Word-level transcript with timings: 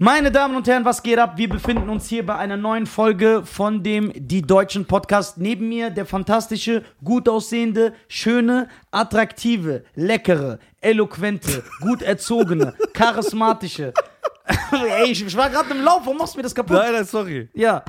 Meine 0.00 0.30
Damen 0.30 0.54
und 0.54 0.68
Herren, 0.68 0.84
was 0.84 1.02
geht 1.02 1.18
ab? 1.18 1.38
Wir 1.38 1.48
befinden 1.48 1.88
uns 1.88 2.06
hier 2.06 2.24
bei 2.24 2.36
einer 2.36 2.56
neuen 2.56 2.86
Folge 2.86 3.42
von 3.44 3.82
dem 3.82 4.12
Die 4.14 4.42
Deutschen 4.42 4.86
Podcast. 4.86 5.38
Neben 5.38 5.68
mir 5.68 5.90
der 5.90 6.06
fantastische, 6.06 6.84
gut 7.02 7.28
aussehende, 7.28 7.92
schöne, 8.06 8.68
attraktive, 8.92 9.84
leckere, 9.96 10.60
eloquente, 10.80 11.64
gut 11.80 12.02
erzogene, 12.02 12.74
charismatische. 12.94 13.92
Ey, 14.70 15.10
ich, 15.10 15.26
ich 15.26 15.36
war 15.36 15.50
gerade 15.50 15.70
im 15.70 15.82
Lauf, 15.82 16.02
warum 16.04 16.18
machst 16.18 16.34
du 16.34 16.38
mir 16.38 16.44
das 16.44 16.54
kaputt? 16.54 16.76
Nein, 16.76 16.92
nein, 16.92 17.04
sorry. 17.04 17.48
Ja. 17.52 17.82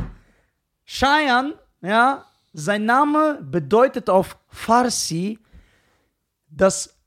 Cheyenne, 0.88 1.54
ja, 1.82 2.26
sein 2.54 2.86
Name 2.86 3.38
bedeutet 3.40 4.10
auf 4.10 4.36
Farsi 4.48 5.38
das 6.50 6.98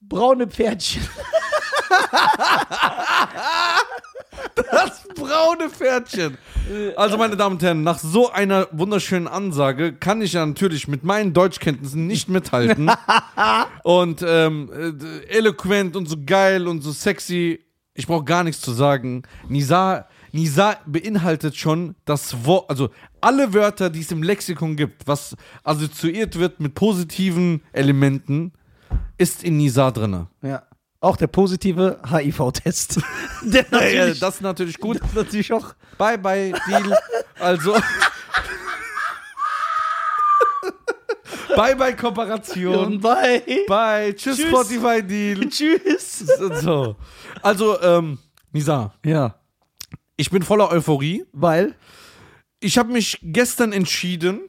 braune 0.00 0.46
Pferdchen. 0.46 1.02
Das 4.54 5.06
braune 5.14 5.70
Pferdchen. 5.70 6.38
Also, 6.96 7.16
meine 7.16 7.36
Damen 7.36 7.56
und 7.56 7.62
Herren, 7.62 7.82
nach 7.82 7.98
so 7.98 8.30
einer 8.30 8.68
wunderschönen 8.72 9.28
Ansage 9.28 9.92
kann 9.92 10.22
ich 10.22 10.34
ja 10.34 10.44
natürlich 10.44 10.88
mit 10.88 11.04
meinen 11.04 11.32
Deutschkenntnissen 11.32 12.06
nicht 12.06 12.28
mithalten. 12.28 12.90
und 13.84 14.24
ähm, 14.26 14.70
äh, 14.72 15.26
eloquent 15.28 15.96
und 15.96 16.08
so 16.08 16.16
geil 16.24 16.68
und 16.68 16.82
so 16.82 16.92
sexy. 16.92 17.64
Ich 17.94 18.06
brauche 18.06 18.24
gar 18.24 18.44
nichts 18.44 18.62
zu 18.62 18.72
sagen. 18.72 19.22
Nisa, 19.48 20.06
Nisa 20.32 20.76
beinhaltet 20.86 21.56
schon 21.56 21.94
das 22.06 22.46
Wort, 22.46 22.70
also 22.70 22.88
alle 23.20 23.52
Wörter, 23.52 23.90
die 23.90 24.00
es 24.00 24.10
im 24.10 24.22
Lexikon 24.22 24.76
gibt, 24.76 25.06
was 25.06 25.36
assoziiert 25.62 26.38
wird 26.38 26.58
mit 26.58 26.74
positiven 26.74 27.62
Elementen, 27.72 28.52
ist 29.18 29.44
in 29.44 29.58
Nisa 29.58 29.90
drinne. 29.90 30.28
Ja. 30.42 30.62
Auch 31.02 31.16
der 31.16 31.26
positive 31.26 31.98
HIV-Test. 32.08 33.00
Ja, 33.44 34.06
das 34.14 34.36
ist 34.36 34.40
natürlich 34.40 34.78
gut. 34.78 35.00
das 35.02 35.12
natürlich 35.14 35.52
auch. 35.52 35.74
Bye 35.98 36.16
bye 36.16 36.52
Deal. 36.68 36.96
Also 37.40 37.74
Bye 41.56 41.74
bye 41.76 41.96
Kooperation. 41.96 43.00
Bye. 43.00 43.42
Bye. 43.66 44.14
Tschüss, 44.14 44.36
Tschüss. 44.38 44.48
Spotify 44.48 45.02
Deal. 45.02 45.48
Tschüss. 45.50 46.18
So. 46.62 46.96
Also 47.42 47.80
ähm 47.82 48.18
Nisa, 48.52 48.94
Ja. 49.04 49.40
ich 50.16 50.30
bin 50.30 50.42
voller 50.42 50.70
Euphorie. 50.70 51.24
Weil? 51.32 51.74
Ich 52.60 52.78
habe 52.78 52.92
mich 52.92 53.18
gestern 53.22 53.72
entschieden. 53.72 54.42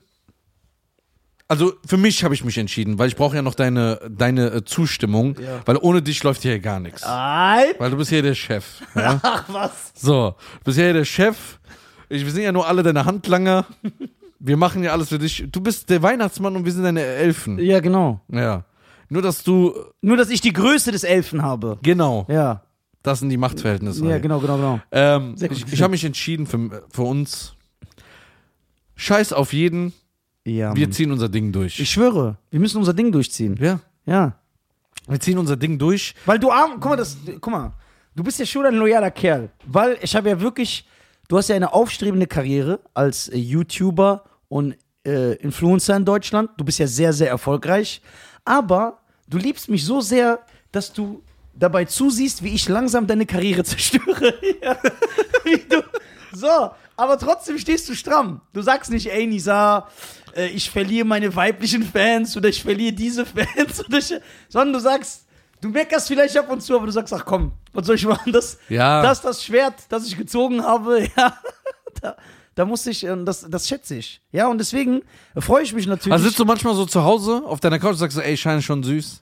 Also 1.47 1.73
für 1.86 1.97
mich 1.97 2.23
habe 2.23 2.33
ich 2.33 2.44
mich 2.44 2.58
entschieden, 2.58 2.97
weil 2.97 3.09
ich 3.09 3.16
brauche 3.16 3.36
ja 3.36 3.41
noch 3.41 3.53
deine 3.55 3.99
deine 4.09 4.47
äh, 4.52 4.63
Zustimmung, 4.66 5.36
Ja. 5.39 5.61
weil 5.66 5.77
ohne 5.77 6.02
dich 6.02 6.23
läuft 6.23 6.41
hier 6.41 6.58
gar 6.59 6.80
nichts. 6.80 7.03
Ei. 7.05 7.73
Weil 7.77 7.91
du 7.91 7.97
bist 7.97 8.09
hier 8.09 8.22
der 8.23 8.33
Chef. 8.35 8.81
Ja? 8.95 9.19
Ach 9.22 9.44
was. 9.50 9.91
So, 9.95 10.35
du 10.59 10.63
bist 10.66 10.77
hier 10.77 10.94
der 10.94 11.05
Chef. 11.05 11.59
Ich, 12.09 12.23
wir 12.25 12.31
sind 12.31 12.44
ja 12.44 12.52
nur 12.52 12.67
alle 12.67 12.81
deine 12.83 13.05
Handlanger. 13.05 13.66
Wir 14.39 14.58
machen 14.58 14.83
ja 14.83 14.91
alles 14.91 15.09
für 15.09 15.19
dich. 15.19 15.45
Du 15.52 15.61
bist 15.61 15.89
der 15.89 16.02
Weihnachtsmann 16.02 16.55
und 16.55 16.66
wir 16.66 16.72
sind 16.72 16.83
deine 16.83 17.02
Elfen. 17.02 17.59
Ja, 17.59 17.80
genau. 17.80 18.22
Ja. 18.30 18.66
Nur, 19.09 19.22
dass 19.22 19.44
du. 19.44 19.73
Nur, 20.02 20.17
dass 20.17 20.30
ich 20.30 20.41
die 20.41 20.53
Größe 20.53 20.91
des 20.91 21.03
Elfen 21.03 21.41
habe. 21.44 21.78
Genau. 21.83 22.25
Ja. 22.30 22.63
Das 23.03 23.19
sind 23.19 23.30
die 23.30 23.38
Machtverhältnisse. 23.38 24.05
Ja, 24.07 24.17
genau, 24.17 24.39
genau, 24.39 24.55
genau. 24.55 24.80
Ähm, 24.91 25.35
ich 25.39 25.73
ich 25.73 25.81
habe 25.81 25.91
mich 25.91 26.05
entschieden 26.05 26.47
für, 26.47 26.83
für 26.89 27.02
uns. 27.03 27.55
Scheiß 28.95 29.33
auf 29.33 29.53
jeden. 29.53 29.94
Ja. 30.45 30.75
Wir 30.75 30.88
Mann. 30.88 30.91
ziehen 30.91 31.11
unser 31.11 31.30
Ding 31.30 31.52
durch. 31.52 31.80
Ich 31.80 31.89
schwöre, 31.89 32.38
wir 32.52 32.59
müssen 32.59 32.77
unser 32.77 32.94
Ding 32.94 33.11
durchziehen. 33.11 33.58
ja. 33.59 33.80
Ja. 34.05 34.36
Wir 35.08 35.19
ziehen 35.19 35.38
unser 35.38 35.55
Ding 35.58 35.77
durch. 35.77 36.13
Weil 36.25 36.39
du 36.39 36.50
arm, 36.52 36.73
guck 36.80 36.91
mal, 36.91 36.95
das, 36.95 37.17
guck 37.41 37.52
mal, 37.52 37.73
du 38.16 38.23
bist 38.23 38.39
ja 38.39 38.45
schon 38.45 38.66
ein 38.66 38.75
loyaler 38.75 39.11
Kerl. 39.11 39.50
Weil 39.66 39.97
ich 40.02 40.16
habe 40.16 40.30
ja 40.30 40.39
wirklich, 40.39 40.88
du 41.27 41.38
hast 41.38 41.50
ja 41.50 41.55
eine 41.58 41.73
aufstrebende 41.73 42.25
Karriere 42.27 42.80
als 42.94 43.27
äh, 43.27 43.38
YouTuber 43.38 44.23
und 44.47 44.75
äh, 45.05 45.33
Influencer 45.35 45.97
in 45.97 46.05
Deutschland. 46.05 46.52
Du 46.57 46.63
bist 46.63 46.80
ja 46.80 46.88
sehr, 46.88 47.11
sehr 47.11 47.28
erfolgreich. 47.29 48.01
Aber 48.46 49.00
du 49.28 49.38
liebst 49.38 49.69
mich 49.69 49.84
so 49.85 50.00
sehr, 50.00 50.40
dass 50.72 50.94
du 50.94 51.22
dabei 51.53 51.84
zusiehst, 51.85 52.41
wie 52.44 52.53
ich 52.53 52.67
langsam 52.69 53.06
deine 53.06 53.25
Karriere 53.25 53.63
zerstöre. 53.66 54.34
ja. 54.62 54.78
wie 55.44 55.57
du, 55.69 55.81
so, 56.34 56.72
aber 56.95 57.17
trotzdem 57.17 57.57
stehst 57.57 57.87
du 57.89 57.95
stramm. 57.95 58.41
Du 58.53 58.61
sagst 58.61 58.91
nicht, 58.91 59.11
ey 59.11 59.25
Nisa, 59.27 59.87
äh, 60.35 60.47
ich 60.47 60.69
verliere 60.69 61.05
meine 61.05 61.35
weiblichen 61.35 61.83
Fans 61.83 62.35
oder 62.37 62.49
ich 62.49 62.61
verliere 62.61 62.93
diese 62.93 63.25
Fans, 63.25 63.85
oder 63.85 63.97
ich, 63.97 64.13
sondern 64.49 64.73
du 64.73 64.79
sagst, 64.79 65.25
du 65.61 65.69
meckerst 65.69 66.07
vielleicht 66.07 66.37
ab 66.37 66.49
und 66.51 66.61
zu, 66.61 66.75
aber 66.75 66.85
du 66.85 66.91
sagst, 66.91 67.13
ach 67.13 67.25
komm, 67.25 67.51
was 67.71 67.85
soll 67.87 67.95
ich 67.95 68.05
machen? 68.05 68.31
Das, 68.31 68.57
Ja. 68.69 69.01
das, 69.01 69.21
das 69.21 69.43
Schwert, 69.43 69.75
das 69.89 70.05
ich 70.07 70.17
gezogen 70.17 70.63
habe, 70.63 71.07
ja, 71.17 71.37
da, 72.01 72.15
da 72.55 72.65
muss 72.65 72.85
ich, 72.85 73.07
das, 73.25 73.47
das 73.49 73.67
schätze 73.67 73.95
ich. 73.95 74.21
Ja, 74.31 74.47
und 74.47 74.57
deswegen 74.59 75.01
freue 75.37 75.63
ich 75.63 75.73
mich 75.73 75.87
natürlich. 75.87 76.13
Also 76.13 76.25
sitzt 76.25 76.39
du 76.39 76.45
manchmal 76.45 76.75
so 76.75 76.85
zu 76.85 77.03
Hause 77.03 77.41
auf 77.45 77.59
deiner 77.59 77.79
Couch 77.79 77.91
und 77.91 77.97
sagst 77.97 78.17
ey, 78.17 78.37
Schein 78.37 78.59
ist 78.59 78.65
schon 78.65 78.83
süß? 78.83 79.21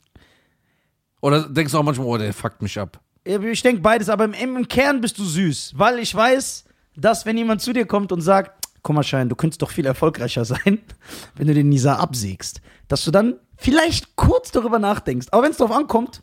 Oder 1.21 1.43
denkst 1.47 1.71
du 1.71 1.77
auch 1.77 1.83
manchmal, 1.83 2.07
oh, 2.07 2.17
der 2.17 2.33
fuckt 2.33 2.61
mich 2.61 2.77
ab? 2.79 2.99
Ich 3.23 3.61
denke 3.61 3.81
beides, 3.81 4.09
aber 4.09 4.25
im, 4.25 4.33
im 4.33 4.67
Kern 4.67 4.99
bist 4.99 5.17
du 5.19 5.23
süß, 5.23 5.73
weil 5.75 5.99
ich 5.99 6.13
weiß, 6.13 6.65
dass 6.95 7.25
wenn 7.25 7.37
jemand 7.37 7.61
zu 7.61 7.73
dir 7.73 7.85
kommt 7.85 8.11
und 8.11 8.21
sagt, 8.21 8.67
guck 8.83 8.95
mal 8.95 9.03
Schein, 9.03 9.29
du 9.29 9.35
könntest 9.35 9.61
doch 9.61 9.71
viel 9.71 9.85
erfolgreicher 9.85 10.45
sein, 10.45 10.79
wenn 11.35 11.47
du 11.47 11.53
den 11.53 11.69
Nisa 11.69 11.95
absägst, 11.95 12.61
dass 12.87 13.03
du 13.05 13.11
dann 13.11 13.35
vielleicht 13.57 14.15
kurz 14.15 14.51
darüber 14.51 14.79
nachdenkst. 14.79 15.27
Aber 15.31 15.43
wenn 15.43 15.51
es 15.51 15.57
darauf 15.57 15.75
ankommt, 15.75 16.21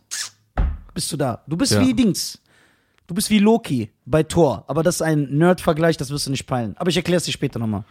bist 0.94 1.12
du 1.12 1.16
da. 1.16 1.42
Du 1.46 1.56
bist 1.56 1.72
Ja. 1.72 1.80
wie 1.80 1.94
Dings. 1.94 2.38
Du 3.06 3.14
bist 3.14 3.30
wie 3.30 3.38
Loki 3.38 3.90
bei 4.04 4.22
Thor. 4.22 4.64
Aber 4.66 4.82
das 4.82 4.96
ist 4.96 5.02
ein 5.02 5.28
Nerd-Vergleich, 5.38 5.96
das 5.96 6.10
wirst 6.10 6.26
du 6.26 6.30
nicht 6.30 6.46
peilen. 6.46 6.76
Aber 6.78 6.90
ich 6.90 6.96
erkläre 6.96 7.18
es 7.18 7.24
dir 7.24 7.32
später 7.32 7.58
nochmal. 7.58 7.84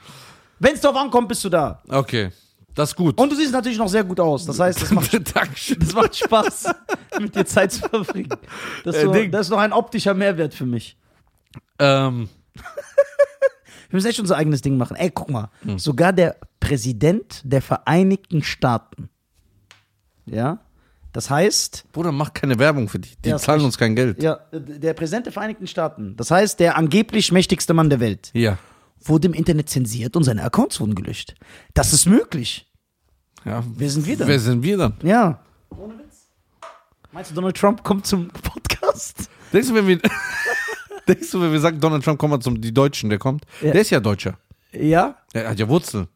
Wenn 0.59 0.73
es 0.75 0.81
darauf 0.81 0.97
ankommt, 0.97 1.27
bist 1.29 1.43
du 1.43 1.49
da. 1.49 1.81
Okay, 1.89 2.29
das 2.75 2.89
ist 2.89 2.95
gut. 2.95 3.19
Und 3.19 3.31
du 3.31 3.35
siehst 3.35 3.51
natürlich 3.51 3.77
noch 3.79 3.87
sehr 3.87 4.03
gut 4.03 4.19
aus. 4.19 4.45
Das 4.45 4.59
heißt, 4.59 4.81
das 4.81 4.91
macht 4.91 5.11
das 5.79 5.93
macht 5.93 6.15
Spaß, 6.15 6.65
mit 7.19 7.33
dir 7.33 7.45
Zeit 7.45 7.71
zu 7.71 7.79
verbringen. 7.87 8.29
Das 8.83 8.95
ist, 8.95 9.03
Äh, 9.03 9.05
so, 9.05 9.31
das 9.31 9.41
ist 9.47 9.49
noch 9.49 9.57
ein 9.59 9.73
optischer 9.73 10.13
Mehrwert 10.13 10.53
für 10.53 10.65
mich. 10.65 10.97
Ähm, 11.79 12.29
Wir 13.89 13.95
müssen 13.97 14.07
echt 14.07 14.19
unser 14.19 14.35
eigenes 14.37 14.61
Ding 14.61 14.77
machen. 14.77 14.97
Ey, 14.97 15.09
guck 15.11 15.29
mal. 15.29 15.49
Hm. 15.63 15.79
Sogar 15.79 16.11
der 16.13 16.35
Präsident 16.59 17.41
der 17.45 17.61
Vereinigten 17.61 18.43
Staaten. 18.43 19.09
Ja? 20.25 20.59
Das 21.13 21.29
heißt, 21.29 21.85
Bruder, 21.93 22.11
mach 22.11 22.33
keine 22.33 22.59
Werbung 22.59 22.89
für 22.89 22.99
die. 22.99 23.15
Die 23.23 23.29
Ja, 23.29 23.37
zahlen 23.37 23.61
uns 23.63 23.77
kein 23.77 23.95
Geld. 23.95 24.21
ja, 24.21 24.39
der 24.51 24.93
Präsident 24.93 25.25
der 25.25 25.33
Vereinigten 25.33 25.65
Staaten, 25.65 26.15
das 26.17 26.29
heißt, 26.31 26.59
der 26.59 26.77
angeblich 26.77 27.31
mächtigste 27.31 27.73
Mann 27.73 27.89
der 27.89 27.99
Welt, 28.01 28.29
Ja. 28.33 28.57
wurde 28.99 29.27
im 29.29 29.33
Internet 29.33 29.69
zensiert 29.69 30.15
und 30.15 30.23
seine 30.25 30.43
Accounts 30.43 30.79
wurden 30.79 30.93
gelöscht. 30.93 31.33
Das 31.73 31.93
ist 31.93 32.05
möglich. 32.07 32.71
ja. 33.45 33.63
Wer 33.75 33.89
sind 33.89 34.05
wir 34.05 34.17
dann? 34.17 34.27
Wer 34.27 34.39
sind 34.39 34.61
wir 34.63 34.77
dann? 34.77 34.93
Ja. 35.01 35.39
Ohne 35.69 35.97
Witz. 35.99 36.27
Meinst 37.13 37.31
du, 37.31 37.35
Donald 37.35 37.55
Trump 37.57 37.83
kommt 37.83 38.05
zum 38.05 38.27
Podcast? 38.27 39.29
Denkst 39.53 39.69
du, 39.69 39.75
wenn 39.75 39.87
wir, 39.87 39.99
denkst 41.09 41.31
du, 41.31 41.41
wenn 41.41 41.51
wir 41.51 41.59
sagen, 41.59 41.79
Donald 41.79 42.03
Trump 42.03 42.19
kommt 42.19 42.31
mal 42.31 42.39
zum, 42.39 42.61
die 42.61 42.73
Deutschen, 42.73 43.09
der 43.09 43.19
kommt? 43.19 43.45
Ja. 43.61 43.71
Der 43.71 43.81
ist 43.81 43.89
ja 43.89 43.99
Deutscher. 43.99 44.37
Ja? 44.71 45.15
Der 45.33 45.49
hat 45.49 45.59
ja 45.59 45.67
Wurzeln. 45.67 46.07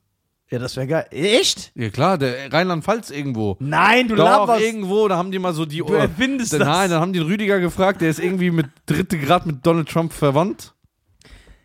Ja, 0.52 0.59
das 0.59 0.75
wäre 0.75 0.85
geil. 0.85 1.06
Echt? 1.12 1.72
Ja 1.75 1.90
klar, 1.90 2.18
der 2.18 2.52
Rheinland-Pfalz 2.52 3.09
irgendwo. 3.09 3.56
Nein, 3.59 4.09
du 4.09 4.16
Doch, 4.16 4.25
laberst. 4.25 4.62
irgendwo, 4.62 5.07
da 5.07 5.16
haben 5.16 5.31
die 5.31 5.40
mal 5.40 5.53
so 5.53 5.66
die. 5.66 5.78
Du 5.78 5.94
erfindest 5.94 6.52
da, 6.52 6.57
das. 6.57 6.68
Nein, 6.68 6.90
dann 6.90 7.00
haben 7.00 7.13
die 7.13 7.19
den 7.19 7.28
Rüdiger 7.29 7.62
gefragt, 7.62 8.02
der 8.02 8.09
ist 8.09 8.19
irgendwie 8.19 8.52
mit 8.52 8.66
dritte 8.85 9.18
Grad 9.18 9.46
mit 9.46 9.66
Donald 9.66 9.88
Trump 9.88 10.12
verwandt. 10.12 10.74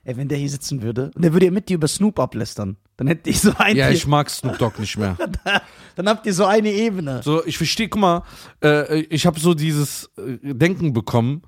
Ey, 0.04 0.16
wenn 0.16 0.28
der 0.28 0.38
hier 0.38 0.48
sitzen 0.48 0.82
würde, 0.82 1.10
und 1.16 1.24
der 1.24 1.32
würde 1.32 1.46
ja 1.46 1.50
mit 1.50 1.68
dir 1.68 1.74
über 1.74 1.88
Snoop 1.88 2.20
ablästern, 2.20 2.76
dann 2.96 3.08
hättet 3.08 3.26
ihr 3.26 3.34
so 3.34 3.52
eine, 3.58 3.76
Ja, 3.76 3.90
ich 3.90 4.06
mag 4.06 4.30
Snoop 4.30 4.56
Dogg 4.56 4.78
nicht 4.78 4.96
mehr. 4.96 5.16
dann 5.96 6.08
habt 6.08 6.24
ihr 6.24 6.32
so 6.32 6.44
eine 6.44 6.70
Ebene. 6.70 7.22
So, 7.24 7.44
ich 7.44 7.58
verstehe, 7.58 7.88
guck 7.88 8.00
mal, 8.00 8.22
äh, 8.62 9.00
ich 9.00 9.26
habe 9.26 9.40
so 9.40 9.52
dieses 9.54 10.08
äh, 10.16 10.54
Denken 10.54 10.92
bekommen, 10.92 11.42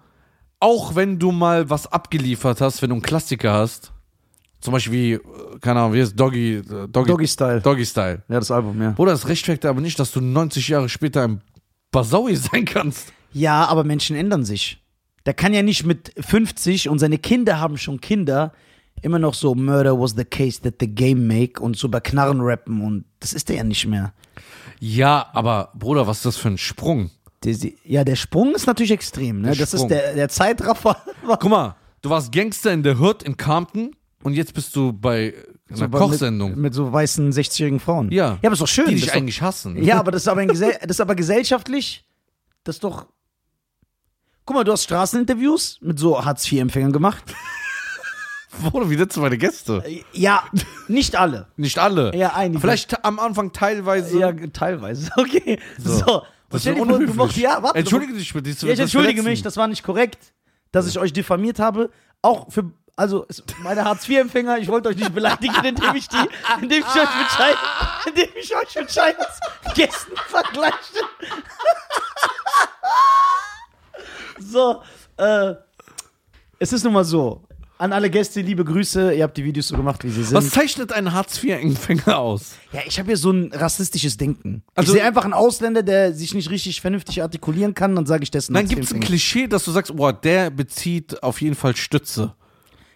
auch 0.61 0.95
wenn 0.95 1.19
du 1.19 1.33
mal 1.33 1.71
was 1.71 1.87
abgeliefert 1.87 2.61
hast, 2.61 2.83
wenn 2.83 2.91
du 2.91 2.97
einen 2.97 3.03
Klassiker 3.03 3.53
hast, 3.53 3.93
zum 4.61 4.73
Beispiel 4.73 4.93
wie, 4.93 5.13
äh, 5.13 5.21
keine 5.61 5.81
Ahnung, 5.81 5.93
wie 5.95 6.01
ist 6.01 6.19
Doggy, 6.19 6.57
äh, 6.57 6.89
Doggy, 6.89 7.11
Doggy 7.11 7.29
Style. 7.29 7.61
Doggy 7.61 7.87
Style. 7.87 8.23
Ja, 8.29 8.39
das 8.39 8.51
Album, 8.51 8.81
ja. 8.83 8.91
Bruder, 8.91 9.13
das 9.13 9.29
rechtfertigt 9.29 9.67
aber 9.67 9.81
nicht, 9.81 9.99
dass 9.99 10.11
du 10.11 10.21
90 10.21 10.69
Jahre 10.69 10.89
später 10.89 11.25
ein 11.25 11.43
Basaui 11.91 12.35
sein 12.37 12.65
kannst. 12.65 13.13
Ja, 13.33 13.67
aber 13.67 13.85
Menschen 13.85 14.17
ändern 14.17 14.45
sich. 14.45 14.83
Der 15.27 15.35
kann 15.35 15.53
ja 15.53 15.63
nicht 15.63 15.85
mit 15.85 16.13
50 16.19 16.89
und 16.89 16.99
seine 16.99 17.19
Kinder 17.19 17.61
haben 17.61 17.77
schon 17.77 18.01
Kinder 18.01 18.53
immer 19.03 19.19
noch 19.19 19.35
so 19.35 19.55
Murder 19.55 19.99
was 19.99 20.15
the 20.17 20.25
case 20.25 20.61
that 20.63 20.75
the 20.81 20.89
game 20.89 21.27
make 21.27 21.63
und 21.63 21.77
so 21.77 21.87
über 21.87 22.01
Knarren 22.01 22.41
rappen 22.41 22.81
und 22.81 23.05
das 23.21 23.33
ist 23.33 23.49
der 23.49 23.57
ja 23.57 23.65
nicht 23.65 23.87
mehr. 23.87 24.13
Ja, 24.81 25.29
aber 25.33 25.73
Bruder, 25.75 26.07
was 26.07 26.19
ist 26.19 26.27
das 26.27 26.37
für 26.37 26.49
ein 26.49 26.59
Sprung? 26.59 27.11
Ja, 27.85 28.05
der 28.05 28.17
Sprung 28.17 28.55
ist 28.55 28.67
natürlich 28.67 28.91
extrem, 28.91 29.41
ne? 29.41 29.49
Der 29.49 29.57
das 29.57 29.71
Sprung. 29.71 29.83
ist 29.85 29.89
der, 29.91 30.15
der 30.15 30.29
Zeitraffer. 30.29 30.97
Guck 31.27 31.45
mal, 31.49 31.77
du 32.03 32.11
warst 32.11 32.33
Gangster 32.33 32.73
in 32.73 32.83
der 32.83 32.99
Hood 33.01 33.23
in 33.23 33.37
Compton 33.37 33.93
und 34.25 34.35
jetzt 34.35 34.55
bist 34.55 34.75
du 34.75 34.93
bei 34.93 35.35
einer 35.69 35.77
So 35.79 35.89
bei- 35.89 35.99
Kochsendung. 35.99 36.51
Mit, 36.51 36.59
mit 36.59 36.75
so 36.75 36.93
weißen 36.93 37.33
60-jährigen 37.33 37.79
Frauen. 37.81 38.11
ja. 38.11 38.39
Ja, 38.43 38.49
aber 38.49 38.53
ist 38.55 38.61
doch 38.61 38.67
schön. 38.69 38.87
Die 38.89 38.97
dich 38.97 39.07
doch, 39.07 39.15
eigentlich 39.15 39.41
hassen. 39.41 39.81
Ja, 39.83 39.99
aber 40.01 40.11
das 40.11 40.23
ist 40.23 40.29
aber, 40.29 40.45
das 40.47 40.61
ist 40.61 41.01
aber 41.01 41.15
gesellschaftlich, 41.15 42.05
das 42.65 42.77
ist 42.77 42.85
doch. 42.85 43.07
Guck 44.45 44.57
mal, 44.57 44.65
du 44.65 44.73
hast 44.73 44.85
Straßeninterviews 44.85 45.79
mit 45.83 45.99
so 45.99 46.25
Hartz-IV-Empfängern 46.25 46.91
gemacht. 46.93 47.23
Wurde 48.73 48.89
wieder 48.91 49.09
zu 49.09 49.21
meine 49.21 49.37
Gäste. 49.39 49.85
Ja, 50.13 50.43
nicht 50.89 51.15
alle. 51.17 51.47
Nicht 51.57 51.79
alle. 51.79 52.17
Ja, 52.17 52.33
einige. 52.35 52.61
Vielleicht 52.61 53.05
am 53.05 53.19
Anfang 53.21 53.53
teilweise. 53.53 54.19
Ja, 54.19 54.33
teilweise. 54.33 55.11
Okay. 55.17 55.61
So. 55.79 55.99
So. 55.99 56.23
Das 56.51 56.65
ist 56.65 56.77
vor, 56.77 56.87
du 56.99 57.15
machst, 57.15 57.37
ja, 57.37 57.63
warte. 57.63 57.79
Entschuldige 57.79 58.15
dich 58.15 58.33
bitte. 58.33 58.51
das- 58.51 58.63
Ja, 58.63 58.69
ich 58.71 58.81
entschuldige 58.81 59.23
mich, 59.23 59.43
das 59.43 59.57
war 59.57 59.67
nicht 59.69 59.83
korrekt, 59.83 60.33
dass 60.73 60.87
ich 60.87 60.99
euch 60.99 61.13
diffamiert 61.13 61.59
habe. 61.59 61.91
Auch 62.23 62.51
für, 62.51 62.73
also 62.97 63.27
meine 63.63 63.85
Hartz-IV-Empfänger, 63.85 64.59
ich 64.59 64.69
wollte 64.69 64.89
euch 64.89 64.97
nicht 64.97 65.15
beleidigen, 65.15 65.55
indem 65.63 65.95
ich 65.95 66.09
die, 66.09 66.17
indem 66.63 66.79
ich 66.81 66.87
euch 66.87 67.17
mit 67.19 67.29
Schein, 67.31 67.55
indem 68.07 68.29
ich 68.41 68.57
euch 68.57 68.75
mit 68.77 68.91
Scheins 68.91 69.17
Gästen 69.75 70.17
vergleiche. 70.29 70.77
so, 74.39 74.83
äh, 75.17 75.55
es 76.59 76.73
ist 76.73 76.83
nun 76.85 76.93
mal 76.93 77.05
so. 77.05 77.43
An 77.81 77.93
alle 77.93 78.11
Gäste, 78.11 78.41
liebe 78.41 78.65
Grüße, 78.65 79.15
ihr 79.15 79.23
habt 79.23 79.37
die 79.37 79.45
Videos 79.45 79.69
so 79.69 79.77
gemacht, 79.77 80.03
wie 80.03 80.11
sie 80.11 80.25
sind. 80.25 80.35
Was 80.37 80.51
zeichnet 80.51 80.93
ein 80.93 81.13
Hartz-IV-Empfänger 81.13 82.19
aus? 82.19 82.57
Ja, 82.73 82.81
ich 82.85 82.99
habe 82.99 83.07
hier 83.07 83.17
so 83.17 83.31
ein 83.31 83.53
rassistisches 83.53 84.17
Denken. 84.17 84.65
Also- 84.75 84.93
ich 84.93 84.99
sehe 84.99 85.07
einfach 85.07 85.23
einen 85.25 85.33
Ausländer, 85.33 85.85
der 85.85 86.13
sich 86.13 86.35
nicht 86.35 86.51
richtig 86.51 86.81
vernünftig 86.81 87.23
artikulieren 87.23 87.75
kann, 87.75 87.95
dann 87.95 88.05
sage 88.05 88.25
ich 88.25 88.33
dessen. 88.33 88.53
Dann 88.55 88.67
gibt 88.67 88.83
es 88.83 88.93
ein 88.93 88.99
Klischee, 88.99 89.47
dass 89.47 89.65
du 89.65 89.71
sagst, 89.71 89.95
boah, 89.95 90.13
der 90.13 90.51
bezieht 90.51 91.23
auf 91.23 91.41
jeden 91.41 91.55
Fall 91.55 91.77
Stütze. 91.77 92.35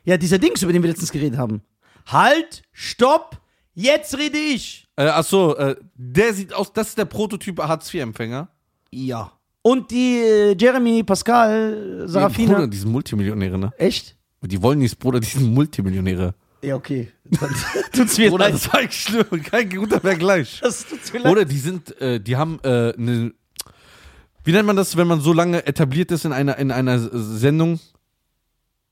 Ja, 0.04 0.16
dieser 0.16 0.38
Dings, 0.38 0.62
über 0.62 0.72
den 0.72 0.82
wir 0.82 0.90
letztens 0.90 1.12
geredet 1.12 1.38
haben. 1.38 1.62
Halt, 2.06 2.62
stopp, 2.72 3.40
jetzt 3.74 4.18
rede 4.18 4.36
ich. 4.38 4.88
Äh, 4.96 5.04
achso, 5.04 5.54
äh, 5.54 5.76
der 5.94 6.34
sieht 6.34 6.52
aus, 6.52 6.72
das 6.72 6.88
ist 6.88 6.98
der 6.98 7.04
Prototyp 7.04 7.60
Hartz-IV-Empfänger. 7.60 8.48
Ja. 8.90 9.30
Und 9.62 9.92
die 9.92 10.16
äh, 10.18 10.56
Jeremy, 10.58 11.04
Pascal, 11.04 11.72
Bruder, 11.98 12.08
Sarafina. 12.08 12.66
die 12.66 12.76
sind 12.76 12.90
Multimillionäre, 12.90 13.56
ne? 13.56 13.72
Echt? 13.78 14.16
Die 14.42 14.62
wollen 14.62 14.80
nichts, 14.80 14.96
Bruder, 14.96 15.20
die 15.20 15.26
sind 15.26 15.52
Multimillionäre. 15.54 16.34
Ja, 16.62 16.76
okay. 16.76 17.10
Tut's 17.92 18.18
mir 18.18 18.30
Bruder, 18.30 18.46
leid. 18.46 18.54
das 18.54 18.72
war 18.72 18.80
eigentlich 18.80 19.02
schlimm. 19.02 19.42
Kein 19.42 19.68
guter 19.70 20.00
Vergleich. 20.00 20.60
Das 20.62 20.86
tut's 20.86 21.12
mir 21.12 21.20
leid. 21.20 21.32
Oder 21.32 21.44
die 21.44 21.58
sind, 21.58 22.00
äh, 22.00 22.20
die 22.20 22.36
haben 22.36 22.60
äh, 22.62 22.92
eine. 22.96 23.32
Wie 24.44 24.52
nennt 24.52 24.66
man 24.66 24.76
das, 24.76 24.96
wenn 24.96 25.06
man 25.06 25.20
so 25.20 25.32
lange 25.32 25.66
etabliert 25.66 26.10
ist 26.10 26.24
in 26.24 26.32
einer, 26.32 26.58
in 26.58 26.70
einer 26.70 26.98
Sendung, 26.98 27.80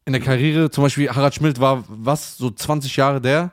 in 0.04 0.12
der 0.12 0.22
Karriere? 0.22 0.70
Zum 0.70 0.82
Beispiel 0.82 1.10
Harald 1.10 1.34
Schmidt 1.34 1.60
war 1.60 1.84
was, 1.88 2.36
so 2.36 2.50
20 2.50 2.96
Jahre 2.96 3.20
der? 3.20 3.52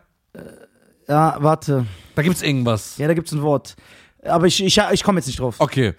Ja, 1.08 1.38
warte. 1.40 1.86
Da 2.16 2.22
gibt's 2.22 2.42
irgendwas. 2.42 2.98
Ja, 2.98 3.08
da 3.08 3.14
gibt's 3.14 3.32
ein 3.32 3.42
Wort. 3.42 3.76
Aber 4.24 4.46
ich, 4.46 4.64
ich, 4.64 4.80
ich 4.92 5.04
komme 5.04 5.20
jetzt 5.20 5.28
nicht 5.28 5.40
drauf. 5.40 5.56
Okay. 5.60 5.94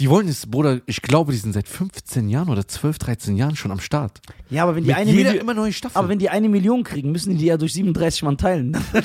Die 0.00 0.10
wollen 0.10 0.26
es, 0.26 0.46
Bruder, 0.50 0.80
ich 0.86 1.02
glaube, 1.02 1.30
die 1.32 1.38
sind 1.38 1.52
seit 1.52 1.68
15 1.68 2.28
Jahren 2.28 2.48
oder 2.48 2.66
12, 2.66 2.98
13 2.98 3.36
Jahren 3.36 3.54
schon 3.54 3.70
am 3.70 3.78
Start. 3.78 4.20
Ja, 4.50 4.64
aber 4.64 4.74
wenn 4.74 4.82
die 4.82 4.88
Mit 4.88 4.96
eine 4.96 5.10
jeder 5.10 5.24
Million. 5.30 5.40
immer 5.42 5.54
neue 5.54 5.72
Staffel. 5.72 5.96
Aber 5.96 6.08
wenn 6.08 6.18
die 6.18 6.28
eine 6.30 6.48
Million 6.48 6.82
kriegen, 6.82 7.12
müssen 7.12 7.30
die 7.30 7.38
die 7.38 7.46
ja 7.46 7.56
durch 7.56 7.74
37 7.74 8.24
Mann 8.24 8.36
teilen. 8.36 8.72
da, 8.92 9.00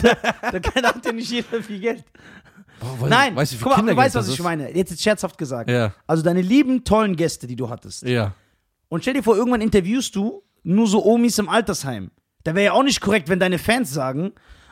da 0.52 0.60
kann- 0.60 0.84
hat 0.84 1.06
ja 1.06 1.12
nicht 1.12 1.30
jeder 1.30 1.62
viel 1.62 1.80
Geld. 1.80 2.04
Boah, 2.80 2.96
weil- 3.02 3.10
Nein, 3.10 3.36
weißt 3.36 3.54
du, 3.54 3.58
guck 3.62 3.78
mal, 3.78 3.86
du 3.86 3.96
weißt, 3.96 4.16
was 4.16 4.30
ich 4.30 4.42
meine. 4.42 4.76
Jetzt 4.76 4.92
ist 4.92 5.04
scherzhaft 5.04 5.38
gesagt. 5.38 5.70
Ja. 5.70 5.94
Also 6.08 6.24
deine 6.24 6.42
lieben, 6.42 6.84
tollen 6.84 7.16
Gäste, 7.16 7.46
die 7.46 7.56
du 7.56 7.70
hattest. 7.70 8.04
Ja. 8.04 8.34
Und 8.88 9.04
stell 9.04 9.14
dir 9.14 9.22
vor, 9.24 9.36
irgendwann 9.36 9.62
interviewst 9.62 10.16
du 10.16 10.42
nur 10.64 10.88
so 10.88 11.06
Omis 11.06 11.38
im 11.38 11.50
Altersheim. 11.50 12.10
Da 12.44 12.56
wäre 12.56 12.66
ja 12.66 12.72
auch 12.72 12.84
nicht 12.84 13.00
korrekt, 13.02 13.30
wenn 13.30 13.40
deine 13.40 13.60
Fans 13.60 13.94
sagen, 13.94 14.32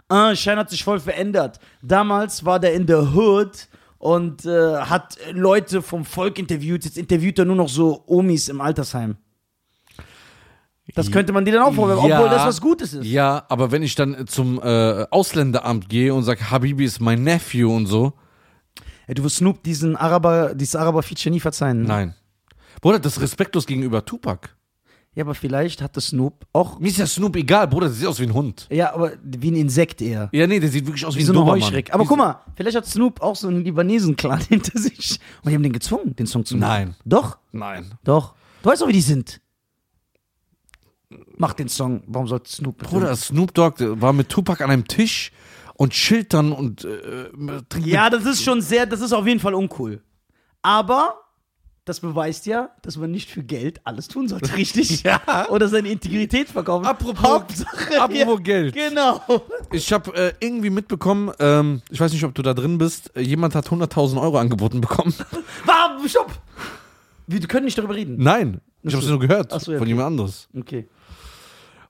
ah, 0.10 0.36
Schein 0.36 0.58
hat 0.58 0.72
sich 0.72 0.84
voll 0.84 1.00
verändert. 1.00 1.60
Damals 1.84 2.44
war 2.44 2.60
der 2.60 2.74
in 2.74 2.88
der 2.88 3.14
Hood 3.14 3.68
und 4.00 4.46
äh, 4.46 4.78
hat 4.78 5.18
Leute 5.32 5.82
vom 5.82 6.06
Volk 6.06 6.38
interviewt. 6.40 6.86
Jetzt 6.86 6.98
interviewt 6.98 7.40
er 7.40 7.46
nur 7.46 7.56
noch 7.56 7.70
so 7.70 8.04
Omis 8.08 8.50
im 8.50 8.62
Altersheim. 8.62 9.18
Das 10.96 11.12
könnte 11.12 11.34
man 11.34 11.44
dir 11.44 11.52
dann 11.54 11.64
auch 11.64 11.74
vorwerfen, 11.74 12.08
Ja. 12.10 12.18
obwohl 12.20 12.30
das 12.30 12.46
was 12.46 12.62
Gutes 12.62 12.94
ist. 12.94 13.06
Ja, 13.06 13.44
aber 13.50 13.72
wenn 13.72 13.84
ich 13.84 13.96
dann 13.96 14.26
zum 14.28 14.60
äh, 14.64 15.06
Ausländeramt 15.12 15.90
gehe 15.90 16.14
und 16.14 16.24
sage, 16.24 16.50
Habibi 16.50 16.86
ist 16.86 17.02
mein 17.02 17.24
Nephew 17.24 17.76
und 17.76 17.88
so, 17.88 18.14
Ja, 19.08 19.14
du 19.14 19.24
wirst 19.24 19.38
Snoop 19.38 19.64
diesen 19.64 19.96
Araber, 19.98 20.56
dieses 20.56 20.76
Araber-Feature 20.76 21.32
nie 21.34 21.40
verzeihen. 21.42 21.82
ne? 21.82 21.88
nein. 21.88 22.16
Bruder, 22.82 23.00
das 23.00 23.18
ist 23.18 23.22
respektlos 23.22 23.66
gegenüber 23.66 24.06
Tupac. 24.06 24.50
Ja, 25.18 25.24
aber 25.24 25.34
vielleicht 25.34 25.82
hat 25.82 25.98
das 25.98 26.10
Snoop 26.10 26.46
auch. 26.54 26.78
Mir 26.80 26.90
ist 26.90 26.98
ja 27.00 27.08
Snoop 27.08 27.36
egal, 27.38 27.68
Bruder, 27.68 27.88
der 27.88 27.96
sieht 27.96 28.06
aus 28.06 28.20
wie 28.20 28.26
ein 28.26 28.34
Hund. 28.36 28.68
Ja, 28.70 28.94
aber 28.94 29.14
wie 29.24 29.50
ein 29.50 29.56
Insekt 29.56 30.00
eher. 30.00 30.30
Ja, 30.32 30.46
nee, 30.46 30.60
der 30.60 30.70
sieht 30.70 30.86
wirklich 30.86 31.04
aus 31.08 31.16
wie, 31.16 31.20
Wie 31.20 31.24
so 31.24 31.32
ein 31.34 31.38
eine 31.38 31.46
Dobermann. 31.46 31.62
Heuschreck. 31.64 31.92
Aber 31.92 32.04
Wie 32.04 32.08
guck 32.08 32.18
so- 32.20 32.24
mal, 32.24 32.40
vielleicht 32.56 32.78
hat 32.78 32.86
Snoop 32.86 33.20
auch 33.22 33.36
so 33.36 33.48
einen 33.48 33.64
Libanesen-Clan 33.64 34.42
hinter 34.50 34.78
sich. 34.80 35.20
Und 35.44 35.50
die 35.50 35.56
haben 35.56 35.64
den 35.64 35.74
gezwungen, 35.74 36.16
den 36.16 36.28
Song 36.28 36.46
zu 36.46 36.56
machen. 36.56 36.70
Nein. 36.70 36.96
Doch, 37.04 37.40
Nein. 37.52 37.96
doch. 38.04 38.36
Du 38.62 38.70
weißt 38.70 38.84
doch, 38.84 38.88
wie 38.88 38.94
die 38.94 39.02
sind. 39.02 39.42
Mach 41.38 41.54
den 41.54 41.68
Song. 41.70 42.04
Warum 42.06 42.28
sollte 42.28 42.52
Snoop 42.52 42.78
Bruder, 42.78 43.16
Snoop 43.16 43.54
Dogg 43.56 43.78
der 43.80 44.00
war 44.00 44.14
mit 44.14 44.30
Tupac 44.30 44.64
an 44.64 44.70
einem 44.70 44.88
Tisch 44.88 45.32
und 45.76 45.94
chillt 45.94 46.34
dann 46.34 46.52
und 46.52 46.84
äh, 46.86 47.30
Ja, 47.86 48.10
das 48.12 48.26
ist 48.26 48.44
schon 48.44 48.62
sehr, 48.62 48.86
das 48.86 49.02
ist 49.02 49.14
auf 49.14 49.26
jeden 49.26 49.40
Fall 49.40 49.56
uncool. 49.56 50.04
Aber 50.62 51.16
das 51.88 52.02
beweist 52.02 52.46
ja, 52.46 52.70
dass 52.82 52.98
man 52.98 53.12
nicht 53.12 53.30
für 53.30 53.44
Geld 53.44 53.80
alles 53.86 54.08
tun 54.08 54.28
sollte, 54.28 54.54
richtig? 54.58 55.04
Ja. 55.04 55.48
Oder 55.50 55.68
seine 55.68 55.90
Integrität 55.90 56.50
verkaufen. 56.50 56.86
Apropos- 56.86 57.24
Hauptsache, 57.24 58.02
apropos 58.02 58.44
Geld. 58.44 58.76
Genau. 58.76 59.22
Ich 59.72 59.92
habe 59.94 60.14
äh, 60.16 60.34
irgendwie 60.40 60.70
mitbekommen, 60.70 61.32
ähm, 61.40 61.82
ich 61.90 62.00
weiß 62.00 62.12
nicht, 62.12 62.24
ob 62.26 62.36
du 62.36 62.42
da 62.42 62.54
drin 62.54 62.78
bist, 62.78 63.16
äh, 63.16 63.22
jemand 63.22 63.56
hat 63.56 63.68
100.000 63.68 64.22
Euro 64.22 64.38
angeboten 64.38 64.82
bekommen. 64.82 65.14
Warum? 65.66 66.08
Stopp! 66.08 66.32
Wir 67.28 67.40
können 67.42 67.66
nicht 67.66 67.78
darüber 67.78 67.96
reden. 67.96 68.16
Nein, 68.18 68.62
ich 68.84 68.94
habe 68.94 69.04
es 69.04 69.10
nur 69.10 69.20
gehört 69.20 69.52
so, 69.52 69.72
ja, 69.72 69.78
von 69.78 69.86
okay. 69.86 69.88
jemand 69.88 70.08
anderes. 70.08 70.48
Okay. 70.58 70.88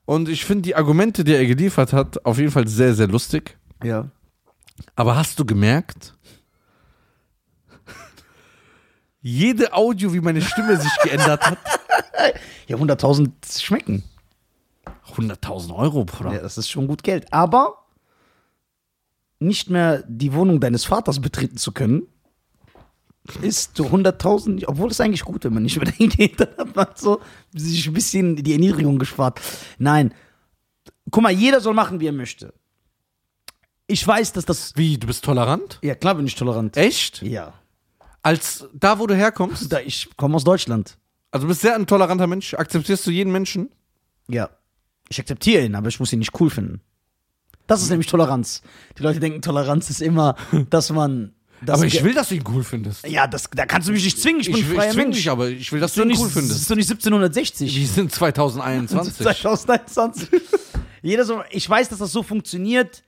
Und 0.06 0.30
ich 0.30 0.46
finde 0.46 0.64
die 0.64 0.76
Argumente, 0.76 1.24
die 1.24 1.34
er 1.34 1.46
geliefert 1.46 1.92
hat, 1.94 2.24
auf 2.26 2.38
jeden 2.38 2.52
Fall 2.52 2.68
sehr, 2.68 2.94
sehr 2.94 3.08
lustig. 3.08 3.58
Ja. 3.84 4.10
Aber 4.96 5.16
hast 5.16 5.40
du 5.40 5.46
gemerkt, 5.46 6.14
jede 9.27 9.74
Audio, 9.74 10.13
wie 10.13 10.21
meine 10.21 10.41
Stimme 10.41 10.77
sich 10.77 10.95
geändert 11.03 11.41
hat? 11.41 11.57
Ja, 12.68 12.75
100.000 12.75 13.31
schmecken. 13.62 14.03
100.000 15.15 15.74
Euro, 15.74 16.03
Bruder. 16.03 16.33
Ja, 16.33 16.41
das 16.41 16.57
ist 16.57 16.69
schon 16.69 16.88
gut 16.88 17.01
Geld. 17.01 17.31
Aber 17.31 17.85
nicht 19.39 19.69
mehr 19.69 20.03
die 20.06 20.33
Wohnung 20.33 20.59
deines 20.59 20.83
Vaters 20.83 21.21
betreten 21.21 21.56
zu 21.56 21.71
können, 21.71 22.07
ist 23.41 23.77
so 23.77 23.85
100.000, 23.85 24.65
obwohl 24.68 24.89
es 24.89 25.00
eigentlich 25.00 25.24
gut, 25.24 25.45
wenn 25.45 25.53
man 25.53 25.63
nicht 25.63 25.77
mehr 25.77 25.85
dahin 25.91 26.09
geht, 26.09 26.39
dann 26.41 26.50
hat 26.57 26.75
man 26.75 26.88
so 26.95 27.21
sich 27.53 27.88
ein 27.88 27.94
bisschen 27.94 28.35
die 28.35 28.51
Erniedrigung 28.51 29.00
gespart. 29.00 29.39
Nein. 29.77 30.13
Guck 31.10 31.24
mal, 31.24 31.31
jeder 31.31 31.62
soll 31.62 31.74
machen, 31.74 32.01
wie 32.01 32.07
er 32.07 32.13
möchte. 32.13 32.53
Ich 33.86 34.05
weiß, 34.05 34.34
dass 34.34 34.43
das. 34.43 34.74
Wie, 34.75 34.98
du 34.98 35.07
bist 35.07 35.24
tolerant? 35.24 35.79
Ja, 35.84 35.96
klar 35.96 36.15
bin 36.15 36.27
ich 36.27 36.36
tolerant. 36.36 36.75
Echt? 36.75 37.22
Ja. 37.22 37.53
Als 38.27 38.65
da, 38.74 39.00
wo 39.00 39.07
du 39.07 39.15
herkommst? 39.15 39.72
Da, 39.72 39.79
ich 39.79 40.10
komme 40.17 40.36
aus 40.36 40.43
Deutschland. 40.43 40.98
Also 41.31 41.46
du 41.46 41.50
bist 41.50 41.62
sehr 41.62 41.75
ein 41.75 41.88
toleranter 41.88 42.27
Mensch. 42.27 42.53
Akzeptierst 42.55 43.07
du 43.07 43.12
jeden 43.12 43.31
Menschen? 43.31 43.69
Ja. 44.27 44.50
Ich 45.07 45.17
akzeptiere 45.17 45.63
ihn, 45.63 45.75
aber 45.75 45.88
ich 45.88 45.98
muss 46.01 46.12
ihn 46.12 46.19
nicht 46.19 46.38
cool 46.41 46.50
finden. 46.50 46.81
Das 47.67 47.81
ist 47.81 47.89
nämlich 47.89 48.07
Toleranz. 48.07 48.63
Die 48.98 49.03
Leute 49.03 49.22
denken, 49.22 49.41
Toleranz 49.41 49.89
ist 49.89 50.01
immer, 50.01 50.36
dass 50.69 50.89
man. 50.91 51.36
Dass 51.62 51.79
aber 51.79 51.88
ich 51.88 52.03
will, 52.03 52.13
dass 52.13 52.27
du 52.27 52.36
ihn 52.36 52.43
cool 52.50 52.65
findest. 52.65 53.07
Ja, 53.07 53.27
das, 53.27 53.50
da 53.50 53.65
kannst 53.65 53.88
du 53.88 53.93
mich 53.93 54.03
nicht 54.03 54.19
zwingen. 54.22 54.41
Ich 54.41 54.48
bin 54.51 54.57
Ich, 54.57 54.67
will- 54.69 54.75
freier 54.75 54.88
ich 54.89 54.93
zwing 54.93 55.03
Mensch. 55.05 55.17
dich 55.17 55.29
aber. 55.29 55.48
Ich 55.48 55.72
will, 55.72 55.79
dass 55.79 55.93
Das 55.93 55.96
du 55.96 56.01
ihn 56.10 56.17
cool 56.17 56.25
nicht, 56.25 56.25
das 56.25 56.34
findest. 56.34 56.60
ist 56.62 56.69
doch 56.69 56.75
nicht 56.75 56.89
1760. 56.89 57.75
Wir 57.77 57.88
sind 57.88 58.12
2021. 58.12 59.15
2021. 59.15 60.29
Jeder 61.01 61.24
so, 61.24 61.43
ich 61.50 61.69
weiß, 61.69 61.88
dass 61.88 62.00
das 62.00 62.12
so 62.12 62.24
funktioniert. 62.24 63.03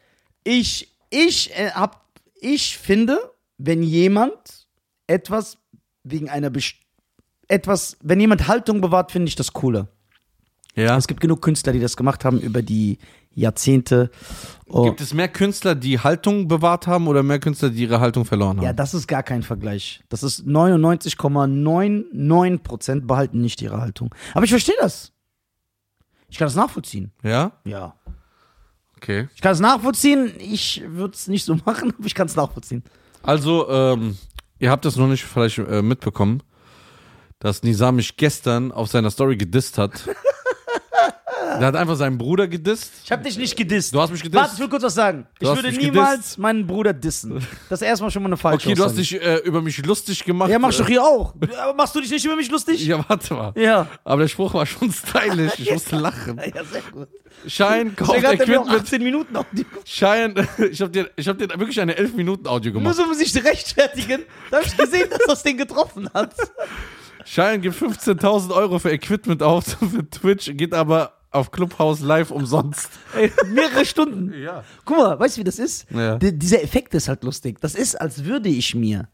Ich, 0.45 0.95
ich 1.09 1.51
äh, 1.57 1.71
hab, 1.71 2.05
ich 2.39 2.77
finde, 2.77 3.19
wenn 3.57 3.83
jemand 3.83 4.67
etwas 5.09 5.57
wegen 6.03 6.29
einer 6.29 6.49
best 6.49 6.75
etwas, 7.49 7.97
wenn 8.01 8.19
jemand 8.19 8.47
Haltung 8.47 8.79
bewahrt, 8.79 9.11
finde 9.11 9.27
ich 9.27 9.35
das 9.35 9.53
cooler. 9.53 9.87
Ja. 10.75 10.95
Es 10.97 11.07
gibt 11.07 11.19
genug 11.19 11.41
Künstler, 11.41 11.73
die 11.73 11.79
das 11.79 11.97
gemacht 11.97 12.23
haben 12.23 12.39
über 12.39 12.61
die 12.61 12.99
Jahrzehnte. 13.33 14.11
Oh, 14.67 14.83
Gibt 14.83 15.01
es 15.01 15.15
mehr 15.15 15.27
Künstler, 15.27 15.73
die 15.73 15.99
Haltung 15.99 16.47
bewahrt 16.47 16.85
haben 16.85 17.07
oder 17.07 17.23
mehr 17.23 17.39
Künstler, 17.39 17.71
die 17.71 17.81
ihre 17.81 17.99
Haltung 17.99 18.25
verloren 18.25 18.57
haben? 18.57 18.63
ja, 18.63 18.71
das 18.71 18.93
ist 18.93 19.07
gar 19.07 19.23
kein 19.23 19.41
Vergleich. 19.41 20.03
Das 20.09 20.21
ist 20.21 20.45
99,99% 20.45 23.07
behalten 23.07 23.41
nicht 23.41 23.63
ihre 23.63 23.81
Haltung. 23.81 24.13
Aber 24.33 24.43
ich 24.45 24.51
verstehe 24.51 24.75
das. 24.79 25.11
Ich 26.29 26.37
kann 26.37 26.45
das 26.45 26.53
nachvollziehen. 26.55 27.11
Ja? 27.23 27.53
Ja. 27.65 27.95
Okay. 28.97 29.27
Ich 29.33 29.41
kann 29.41 29.53
es 29.53 29.59
nachvollziehen. 29.59 30.33
Ich 30.37 30.83
würde 30.85 31.15
es 31.15 31.27
nicht 31.27 31.45
so 31.45 31.55
machen, 31.65 31.95
aber 31.97 32.05
ich 32.05 32.13
kann 32.13 32.27
es 32.27 32.35
nachvollziehen. 32.35 32.83
Also, 33.23 33.67
ähm, 33.69 34.19
ihr 34.59 34.69
habt 34.69 34.85
das 34.85 34.95
noch 34.95 35.07
nicht 35.07 35.23
vielleicht 35.23 35.57
äh, 35.57 35.81
mitbekommen, 35.81 36.43
dass 37.39 37.63
Nizam 37.63 37.95
mich 37.95 38.17
gestern 38.17 38.71
auf 38.71 38.89
seiner 38.89 39.09
Story 39.09 39.37
gedisst 39.37 39.77
hat. 39.77 40.07
Der 41.57 41.67
hat 41.67 41.75
einfach 41.75 41.95
seinen 41.95 42.17
Bruder 42.17 42.47
gedisst. 42.47 42.91
Ich 43.05 43.11
hab 43.11 43.23
dich 43.23 43.37
nicht 43.37 43.55
gedisst. 43.55 43.93
Du 43.93 44.01
hast 44.01 44.11
mich 44.11 44.21
gedisst. 44.21 44.39
Warte, 44.41 44.53
ich 44.55 44.59
will 44.59 44.69
kurz 44.69 44.83
was 44.83 44.93
sagen. 44.93 45.25
ich 45.39 45.47
hast 45.47 45.55
würde 45.63 45.75
niemals 45.75 46.11
gedisst. 46.17 46.37
meinen 46.37 46.67
Bruder 46.67 46.93
dissen. 46.93 47.45
Das 47.69 47.81
ist 47.81 47.87
erstmal 47.87 48.11
schon 48.11 48.21
mal 48.23 48.29
eine 48.29 48.37
falsche 48.37 48.67
Okay, 48.67 48.75
du 48.75 48.83
hast 48.83 48.91
Aussage. 48.91 49.01
dich 49.01 49.21
äh, 49.21 49.37
über 49.47 49.61
mich 49.61 49.83
lustig 49.85 50.23
gemacht. 50.23 50.49
Ja, 50.49 50.59
mach 50.59 50.69
ich 50.69 50.77
doch 50.77 50.87
hier 50.87 51.03
auch. 51.03 51.33
Aber 51.61 51.73
machst 51.73 51.95
du 51.95 52.01
dich 52.01 52.11
nicht 52.11 52.25
über 52.25 52.35
mich 52.35 52.49
lustig? 52.51 52.85
Ja, 52.85 53.03
warte 53.07 53.33
mal. 53.33 53.53
Ja. 53.55 53.87
Aber 54.03 54.21
der 54.21 54.27
Spruch 54.27 54.53
war 54.53 54.65
schon 54.65 54.91
stylisch. 54.91 55.53
Ich 55.57 55.71
musste 55.73 55.97
lachen. 55.97 56.37
Ja, 56.37 56.63
sehr 56.63 56.81
gut. 56.91 57.07
Schein, 57.47 57.95
kauft 57.95 58.23
Equipment. 58.23 58.69
18 58.69 59.01
Minuten 59.03 59.35
Audio. 59.35 59.65
Schein, 59.85 60.35
ich 60.71 60.81
hab 60.81 60.91
dir, 60.91 61.09
ich 61.15 61.27
hab 61.27 61.37
dir 61.37 61.47
wirklich 61.57 61.79
eine 61.79 61.95
11 61.95 62.13
Minuten 62.15 62.47
Audio 62.47 62.71
Nur 62.73 62.81
gemacht. 62.81 62.95
so, 62.95 63.03
um 63.03 63.13
sich 63.13 63.33
rechtfertigen. 63.43 64.23
Da 64.51 64.57
habe 64.57 64.67
ich 64.67 64.75
gesehen, 64.75 65.09
dass 65.09 65.19
das 65.25 65.43
Ding 65.43 65.57
getroffen 65.57 66.09
hat. 66.13 66.35
Schein 67.25 67.61
gibt 67.61 67.75
15.000 67.75 68.53
Euro 68.53 68.79
für 68.79 68.91
Equipment 68.91 69.43
auf 69.43 69.65
für 69.91 70.09
Twitch, 70.09 70.51
geht 70.55 70.73
aber 70.73 71.13
auf 71.31 71.51
Clubhouse 71.51 71.99
live 72.01 72.31
umsonst. 72.31 72.89
Ey, 73.15 73.31
mehrere 73.47 73.85
Stunden. 73.85 74.33
Ja. 74.39 74.63
Guck 74.85 74.97
mal, 74.97 75.19
weißt 75.19 75.37
du, 75.37 75.41
wie 75.41 75.43
das 75.43 75.59
ist? 75.59 75.89
Ja. 75.91 76.17
Dieser 76.17 76.63
Effekt 76.63 76.93
ist 76.93 77.07
halt 77.07 77.23
lustig. 77.23 77.59
Das 77.59 77.75
ist, 77.75 77.99
als 77.99 78.23
würde 78.23 78.49
ich 78.49 78.73
mir 78.73 79.09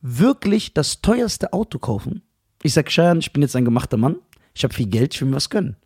wirklich 0.00 0.72
das 0.74 1.00
teuerste 1.00 1.52
Auto 1.52 1.78
kaufen. 1.78 2.22
Ich 2.62 2.74
sag, 2.74 2.88
Cheyenne, 2.88 3.20
ich 3.20 3.32
bin 3.32 3.42
jetzt 3.42 3.56
ein 3.56 3.64
gemachter 3.64 3.96
Mann. 3.96 4.16
Ich 4.54 4.62
habe 4.64 4.72
viel 4.72 4.86
Geld, 4.86 5.14
ich 5.14 5.20
will 5.20 5.28
mir 5.28 5.36
was 5.36 5.50
gönnen. 5.50 5.76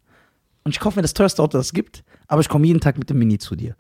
Und 0.65 0.73
ich 0.73 0.81
kaufe 0.81 0.99
mir 0.99 1.03
das 1.03 1.15
teuerste 1.15 1.43
Auto, 1.43 1.57
das 1.57 1.67
es 1.67 1.73
gibt, 1.73 2.05
aber 2.27 2.41
ich 2.41 2.49
komme 2.49 2.67
jeden 2.67 2.81
Tag 2.81 2.99
mit 2.99 3.09
dem 3.09 3.19
Mini 3.19 3.39
zu 3.39 3.55
dir. 3.55 3.77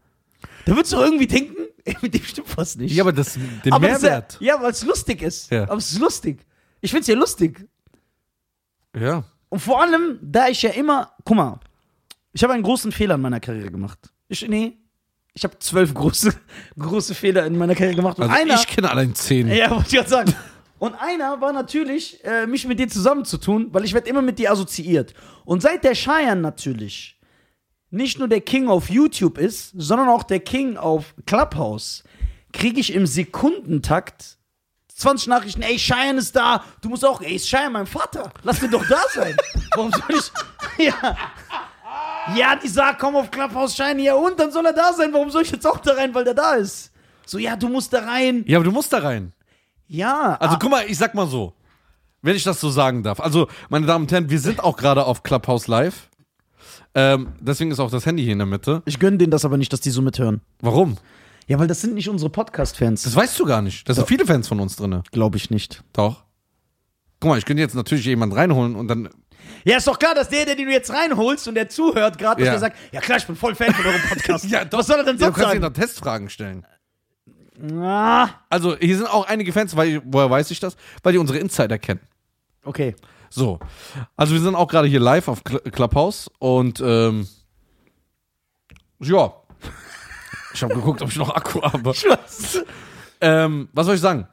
Da 0.65 0.75
würdest 0.75 0.93
du 0.93 0.99
irgendwie 0.99 1.27
denken, 1.27 1.57
ey, 1.85 1.97
mit 2.03 2.15
dem 2.15 2.23
stimmt 2.23 2.57
was 2.57 2.77
nicht. 2.77 2.95
Ja, 2.95 3.03
aber 3.03 3.13
das, 3.13 3.35
den 3.35 3.73
Aber 3.73 3.89
das 3.89 3.99
ist 3.99 4.03
Mehrwert. 4.03 4.37
Ja, 4.41 4.57
ja 4.57 4.63
weil 4.63 4.71
es 4.71 4.85
lustig 4.85 5.23
ist. 5.23 5.51
Ja. 5.51 5.65
Aber 5.65 5.77
es 5.77 5.93
ist 5.93 5.99
lustig. 5.99 6.47
Ich 6.81 6.91
find's 6.91 7.09
ja 7.09 7.17
lustig. 7.17 7.69
Ja. 8.95 9.25
Und 9.49 9.61
vor 9.61 9.83
allem, 9.83 10.19
da 10.23 10.49
ich 10.49 10.63
ja 10.63 10.71
immer, 10.71 11.13
guck 11.25 11.37
mal, 11.37 11.61
ich 12.37 12.45
habe 12.45 12.53
einen 12.53 12.63
großen 12.63 12.93
Fehler 12.93 13.15
in 13.15 13.23
meiner 13.23 13.41
Karriere 13.41 13.71
gemacht. 13.71 13.99
Ich, 14.29 14.47
nee, 14.47 14.77
ich 15.33 15.43
habe 15.43 15.59
zwölf 15.59 15.95
große, 15.95 16.35
große 16.79 17.15
Fehler 17.15 17.47
in 17.47 17.57
meiner 17.57 17.75
Karriere 17.75 17.97
gemacht. 17.97 18.19
Und 18.19 18.25
Also 18.25 18.37
einer, 18.43 18.55
ich 18.57 18.67
kenne 18.67 18.91
allein 18.91 19.15
10. 19.15 19.49
ja, 19.49 19.71
wollte 19.71 19.87
ich 19.89 19.95
gerade 19.95 20.09
sagen. 20.11 20.35
Und 20.79 20.95
einer 20.97 21.41
war 21.41 21.55
natürlich, 21.55 22.23
äh, 22.25 22.47
mich 22.47 22.67
mit 22.67 22.79
dir 22.79 22.89
zusammenzutun, 22.89 23.73
weil 23.73 23.87
ich 23.87 23.95
werde 23.95 24.11
immer 24.11 24.21
mit 24.21 24.39
dir 24.39 24.53
assoziiert. 24.53 25.15
Und 25.47 25.63
seit 25.63 25.83
der 25.83 25.95
Cheyenne 25.95 26.43
natürlich 26.43 27.19
nicht 27.89 28.19
nur 28.19 28.29
der 28.29 28.43
King 28.43 28.69
auf 28.69 28.91
YouTube 28.91 29.39
ist, 29.39 29.73
sondern 29.75 30.11
auch 30.11 30.23
der 30.23 30.41
King 30.41 30.77
auf 30.77 31.15
Clubhouse, 31.25 32.05
kriege 32.53 32.79
ich 32.81 32.93
im 32.93 33.07
Sekundentakt 33.07 34.37
20 34.89 35.29
Nachrichten, 35.29 35.63
ey, 35.63 35.79
Cheyenne 35.79 36.19
ist 36.19 36.37
da, 36.37 36.63
du 36.83 36.91
musst 36.91 37.05
auch, 37.05 37.23
ey, 37.23 37.37
ist 37.37 37.49
Cheyenne 37.49 37.71
mein 37.71 37.87
Vater, 37.87 38.31
lass 38.43 38.61
den 38.61 38.71
doch 38.71 38.87
da 38.87 39.01
sein. 39.15 39.35
Warum 39.75 39.91
soll 39.91 40.03
ich, 40.19 40.33
ja. 40.87 41.17
Ja, 42.35 42.57
die 42.57 42.69
sagt, 42.69 42.99
komm 42.99 43.15
auf 43.15 43.31
Clubhouse 43.31 43.75
Cheyenne, 43.77 44.03
ja 44.03 44.15
und, 44.15 44.39
dann 44.39 44.51
soll 44.51 44.67
er 44.67 44.73
da 44.73 44.93
sein, 44.93 45.13
warum 45.13 45.31
soll 45.31 45.43
ich 45.43 45.51
jetzt 45.51 45.67
auch 45.67 45.79
da 45.79 45.93
rein, 45.95 46.15
weil 46.15 46.25
der 46.25 46.35
da 46.35 46.55
ist? 46.55 46.91
So, 47.25 47.39
ja, 47.39 47.57
du 47.57 47.69
musst 47.69 47.93
da 47.93 48.01
rein. 48.01 48.45
Ja, 48.47 48.59
aber 48.59 48.65
du 48.65 48.73
musst 48.73 48.93
da 48.93 48.99
rein. 48.99 49.33
Ja, 49.89 50.37
Also 50.41 50.57
ah, 50.57 50.59
guck 50.61 50.71
mal, 50.71 50.85
ich 50.89 50.99
sag 50.99 51.15
mal 51.15 51.27
so, 51.29 51.53
wenn 52.23 52.35
ich 52.35 52.43
das 52.43 52.61
so 52.61 52.71
sagen 52.71 53.03
darf. 53.05 53.21
Also, 53.21 53.47
meine 53.69 53.87
Damen 53.87 54.05
und 54.05 54.13
Herren, 54.13 54.29
wir 54.29 54.41
sind 54.41 54.63
auch 54.63 54.77
gerade 54.77 55.05
auf 55.05 55.23
Clubhouse 55.23 55.69
Live. 55.69 56.09
Ähm, 56.95 57.35
deswegen 57.41 57.71
ist 57.71 57.79
auch 57.79 57.91
das 57.91 58.07
Handy 58.07 58.25
hier 58.25 58.33
in 58.33 58.39
der 58.39 58.47
Mitte. 58.47 58.83
ich 58.87 58.99
gönne 58.99 59.19
denen 59.19 59.31
das 59.31 59.45
aber 59.45 59.57
nicht, 59.59 59.73
dass 59.73 59.81
die 59.81 59.91
so 59.91 60.03
mithören. 60.03 60.41
Warum? 60.61 60.97
Ja, 61.47 61.59
weil 61.61 61.69
das 61.69 61.81
sind 61.81 61.95
nicht 61.95 62.09
unsere 62.09 62.31
Podcast-Fans. 62.31 63.05
Das 63.05 63.15
weißt 63.15 63.39
du 63.39 63.45
gar 63.45 63.63
nicht. 63.63 63.89
Da 63.89 63.95
sind 63.95 64.09
viele 64.09 64.27
Fans 64.27 64.49
von 64.49 64.59
uns 64.59 64.75
drin. 64.75 65.03
glaube 65.13 65.37
ich 65.37 65.51
nicht. 65.51 65.85
Doch. 65.93 66.25
Guck 67.21 67.31
mal, 67.31 67.39
ich 67.39 67.45
könnte 67.45 67.63
jetzt 67.63 67.75
natürlich 67.75 68.05
jemanden 68.05 68.35
reinholen 68.35 68.75
und 68.75 68.89
dann. 68.89 69.09
Ja, 69.65 69.77
ist 69.79 69.87
doch 69.87 69.99
klar, 69.99 70.15
dass 70.15 70.29
der, 70.29 70.45
der 70.47 70.55
den 70.57 70.67
du 70.67 70.73
jetzt 70.73 70.91
reinholst 70.91 71.49
und 71.49 71.55
der 71.55 71.69
zuhört 71.69 72.19
gerade, 72.19 72.41
dass 72.41 72.47
Ja. 72.47 72.53
der 72.53 72.61
sagt, 72.61 72.77
ja 72.93 73.01
klar, 73.01 73.19
ich 73.19 73.27
bin 73.27 73.37
voll 73.37 73.55
Fan 73.55 73.73
von 73.75 73.85
eurem 73.87 74.01
Podcast. 74.09 74.45
Ja, 74.51 74.65
doch. 74.65 74.79
Was 74.79 74.87
soll 74.87 74.99
er 74.99 75.05
denn 75.05 75.17
du 75.17 75.25
sonst 75.25 75.35
kannst 75.37 75.55
dir 75.55 75.61
sagen? 75.61 75.61
noch 75.61 75.73
Testfragen 75.73 76.29
stellen. 76.31 76.67
Ah, 77.83 78.29
Also, 78.51 78.77
hier 78.77 78.97
sind 78.99 79.07
auch 79.09 79.27
einige 79.27 79.53
Fans, 79.53 79.75
weil, 79.77 80.03
woher 80.05 80.31
weiß 80.31 80.51
ich 80.51 80.61
das? 80.61 80.77
Weil 81.03 81.13
die 81.13 81.19
unsere 81.19 81.39
Insider 81.39 81.79
kennen. 81.79 82.01
okay. 82.65 82.95
So. 83.29 83.59
Also, 84.17 84.35
wir 84.35 84.41
sind 84.41 84.55
auch 84.55 84.69
gerade 84.69 84.87
hier 84.89 85.01
live 85.01 85.27
auf 85.29 85.43
Cl 85.43 85.61
Clubhouse 85.73 86.31
und, 86.39 86.81
ähm, 86.81 87.27
ja. 89.01 89.33
Ich 90.55 90.63
habe 90.63 90.75
geguckt, 90.75 91.03
ob 91.03 91.11
ich 91.11 91.17
noch 91.17 91.35
Akku 91.35 91.61
habe. 91.61 91.85
Was? 91.91 92.63
Ähm, 93.21 93.69
was 93.73 93.87
soll 93.87 93.97
ich 93.97 94.01
sagen? 94.01 94.27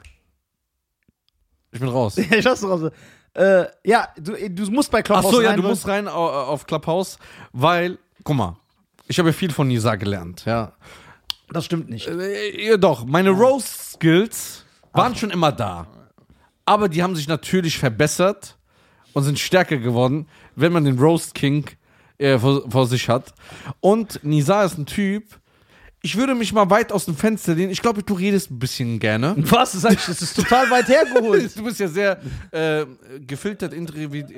Ich 1.72 1.80
bin 1.80 1.90
raus. 1.90 2.18
ich 2.18 2.44
lass 2.44 2.64
raus. 2.64 2.92
Äh, 3.36 3.66
ja, 3.84 4.08
du, 4.20 4.34
du 4.50 4.72
musst 4.72 4.92
bei 4.92 5.00
Ach 5.00 5.04
Clubhouse 5.04 5.32
so, 5.32 5.42
ja, 5.42 5.50
rein, 5.50 5.58
du 5.58 5.64
weil- 5.64 5.70
musst 5.72 5.88
rein 5.88 6.08
au- 6.08 6.30
auf 6.30 6.66
Clubhouse, 6.68 7.18
weil, 7.52 7.98
guck 8.24 8.36
mal, 8.36 8.58
ich 9.08 9.18
habe 9.20 9.30
ja 9.30 9.34
viel 9.34 9.52
von 9.52 9.68
Nisa 9.68 9.96
gelernt, 9.96 10.44
ja. 10.46 10.74
Das 11.50 11.66
stimmt 11.66 11.90
nicht. 11.90 12.08
Äh, 12.08 12.68
ja, 12.70 12.78
doch, 12.78 13.06
meine 13.06 13.32
Roast-Skills 13.32 14.66
waren 14.94 15.16
schon 15.16 15.30
immer 15.32 15.52
da. 15.52 15.88
Aber 16.66 16.88
die 16.90 17.04
haben 17.04 17.16
sich 17.16 17.28
natürlich 17.28 17.78
verbessert 17.78 18.58
und 19.14 19.24
sind 19.24 19.38
stärker 19.40 19.78
geworden, 19.78 20.28
wenn 20.56 20.72
man 20.72 20.86
den 20.86 20.98
Roast 20.98 21.34
King 21.36 21.66
äh, 22.18 22.40
vor, 22.40 22.70
vor 22.70 22.88
sich 22.88 23.10
hat. 23.10 23.34
Und 23.82 24.24
Nisa 24.24 24.64
ist 24.64 24.78
ein 24.78 24.86
Typ, 24.86 25.26
ich 26.06 26.18
würde 26.18 26.36
mich 26.36 26.52
mal 26.52 26.70
weit 26.70 26.92
aus 26.92 27.06
dem 27.06 27.16
Fenster 27.16 27.56
lehnen. 27.56 27.72
Ich 27.72 27.82
glaube, 27.82 28.04
du 28.04 28.14
redest 28.14 28.52
ein 28.52 28.60
bisschen 28.60 29.00
gerne. 29.00 29.36
Was? 29.38 29.72
Das, 29.72 29.86
ich, 29.86 30.06
das 30.06 30.22
ist 30.22 30.36
total 30.36 30.70
weit 30.70 30.88
hergeholt. 30.90 31.56
Du 31.56 31.64
bist 31.64 31.80
ja 31.80 31.88
sehr 31.88 32.20
äh, 32.52 32.86
gefiltert, 33.26 33.74
interviewt. 33.74 34.28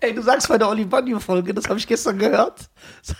Ey, 0.00 0.14
du 0.14 0.22
sagst 0.22 0.48
bei 0.48 0.56
der 0.58 0.68
Oli 0.68 0.84
Banjo-Folge, 0.84 1.52
das 1.52 1.68
habe 1.68 1.78
ich 1.78 1.86
gestern 1.86 2.18
gehört. 2.18 2.70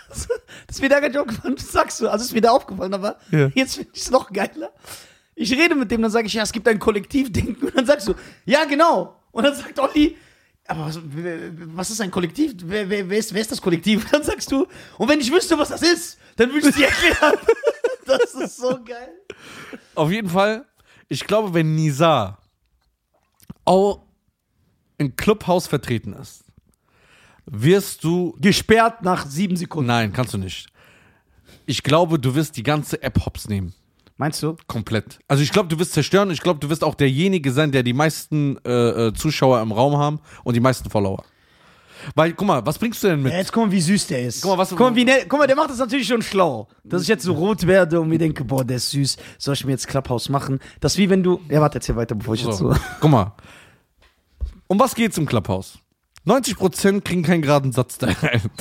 Das 0.07 0.27
ist 0.69 0.81
mir 0.81 0.87
da 0.87 0.99
gar 1.01 1.09
nicht 1.09 1.17
aufgefallen, 1.17 1.55
das 1.55 1.71
sagst 1.71 1.99
du. 1.99 2.07
Also 2.07 2.23
ist 2.23 2.33
mir 2.33 2.39
da 2.41 2.51
aufgefallen, 2.51 2.93
aber 2.93 3.17
Ja. 3.31 3.49
jetzt 3.53 3.75
finde 3.75 3.89
ich 3.93 4.01
es 4.01 4.11
noch 4.11 4.31
geiler. 4.31 4.71
Ich 5.35 5.51
rede 5.51 5.75
mit 5.75 5.91
dem, 5.91 6.01
dann 6.01 6.11
sage 6.11 6.27
ich, 6.27 6.33
ja, 6.33 6.43
es 6.43 6.51
gibt 6.53 6.67
ein 6.69 6.79
Kollektivdenken. 6.79 7.67
Und 7.67 7.75
dann 7.77 7.85
sagst 7.85 8.07
du, 8.07 8.13
ja, 8.45 8.63
genau. 8.63 9.19
Und 9.31 9.43
dann 9.43 9.55
sagt 9.55 9.77
Olli, 9.79 10.15
aber 10.69 10.85
was, 10.85 10.99
was 11.01 11.89
ist 11.89 12.01
ein 12.01 12.11
Kollektiv? 12.11 12.53
Wer, 12.63 12.87
wer, 12.89 13.09
wer, 13.09 13.17
ist, 13.17 13.33
wer 13.33 13.41
ist 13.41 13.51
das 13.51 13.61
Kollektiv? 13.61 14.07
Dann 14.11 14.23
sagst 14.23 14.51
du, 14.51 14.67
und 14.97 15.09
wenn 15.09 15.19
ich 15.19 15.31
wüsste, 15.31 15.57
was 15.57 15.69
das 15.69 15.81
ist, 15.81 16.17
dann 16.35 16.53
würde 16.53 16.69
ich 16.69 16.75
dir 16.75 16.85
erklären. 16.85 17.37
das 18.05 18.33
ist 18.35 18.57
so 18.57 18.79
geil. 18.83 19.13
Auf 19.95 20.11
jeden 20.11 20.29
Fall, 20.29 20.65
ich 21.07 21.25
glaube, 21.25 21.53
wenn 21.53 21.75
Nisa 21.75 22.37
auch 23.65 24.03
im 24.97 25.15
Clubhaus 25.15 25.67
vertreten 25.67 26.13
ist, 26.13 26.45
wirst 27.45 28.03
du. 28.03 28.37
Gesperrt 28.39 29.01
nach 29.01 29.25
sieben 29.25 29.57
Sekunden. 29.57 29.87
Nein, 29.87 30.13
kannst 30.13 30.33
du 30.33 30.37
nicht. 30.37 30.67
Ich 31.65 31.83
glaube, 31.83 32.19
du 32.19 32.35
wirst 32.35 32.55
die 32.57 32.63
ganze 32.63 33.01
App 33.01 33.25
hops 33.25 33.49
nehmen. 33.49 33.73
Meinst 34.19 34.43
du? 34.43 34.57
Komplett. 34.67 35.17
Also 35.29 35.41
ich 35.43 35.51
glaube, 35.53 35.69
du 35.69 35.79
wirst 35.79 35.93
zerstören. 35.93 36.29
Ich 36.29 36.41
glaube, 36.41 36.59
du 36.59 36.69
wirst 36.69 36.83
auch 36.83 36.93
derjenige 36.95 37.53
sein, 37.53 37.71
der 37.71 37.83
die 37.83 37.93
meisten 37.93 38.57
äh, 38.65 39.07
äh, 39.07 39.13
Zuschauer 39.13 39.61
im 39.61 39.71
Raum 39.71 39.95
haben 39.97 40.19
und 40.43 40.55
die 40.55 40.59
meisten 40.59 40.89
Follower. 40.89 41.23
Weil, 42.15 42.33
guck 42.33 42.45
mal, 42.45 42.65
was 42.65 42.77
bringst 42.77 43.01
du 43.01 43.07
denn 43.07 43.21
mit? 43.21 43.31
Ja, 43.31 43.37
jetzt 43.39 43.53
guck 43.53 43.67
mal, 43.67 43.71
wie 43.71 43.79
süß 43.79 44.07
der 44.07 44.23
ist. 44.27 44.41
Guck 44.41 44.51
mal, 44.51 44.57
was- 44.57 44.69
guck, 44.71 44.79
mal, 44.81 44.93
wie 44.95 45.05
ne, 45.05 45.19
guck 45.27 45.39
mal, 45.39 45.47
der 45.47 45.55
macht 45.55 45.69
das 45.69 45.77
natürlich 45.77 46.05
schon 46.07 46.21
schlau. 46.21 46.67
Dass 46.83 47.01
ich 47.03 47.07
jetzt 47.07 47.23
so 47.23 47.31
rot 47.33 47.65
werde 47.65 48.01
und 48.01 48.09
mir 48.09 48.17
denke, 48.17 48.43
boah, 48.43 48.65
der 48.65 48.75
ist 48.75 48.91
süß. 48.91 49.15
Soll 49.37 49.53
ich 49.53 49.63
mir 49.63 49.71
jetzt 49.71 49.87
Clubhouse 49.87 50.27
machen? 50.27 50.59
Das 50.81 50.93
ist 50.93 50.97
wie 50.97 51.09
wenn 51.09 51.23
du. 51.23 51.39
Ja, 51.49 51.61
warte, 51.61 51.77
erzähl 51.77 51.95
weiter, 51.95 52.15
bevor 52.15 52.33
ich 52.35 52.43
jetzt 52.43 52.57
So. 52.57 52.73
so. 52.73 52.79
Guck 52.99 53.11
mal. 53.11 53.33
Um 54.67 54.77
was 54.79 54.95
geht's 54.95 55.17
im 55.17 55.25
Clubhouse? 55.27 55.79
90% 56.27 57.01
kriegen 57.01 57.23
keinen 57.23 57.41
geraden 57.41 57.71
Satz 57.71 57.97
da 57.97 58.07
rein. 58.07 58.41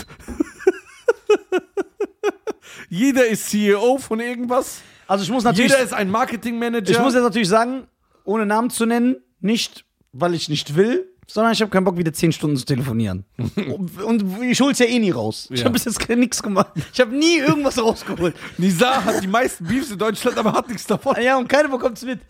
Jeder 2.88 3.26
ist 3.26 3.50
CEO 3.50 3.98
von 3.98 4.20
irgendwas. 4.20 4.80
Also 5.08 5.24
ich 5.24 5.30
muss 5.30 5.42
natürlich. 5.42 5.72
Jeder 5.72 5.82
ist 5.82 5.92
ein 5.94 6.10
Marketingmanager. 6.10 6.90
ich 6.90 6.98
muss 7.00 7.14
jetzt 7.14 7.22
natürlich 7.24 7.48
sagen, 7.48 7.88
ohne 8.24 8.46
Namen 8.46 8.70
zu 8.70 8.86
nennen, 8.86 9.16
nicht, 9.40 9.84
weil 10.12 10.34
ich 10.34 10.48
nicht 10.48 10.76
will, 10.76 11.08
sondern 11.26 11.52
ich 11.52 11.60
habe 11.60 11.70
keinen 11.70 11.84
Bock, 11.84 11.96
wieder 11.96 12.12
10 12.12 12.32
Stunden 12.32 12.56
zu 12.56 12.64
telefonieren. 12.66 13.24
und, 13.56 14.02
und 14.02 14.42
ich 14.42 14.60
hol's 14.60 14.78
ja 14.78 14.86
eh 14.86 14.98
nie 14.98 15.10
raus. 15.10 15.48
Ich 15.50 15.60
Ja. 15.60 15.64
habe 15.64 15.72
bis 15.74 15.84
jetzt 15.86 16.08
nichts 16.08 16.42
gemacht. 16.42 16.72
Ich 16.92 17.00
habe 17.00 17.14
nie 17.16 17.38
irgendwas 17.38 17.82
rausgeholt. 17.82 18.34
Nisa 18.58 19.04
hat 19.04 19.22
die 19.22 19.26
meisten 19.28 19.64
Beefs 19.66 19.90
in 19.90 19.98
Deutschland, 19.98 20.36
aber 20.38 20.52
hat 20.52 20.68
nichts 20.68 20.86
davon. 20.86 21.16
Ja, 21.20 21.36
und 21.38 21.48
keiner 21.48 21.68
bekommt's 21.68 22.02
mit. 22.04 22.20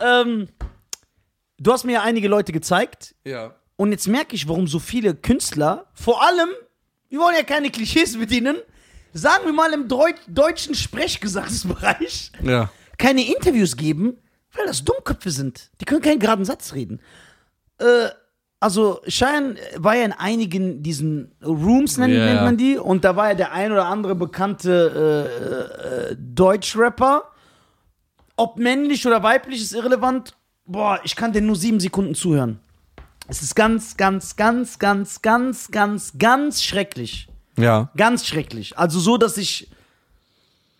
Ähm, 0.00 0.48
du 1.58 1.72
hast 1.72 1.84
mir 1.84 1.92
ja 1.94 2.02
einige 2.02 2.28
Leute 2.28 2.52
gezeigt. 2.52 3.14
Ja. 3.24 3.54
Und 3.76 3.92
jetzt 3.92 4.08
merke 4.08 4.34
ich, 4.34 4.48
warum 4.48 4.66
so 4.66 4.78
viele 4.78 5.14
Künstler, 5.14 5.86
vor 5.94 6.22
allem, 6.24 6.48
wir 7.08 7.20
wollen 7.20 7.36
ja 7.36 7.44
keine 7.44 7.70
Klischees 7.70 8.16
bedienen, 8.16 8.56
sagen 9.18 9.44
wir 9.44 9.52
mal 9.52 9.72
im 9.72 9.88
Deu 9.88 10.12
deutschen 10.26 10.74
Sprechgesangsbereich, 10.74 12.32
Ja. 12.42 12.70
keine 12.96 13.26
Interviews 13.26 13.76
geben, 13.76 14.16
weil 14.54 14.66
das 14.66 14.84
Dummköpfe 14.84 15.30
sind. 15.30 15.70
Die 15.80 15.84
können 15.84 16.02
keinen 16.02 16.18
geraden 16.20 16.44
Satz 16.44 16.72
reden. 16.74 17.00
Äh, 17.78 18.08
also, 18.60 19.00
Cheyenne 19.06 19.54
war 19.76 19.94
ja 19.94 20.04
in 20.04 20.12
einigen 20.12 20.82
diesen 20.82 21.32
Rooms, 21.44 21.96
nennt, 21.96 22.12
Ja, 22.14 22.24
nennt 22.24 22.42
man 22.42 22.56
die, 22.56 22.76
und 22.76 23.04
da 23.04 23.14
war 23.14 23.28
ja 23.28 23.34
der 23.34 23.52
ein 23.52 23.70
oder 23.70 23.84
andere 23.86 24.16
bekannte 24.16 26.10
äh, 26.10 26.12
äh, 26.12 26.16
Deutschrapper. 26.18 27.30
Ob 28.36 28.58
männlich 28.58 29.06
oder 29.06 29.22
weiblich 29.22 29.60
ist 29.62 29.72
irrelevant. 29.74 30.34
boah, 30.64 31.00
ich 31.04 31.14
kann 31.16 31.32
dir 31.32 31.40
nur 31.40 31.56
sieben 31.56 31.80
Sekunden 31.80 32.14
zuhören. 32.14 32.58
Es 33.28 33.42
ist 33.42 33.54
ganz, 33.54 33.96
ganz, 33.96 34.36
ganz, 34.36 34.78
ganz, 34.78 35.22
ganz, 35.22 35.70
ganz, 35.70 36.12
ganz 36.18 36.62
schrecklich. 36.62 37.27
Ja. 37.58 37.90
Ganz 37.96 38.26
schrecklich. 38.26 38.78
Also 38.78 39.00
so, 39.00 39.18
dass 39.18 39.36
ich, 39.36 39.68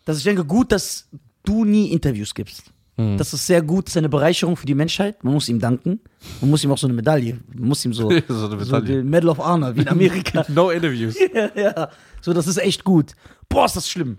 dass 0.04 0.18
ich 0.18 0.24
denke, 0.24 0.44
gut, 0.44 0.72
dass 0.72 1.08
du 1.44 1.64
nie 1.64 1.92
Interviews 1.92 2.34
gibst. 2.34 2.72
Das 3.16 3.32
ist 3.32 3.46
sehr 3.46 3.62
gut, 3.62 3.86
das 3.86 3.92
ist 3.92 3.98
eine 3.98 4.08
Bereicherung 4.08 4.56
für 4.56 4.66
die 4.66 4.74
Menschheit. 4.74 5.22
Man 5.22 5.32
muss 5.32 5.48
ihm 5.48 5.60
danken. 5.60 6.00
Man 6.40 6.50
muss 6.50 6.64
ihm 6.64 6.72
auch 6.72 6.78
so 6.78 6.88
eine 6.88 6.94
Medaille, 6.94 7.38
man 7.54 7.68
muss 7.68 7.84
ihm 7.84 7.94
so, 7.94 8.10
So 8.28 8.48
eine 8.48 8.64
so 8.64 8.80
Medal 8.80 9.28
of 9.28 9.38
Honor, 9.38 9.76
wie 9.76 9.82
in 9.82 9.88
Amerika. 9.88 10.44
No 10.48 10.70
interviews. 10.70 11.16
ja, 11.34 11.48
ja. 11.54 11.90
So, 12.20 12.32
das 12.32 12.48
ist 12.48 12.56
echt 12.56 12.82
gut. 12.82 13.12
Boah, 13.48 13.66
ist 13.66 13.76
das 13.76 13.88
schlimm. 13.88 14.18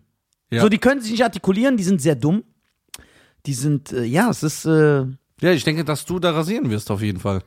Ja. 0.50 0.62
So, 0.62 0.70
die 0.70 0.78
können 0.78 1.02
sich 1.02 1.12
nicht 1.12 1.24
artikulieren, 1.24 1.76
die 1.76 1.84
sind 1.84 2.02
sehr 2.02 2.16
dumm. 2.16 2.44
Die 3.46 3.54
sind, 3.54 3.92
äh, 3.92 4.06
ja, 4.06 4.30
es 4.30 4.44
ist, 4.44 4.64
äh, 4.64 5.06
Ja, 5.42 5.52
ich 5.52 5.64
denke, 5.64 5.86
dass 5.86 6.06
du 6.06 6.20
da 6.20 6.32
rasieren 6.32 6.70
wirst, 6.70 6.92
auf 6.92 7.02
jeden 7.02 7.20
Fall. 7.20 7.42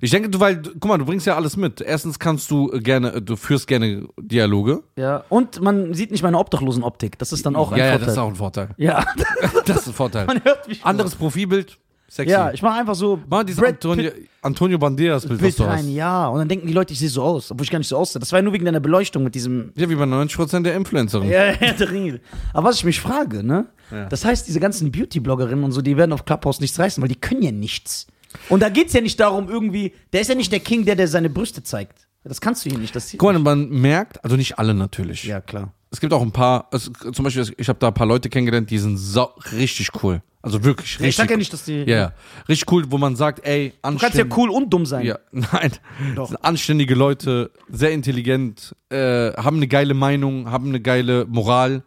Ich 0.00 0.10
denke, 0.10 0.28
du, 0.28 0.40
weil, 0.40 0.60
guck 0.62 0.84
mal, 0.86 0.98
du 0.98 1.04
bringst 1.04 1.26
ja 1.26 1.36
alles 1.36 1.56
mit. 1.56 1.80
Erstens 1.80 2.18
kannst 2.18 2.50
du 2.50 2.70
äh, 2.72 2.80
gerne, 2.80 3.14
äh, 3.14 3.22
du 3.22 3.36
führst 3.36 3.66
gerne 3.66 4.06
Dialoge. 4.20 4.82
ja. 4.96 5.24
Und 5.28 5.60
man 5.60 5.94
sieht 5.94 6.10
nicht 6.10 6.22
meine 6.22 6.38
obdachlosen 6.38 6.82
Optik. 6.82 7.18
Das 7.18 7.32
ist 7.32 7.46
dann 7.46 7.56
auch 7.56 7.72
ein 7.72 7.78
ja, 7.78 7.86
ja, 7.86 7.90
Vorteil. 7.92 8.06
das 8.06 8.14
ist 8.14 8.18
auch 8.18 8.28
ein 8.28 8.36
Vorteil. 8.36 8.68
ja, 8.76 9.04
Das 9.66 9.78
ist 9.78 9.86
ein 9.88 9.94
Vorteil. 9.94 10.26
man 10.26 10.42
hört 10.44 10.68
mich. 10.68 10.84
Anderes 10.84 11.14
Profilbild, 11.14 11.78
sexy. 12.08 12.30
Ja, 12.30 12.52
ich 12.52 12.62
mache 12.62 12.78
einfach 12.80 12.94
so 12.94 13.20
Mach 13.28 13.44
dieses 13.44 13.62
Antonio, 13.62 14.10
Antonio 14.42 14.78
Banderas 14.78 15.26
Bild, 15.26 15.42
was 15.42 15.56
du 15.56 15.64
hast. 15.66 15.78
rein, 15.78 15.88
ja. 15.92 16.28
Und 16.28 16.38
dann 16.38 16.48
denken 16.48 16.66
die 16.66 16.72
Leute, 16.72 16.92
ich 16.92 16.98
sehe 16.98 17.08
so 17.08 17.22
aus, 17.22 17.50
obwohl 17.50 17.64
ich 17.64 17.70
gar 17.70 17.78
nicht 17.78 17.88
so 17.88 17.96
aussehe. 17.96 18.20
Das 18.20 18.32
war 18.32 18.38
ja 18.38 18.42
nur 18.42 18.52
wegen 18.52 18.64
deiner 18.64 18.80
Beleuchtung 18.80 19.24
mit 19.24 19.34
diesem 19.34 19.72
Ja, 19.76 19.88
wie 19.88 19.94
bei 19.94 20.04
90% 20.04 20.62
der 20.62 20.74
Influencerin. 20.76 21.28
Ja, 21.28 21.46
ja, 21.60 21.72
der 21.72 21.90
Ringe. 21.90 22.20
Aber 22.52 22.68
was 22.68 22.76
ich 22.76 22.84
mich 22.84 23.00
frage, 23.00 23.42
ne? 23.42 23.66
Ja. 23.90 24.06
Das 24.06 24.24
heißt, 24.24 24.46
diese 24.48 24.60
ganzen 24.60 24.90
Beauty-Bloggerinnen 24.90 25.64
und 25.64 25.72
so, 25.72 25.82
die 25.82 25.96
werden 25.96 26.12
auf 26.12 26.24
Clubhouse 26.24 26.60
nichts 26.60 26.78
reißen, 26.78 27.00
weil 27.02 27.08
die 27.08 27.16
können 27.16 27.42
ja 27.42 27.52
nichts. 27.52 28.06
Und 28.48 28.60
da 28.62 28.68
geht's 28.68 28.92
ja 28.92 29.00
nicht 29.00 29.18
darum, 29.20 29.48
irgendwie, 29.48 29.92
der 30.12 30.20
ist 30.20 30.28
ja 30.28 30.34
nicht 30.34 30.52
der 30.52 30.60
King, 30.60 30.84
der, 30.84 30.96
der 30.96 31.08
seine 31.08 31.30
Brüste 31.30 31.62
zeigt. 31.62 32.06
Das 32.24 32.40
kannst 32.40 32.64
du 32.64 32.70
hier 32.70 32.78
nicht. 32.78 32.94
Das 32.96 33.14
Guck 33.16 33.32
mal, 33.32 33.38
man 33.38 33.68
merkt, 33.68 34.22
also 34.24 34.36
nicht 34.36 34.58
alle 34.58 34.74
natürlich. 34.74 35.24
ja, 35.24 35.40
klar. 35.40 35.72
Es 35.90 36.00
gibt 36.00 36.12
auch 36.12 36.22
ein 36.22 36.32
paar, 36.32 36.68
es, 36.72 36.90
zum 37.12 37.24
Beispiel, 37.24 37.54
ich 37.56 37.68
habe 37.68 37.78
da 37.78 37.88
ein 37.88 37.94
paar 37.94 38.06
Leute 38.06 38.28
kennengelernt, 38.28 38.70
die 38.70 38.78
sind 38.78 38.96
sau, 38.98 39.32
richtig 39.52 39.88
cool. 40.02 40.22
Also 40.42 40.62
wirklich 40.62 40.94
richtig. 41.00 41.08
Ich 41.08 41.16
sag 41.16 41.30
ja 41.30 41.36
nicht, 41.36 41.52
dass 41.52 41.64
die. 41.64 41.78
Ja, 41.84 41.96
ja. 41.96 42.12
Richtig 42.48 42.70
cool, 42.70 42.84
wo 42.90 42.98
man 42.98 43.16
sagt, 43.16 43.44
ey, 43.46 43.70
Du 43.70 43.74
kannst 43.82 44.04
anständig. 44.04 44.30
ja 44.32 44.36
cool 44.36 44.50
und 44.50 44.70
dumm 44.70 44.86
sein. 44.86 45.04
Ja, 45.04 45.18
nein. 45.32 45.72
Doch. 46.14 46.28
Sind 46.28 46.44
anständige 46.44 46.94
Leute, 46.94 47.50
sehr 47.68 47.90
intelligent, 47.92 48.74
äh, 48.90 49.32
haben 49.32 49.56
eine 49.56 49.66
geile 49.68 49.94
Meinung, 49.94 50.50
haben 50.50 50.68
eine 50.68 50.80
geile 50.80 51.24
Moral. 51.26 51.82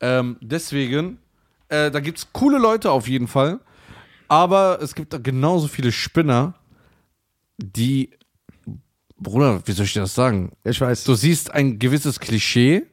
Ähm, 0.00 0.36
deswegen, 0.40 1.18
äh, 1.68 1.90
da 1.90 1.98
gibt's 2.00 2.28
coole 2.32 2.58
Leute 2.58 2.90
auf 2.92 3.08
jeden 3.08 3.26
Fall. 3.26 3.58
Aber 4.28 4.78
es 4.80 4.94
gibt 4.94 5.12
da 5.12 5.18
genauso 5.18 5.66
viele 5.66 5.90
Spinner, 5.90 6.54
die. 7.58 8.10
Bruder, 9.18 9.60
wie 9.66 9.72
soll 9.72 9.84
ich 9.84 9.92
dir 9.92 10.00
das 10.00 10.14
sagen? 10.14 10.52
Ich 10.64 10.80
weiß. 10.80 11.04
Du 11.04 11.14
siehst 11.14 11.52
ein 11.52 11.78
gewisses 11.78 12.20
Klischee, 12.20 12.86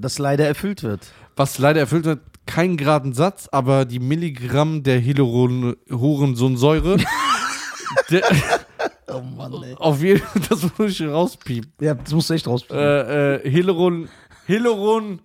Das 0.00 0.18
leider 0.18 0.46
erfüllt 0.46 0.82
wird. 0.82 1.06
was 1.36 1.58
leider 1.58 1.80
erfüllt 1.80 2.04
wird, 2.04 2.20
keinen 2.46 2.76
geraden 2.76 3.12
Satz, 3.12 3.48
aber 3.52 3.84
die 3.84 3.98
Milligramm 4.00 4.82
der 4.82 5.00
Hyaluronsäure, 5.00 6.96
der, 8.10 8.22
Oh 9.12 9.20
Mann, 9.22 9.52
ey. 9.64 9.74
auf 9.76 10.00
jeden 10.02 10.20
Fall, 10.20 10.42
das 10.48 10.62
muss 10.78 10.90
ich 11.00 11.02
rauspiepen. 11.06 11.72
Ja, 11.80 11.94
das 11.94 12.12
musst 12.12 12.30
du 12.30 12.34
echt 12.34 12.46
rausfinden. 12.46 12.78
Äh, 12.84 13.34
äh, 13.36 13.50
Hyaluron, 13.50 14.08
Hyaluron, 14.46 15.20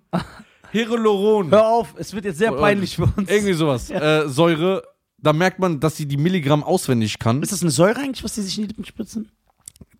Hyaluron, 0.72 1.51
Hör 1.51 1.67
auf, 1.67 1.94
es 1.98 2.13
wird 2.13 2.25
jetzt 2.25 2.39
sehr 2.39 2.51
peinlich 2.51 2.96
für 2.96 3.03
uns. 3.15 3.29
irgendwie 3.29 3.53
sowas, 3.53 3.89
äh, 3.91 4.24
Säure, 4.27 4.84
da 5.20 5.34
merkt 5.34 5.60
man, 5.60 5.79
dass 5.79 5.96
sie 5.98 6.08
die 6.08 6.17
Milligramm 6.17 6.63
auswendig 6.63 7.20
kann. 7.20 7.41
Ist 7.44 7.51
das 7.51 7.62
eine 7.62 7.72
Säure 7.72 8.00
eigentlich, 8.00 8.24
was 8.24 8.34
die 8.34 8.41
sich 8.41 8.58
in 8.58 8.63
die 8.63 8.67
Lippen 8.70 8.86
spritzen? 8.86 9.29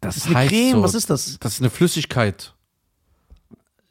Das 0.02 0.18
ist 0.18 0.28
eine 0.36 0.48
Creme, 0.48 0.72
so, 0.78 0.84
was 0.84 0.96
ist 0.96 1.10
das? 1.10 1.38
Das 1.40 1.54
ist 1.54 1.62
eine 1.62 1.70
Flüssigkeit. 1.70 2.54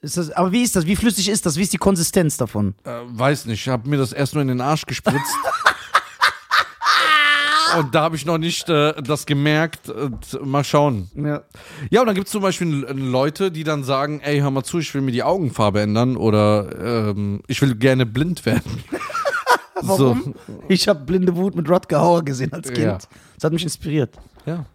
Das? 0.04 0.30
Aber 0.32 0.52
wie 0.52 0.62
ist 0.62 0.76
das? 0.76 0.87
Wie 0.87 0.96
flüssig 0.96 1.28
ist 1.28 1.46
das? 1.46 1.56
Wie 1.56 1.62
ist 1.62 1.73
die 1.73 1.78
Konsistenz 1.78 2.37
davon? 2.37 2.75
Äh, 2.84 3.00
weiß 3.06 3.46
nicht, 3.46 3.62
ich 3.62 3.68
habe 3.68 3.88
mir 3.88 3.96
das 3.96 4.12
erst 4.12 4.34
nur 4.34 4.42
in 4.42 4.49
den 4.49 4.61
Arsch 4.61 4.84
gespritzt. 4.87 5.18
Und 7.78 7.94
da 7.94 8.02
habe 8.02 8.14
ich 8.14 8.25
noch 8.25 8.38
nicht 8.38 8.68
äh, 8.68 8.94
das 9.02 9.26
gemerkt. 9.26 9.92
Mal 10.40 10.62
schauen. 10.62 11.11
Ja. 11.16 11.42
Ja, 11.90 12.02
und 12.02 12.06
dann 12.06 12.14
gibt 12.14 12.28
es 12.28 12.32
zum 12.32 12.43
Beispiel 12.43 12.69
Leute, 12.69 13.50
die 13.50 13.64
dann 13.64 13.82
sagen, 13.82 14.21
ey, 14.21 14.38
hör 14.38 14.52
mal 14.52 14.62
zu, 14.62 14.78
ich 14.78 14.95
will 14.95 15.00
mir 15.00 15.10
die 15.10 15.25
Augenfarbe 15.25 15.80
ändern 15.80 16.17
oder 16.17 17.08
ähm, 17.10 17.43
ich 17.49 17.60
will 17.62 17.75
gerne 17.75 18.06
blind 18.06 18.47
werden. 18.47 18.84
Warum? 19.80 20.36
Ich 20.69 20.86
habe 20.86 21.04
Blinde 21.04 21.34
Wut 21.34 21.56
mit 21.56 21.69
Rodger 21.69 22.00
Hauer 22.00 22.25
gesehen 22.25 22.52
als 22.52 22.69
Kind. 22.69 22.78
Ja. 22.78 22.99
Das 23.34 23.45
hat 23.45 23.52
mich 23.52 23.64
inspiriert. 23.64 24.14
So. 24.45 24.52
Ja. 24.52 24.67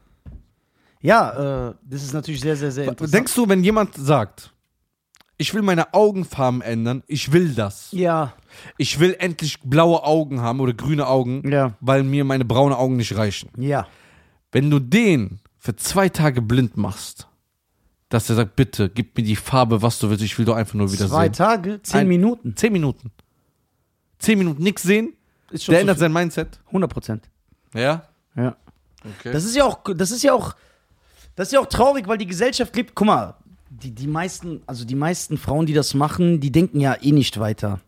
Ja, 1.01 1.69
äh, 1.69 1.73
das 1.83 2.03
ist 2.03 2.13
natürlich 2.13 2.41
sehr, 2.41 2.57
sehr, 2.57 2.71
sehr 2.71 2.85
interessant. 2.85 3.13
Denkst 3.13 3.33
du, 3.33 3.47
wenn 3.47 3.63
jemand 3.63 3.95
sagt, 3.95 4.51
ich 5.39 5.53
will 5.55 5.61
meine 5.63 5.93
Augenfarben 5.95 6.61
ändern, 6.61 7.01
ich 7.07 7.31
will 7.31 7.53
das. 7.55 7.87
ja, 7.91 8.33
Ich 8.77 8.99
will 8.99 9.15
endlich 9.19 9.59
blaue 9.61 10.03
Augen 10.03 10.41
haben 10.41 10.59
oder 10.59 10.73
grüne 10.73 11.07
Augen, 11.07 11.49
Ja. 11.49 11.73
weil 11.79 12.03
mir 12.03 12.23
meine 12.25 12.45
braunen 12.45 12.75
Augen 12.75 12.97
nicht 12.97 13.15
reichen. 13.17 13.49
ja. 13.57 13.87
Wenn 14.51 14.69
du 14.71 14.79
den 14.79 15.39
für 15.59 15.75
zwei 15.75 16.09
Tage 16.09 16.41
blind 16.41 16.75
machst, 16.75 17.27
dass 18.09 18.27
er 18.31 18.35
sagt, 18.35 18.55
bitte, 18.55 18.89
gib 18.89 19.15
mir 19.15 19.23
die 19.23 19.35
Farbe, 19.35 19.83
was 19.83 19.99
du 19.99 20.09
willst, 20.09 20.23
ich 20.23 20.35
will 20.39 20.45
doch 20.45 20.55
einfach 20.55 20.73
nur 20.73 20.91
wieder 20.91 21.07
Zwei 21.07 21.25
sehen. 21.25 21.33
Tage, 21.33 21.81
zehn 21.83 21.99
Ein- 22.01 22.07
Minuten. 22.07 22.55
Zehn 22.55 22.73
Minuten. 22.73 23.11
Zehn 24.17 24.39
Minuten 24.39 24.63
nichts 24.63 24.81
sehen, 24.81 25.13
der 25.67 25.81
ändert 25.81 25.97
viel. 25.97 26.01
sein 26.01 26.13
Mindset. 26.13 26.59
100 26.67 26.91
Prozent. 26.91 27.29
Ja? 27.75 28.03
Ja. 28.35 28.55
Okay. 29.19 29.31
Das 29.31 29.43
ist 29.45 29.55
ja 29.55 29.63
auch, 29.65 29.79
das 29.95 30.09
ist 30.11 30.23
ja 30.23 30.33
auch, 30.33 30.55
das 31.35 31.49
ist 31.49 31.51
ja 31.53 31.59
auch 31.59 31.67
traurig, 31.67 32.07
weil 32.07 32.17
die 32.17 32.25
Gesellschaft 32.25 32.75
lebt. 32.75 32.95
Guck 32.95 33.05
mal, 33.07 33.35
die, 33.83 33.91
die 33.91 34.07
meisten, 34.07 34.61
also 34.65 34.85
die 34.85 34.95
meisten 34.95 35.37
Frauen, 35.37 35.65
die 35.65 35.73
das 35.73 35.93
machen, 35.93 36.39
die 36.39 36.51
denken 36.51 36.79
ja 36.79 36.95
eh 37.01 37.11
nicht 37.11 37.39
weiter. 37.39 37.79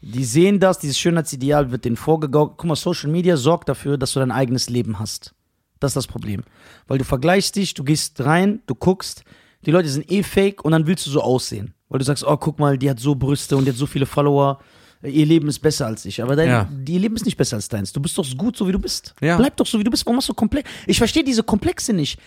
Die 0.00 0.24
sehen 0.24 0.60
das, 0.60 0.78
dieses 0.78 0.98
Schönheitsideal 0.98 1.70
wird 1.70 1.84
denen 1.86 1.96
vorgegaukelt. 1.96 2.58
Guck 2.58 2.68
mal, 2.68 2.76
Social 2.76 3.10
Media 3.10 3.36
sorgt 3.36 3.68
dafür, 3.68 3.96
dass 3.96 4.12
du 4.12 4.20
dein 4.20 4.30
eigenes 4.30 4.68
Leben 4.68 4.98
hast. 4.98 5.34
Das 5.80 5.92
ist 5.92 5.96
das 5.96 6.06
Problem. 6.06 6.42
Weil 6.86 6.98
du 6.98 7.04
vergleichst 7.04 7.56
dich, 7.56 7.72
du 7.74 7.84
gehst 7.84 8.20
rein, 8.20 8.60
du 8.66 8.74
guckst, 8.74 9.24
die 9.64 9.70
Leute 9.70 9.88
sind 9.88 10.10
eh 10.10 10.22
fake 10.22 10.64
und 10.64 10.72
dann 10.72 10.86
willst 10.86 11.06
du 11.06 11.10
so 11.10 11.22
aussehen. 11.22 11.72
Weil 11.88 12.00
du 12.00 12.04
sagst, 12.04 12.24
oh, 12.26 12.36
guck 12.36 12.58
mal, 12.58 12.76
die 12.76 12.90
hat 12.90 13.00
so 13.00 13.14
Brüste 13.14 13.56
und 13.56 13.64
die 13.64 13.70
hat 13.70 13.78
so 13.78 13.86
viele 13.86 14.04
Follower. 14.04 14.58
Ihr 15.02 15.26
Leben 15.26 15.48
ist 15.48 15.58
besser 15.60 15.86
als 15.86 16.04
ich. 16.04 16.22
Aber 16.22 16.36
dein 16.36 16.48
Ja. 16.48 16.68
ihr 16.88 16.98
Leben 17.00 17.16
ist 17.16 17.24
nicht 17.24 17.36
besser 17.36 17.56
als 17.56 17.68
deins. 17.68 17.92
Du 17.92 18.00
bist 18.00 18.16
doch 18.16 18.26
gut, 18.36 18.56
so 18.56 18.66
wie 18.68 18.72
du 18.72 18.78
bist. 18.78 19.14
Ja. 19.20 19.36
Bleib 19.36 19.56
doch 19.56 19.66
so, 19.66 19.78
wie 19.78 19.84
du 19.84 19.90
bist. 19.90 20.04
Warum 20.06 20.16
machst 20.16 20.28
du 20.28 20.34
komplex? 20.34 20.68
Ich 20.86 20.98
verstehe 20.98 21.24
diese 21.24 21.42
Komplexe 21.42 21.92
nicht. 21.92 22.18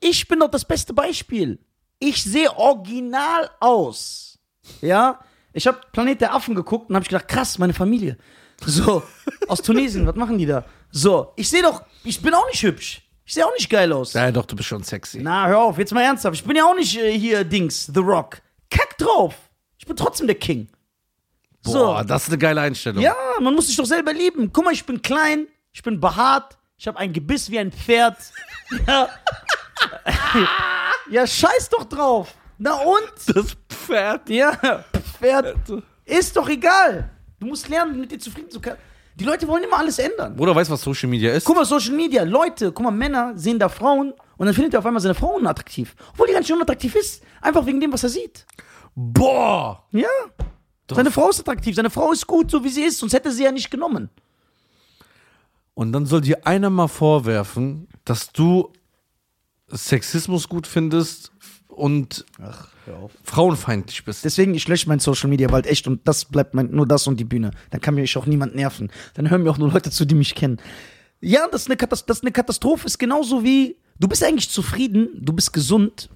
Ich 0.00 0.28
bin 0.28 0.40
doch 0.40 0.50
das 0.50 0.64
beste 0.64 0.92
Beispiel. 0.94 1.58
Ich 1.98 2.22
sehe 2.22 2.54
original 2.56 3.50
aus. 3.60 4.38
Ja? 4.80 5.20
Ich 5.52 5.66
habe 5.66 5.80
Planet 5.92 6.20
der 6.20 6.34
Affen 6.34 6.54
geguckt 6.54 6.90
und 6.90 6.96
habe 6.96 7.06
gedacht, 7.06 7.28
krass, 7.28 7.58
meine 7.58 7.72
Familie. 7.72 8.18
So, 8.64 9.02
aus 9.48 9.62
Tunesien, 9.62 10.06
was 10.06 10.16
machen 10.16 10.38
die 10.38 10.46
da? 10.46 10.64
So, 10.90 11.32
ich 11.36 11.48
sehe 11.48 11.62
doch, 11.62 11.82
ich 12.04 12.20
bin 12.20 12.32
auch 12.34 12.46
nicht 12.46 12.62
hübsch. 12.62 13.02
Ich 13.24 13.34
sehe 13.34 13.44
auch 13.44 13.52
nicht 13.52 13.68
geil 13.68 13.92
aus. 13.92 14.12
Ja, 14.12 14.30
doch, 14.30 14.46
du 14.46 14.54
bist 14.54 14.68
schon 14.68 14.82
sexy. 14.82 15.18
Na, 15.20 15.48
hör 15.48 15.58
auf, 15.58 15.78
jetzt 15.78 15.92
mal 15.92 16.02
ernsthaft. 16.02 16.36
Ich 16.36 16.44
bin 16.44 16.56
ja 16.56 16.64
auch 16.64 16.76
nicht 16.76 16.96
äh, 16.96 17.18
hier 17.18 17.44
Dings, 17.44 17.86
The 17.86 18.00
Rock. 18.00 18.40
Kack 18.70 18.96
drauf. 18.98 19.34
Ich 19.78 19.86
bin 19.86 19.96
trotzdem 19.96 20.26
der 20.26 20.36
King. 20.36 20.68
Boah, 21.64 22.04
das 22.04 22.24
ist 22.24 22.28
eine 22.28 22.38
geile 22.38 22.60
Einstellung. 22.60 23.02
Ja, 23.02 23.16
man 23.40 23.54
muss 23.54 23.66
sich 23.66 23.76
doch 23.76 23.84
selber 23.84 24.12
lieben. 24.12 24.52
Guck 24.52 24.64
mal, 24.64 24.72
ich 24.72 24.86
bin 24.86 25.02
klein, 25.02 25.48
ich 25.72 25.82
bin 25.82 25.98
behaart, 25.98 26.56
ich 26.76 26.86
habe 26.86 26.98
ein 26.98 27.12
Gebiss 27.12 27.50
wie 27.50 27.58
ein 27.58 27.72
Pferd. 27.72 28.16
Ja. 28.86 29.08
ja, 31.10 31.26
scheiß 31.26 31.68
doch 31.70 31.84
drauf. 31.84 32.34
Na 32.58 32.74
und? 32.74 33.36
Das 33.36 33.56
Pferd. 33.68 34.28
Ja, 34.30 34.84
Pferd. 35.18 35.56
Ist 36.04 36.36
doch 36.36 36.48
egal. 36.48 37.10
Du 37.38 37.46
musst 37.46 37.68
lernen, 37.68 38.00
mit 38.00 38.10
dir 38.10 38.18
zufrieden 38.18 38.50
zu 38.50 38.60
sein. 38.62 38.76
Die 39.14 39.24
Leute 39.24 39.48
wollen 39.48 39.64
immer 39.64 39.78
alles 39.78 39.98
ändern. 39.98 40.36
Bruder, 40.36 40.54
weißt 40.54 40.68
du, 40.68 40.74
was 40.74 40.82
Social 40.82 41.08
Media 41.08 41.32
ist? 41.32 41.44
Guck 41.44 41.56
mal, 41.56 41.64
Social 41.64 41.94
Media, 41.94 42.22
Leute, 42.22 42.70
guck 42.70 42.84
mal, 42.84 42.90
Männer 42.90 43.32
sehen 43.34 43.58
da 43.58 43.68
Frauen 43.68 44.12
und 44.36 44.46
dann 44.46 44.54
findet 44.54 44.74
er 44.74 44.80
auf 44.80 44.86
einmal 44.86 45.00
seine 45.00 45.14
Frau 45.14 45.36
unattraktiv. 45.36 45.94
Obwohl 46.12 46.26
die 46.26 46.32
gar 46.34 46.40
nicht 46.40 46.52
unattraktiv 46.52 46.94
ist. 46.94 47.22
Einfach 47.40 47.64
wegen 47.64 47.80
dem, 47.80 47.92
was 47.92 48.02
er 48.02 48.10
sieht. 48.10 48.46
Boah! 48.94 49.84
Ja. 49.92 50.08
Seine 50.90 51.10
Frau 51.10 51.28
ist 51.30 51.40
attraktiv, 51.40 51.74
seine 51.74 51.90
Frau 51.90 52.12
ist 52.12 52.26
gut, 52.26 52.50
so 52.50 52.62
wie 52.62 52.68
sie 52.68 52.82
ist, 52.82 52.98
sonst 52.98 53.12
hätte 53.12 53.32
sie 53.32 53.44
ja 53.44 53.50
nicht 53.50 53.70
genommen. 53.70 54.08
Und 55.74 55.92
dann 55.92 56.06
soll 56.06 56.20
dir 56.20 56.46
einer 56.46 56.70
mal 56.70 56.88
vorwerfen, 56.88 57.88
dass 58.04 58.32
du 58.32 58.72
Sexismus 59.70 60.48
gut 60.48 60.66
findest 60.66 61.32
und 61.68 62.24
Ach, 62.42 62.68
hör 62.86 62.96
auf. 62.98 63.12
frauenfeindlich 63.24 64.04
bist. 64.04 64.24
Deswegen, 64.24 64.54
ich 64.54 64.66
lösche 64.68 64.88
mein 64.88 64.98
Social 65.00 65.28
Media 65.28 65.48
bald 65.48 65.66
echt 65.66 65.86
und 65.86 66.06
das 66.06 66.24
bleibt 66.24 66.54
mein, 66.54 66.70
nur 66.70 66.86
das 66.86 67.06
und 67.06 67.18
die 67.18 67.24
Bühne. 67.24 67.50
Dann 67.70 67.80
kann 67.80 67.94
mich 67.94 68.16
auch 68.16 68.26
niemand 68.26 68.54
nerven. 68.54 68.90
Dann 69.14 69.28
hören 69.30 69.42
mir 69.42 69.50
auch 69.50 69.58
nur 69.58 69.70
Leute 69.72 69.90
zu, 69.90 70.04
die 70.04 70.14
mich 70.14 70.34
kennen. 70.34 70.58
Ja, 71.20 71.46
das 71.50 71.62
ist 71.62 71.68
eine, 71.68 71.76
Katast 71.76 72.08
das 72.08 72.18
ist 72.18 72.22
eine 72.24 72.32
Katastrophe. 72.32 72.86
Ist 72.86 72.98
genauso 72.98 73.42
wie, 73.42 73.76
du 73.98 74.06
bist 74.08 74.22
eigentlich 74.22 74.50
zufrieden, 74.50 75.08
du 75.20 75.32
bist 75.32 75.52
gesund, 75.52 76.08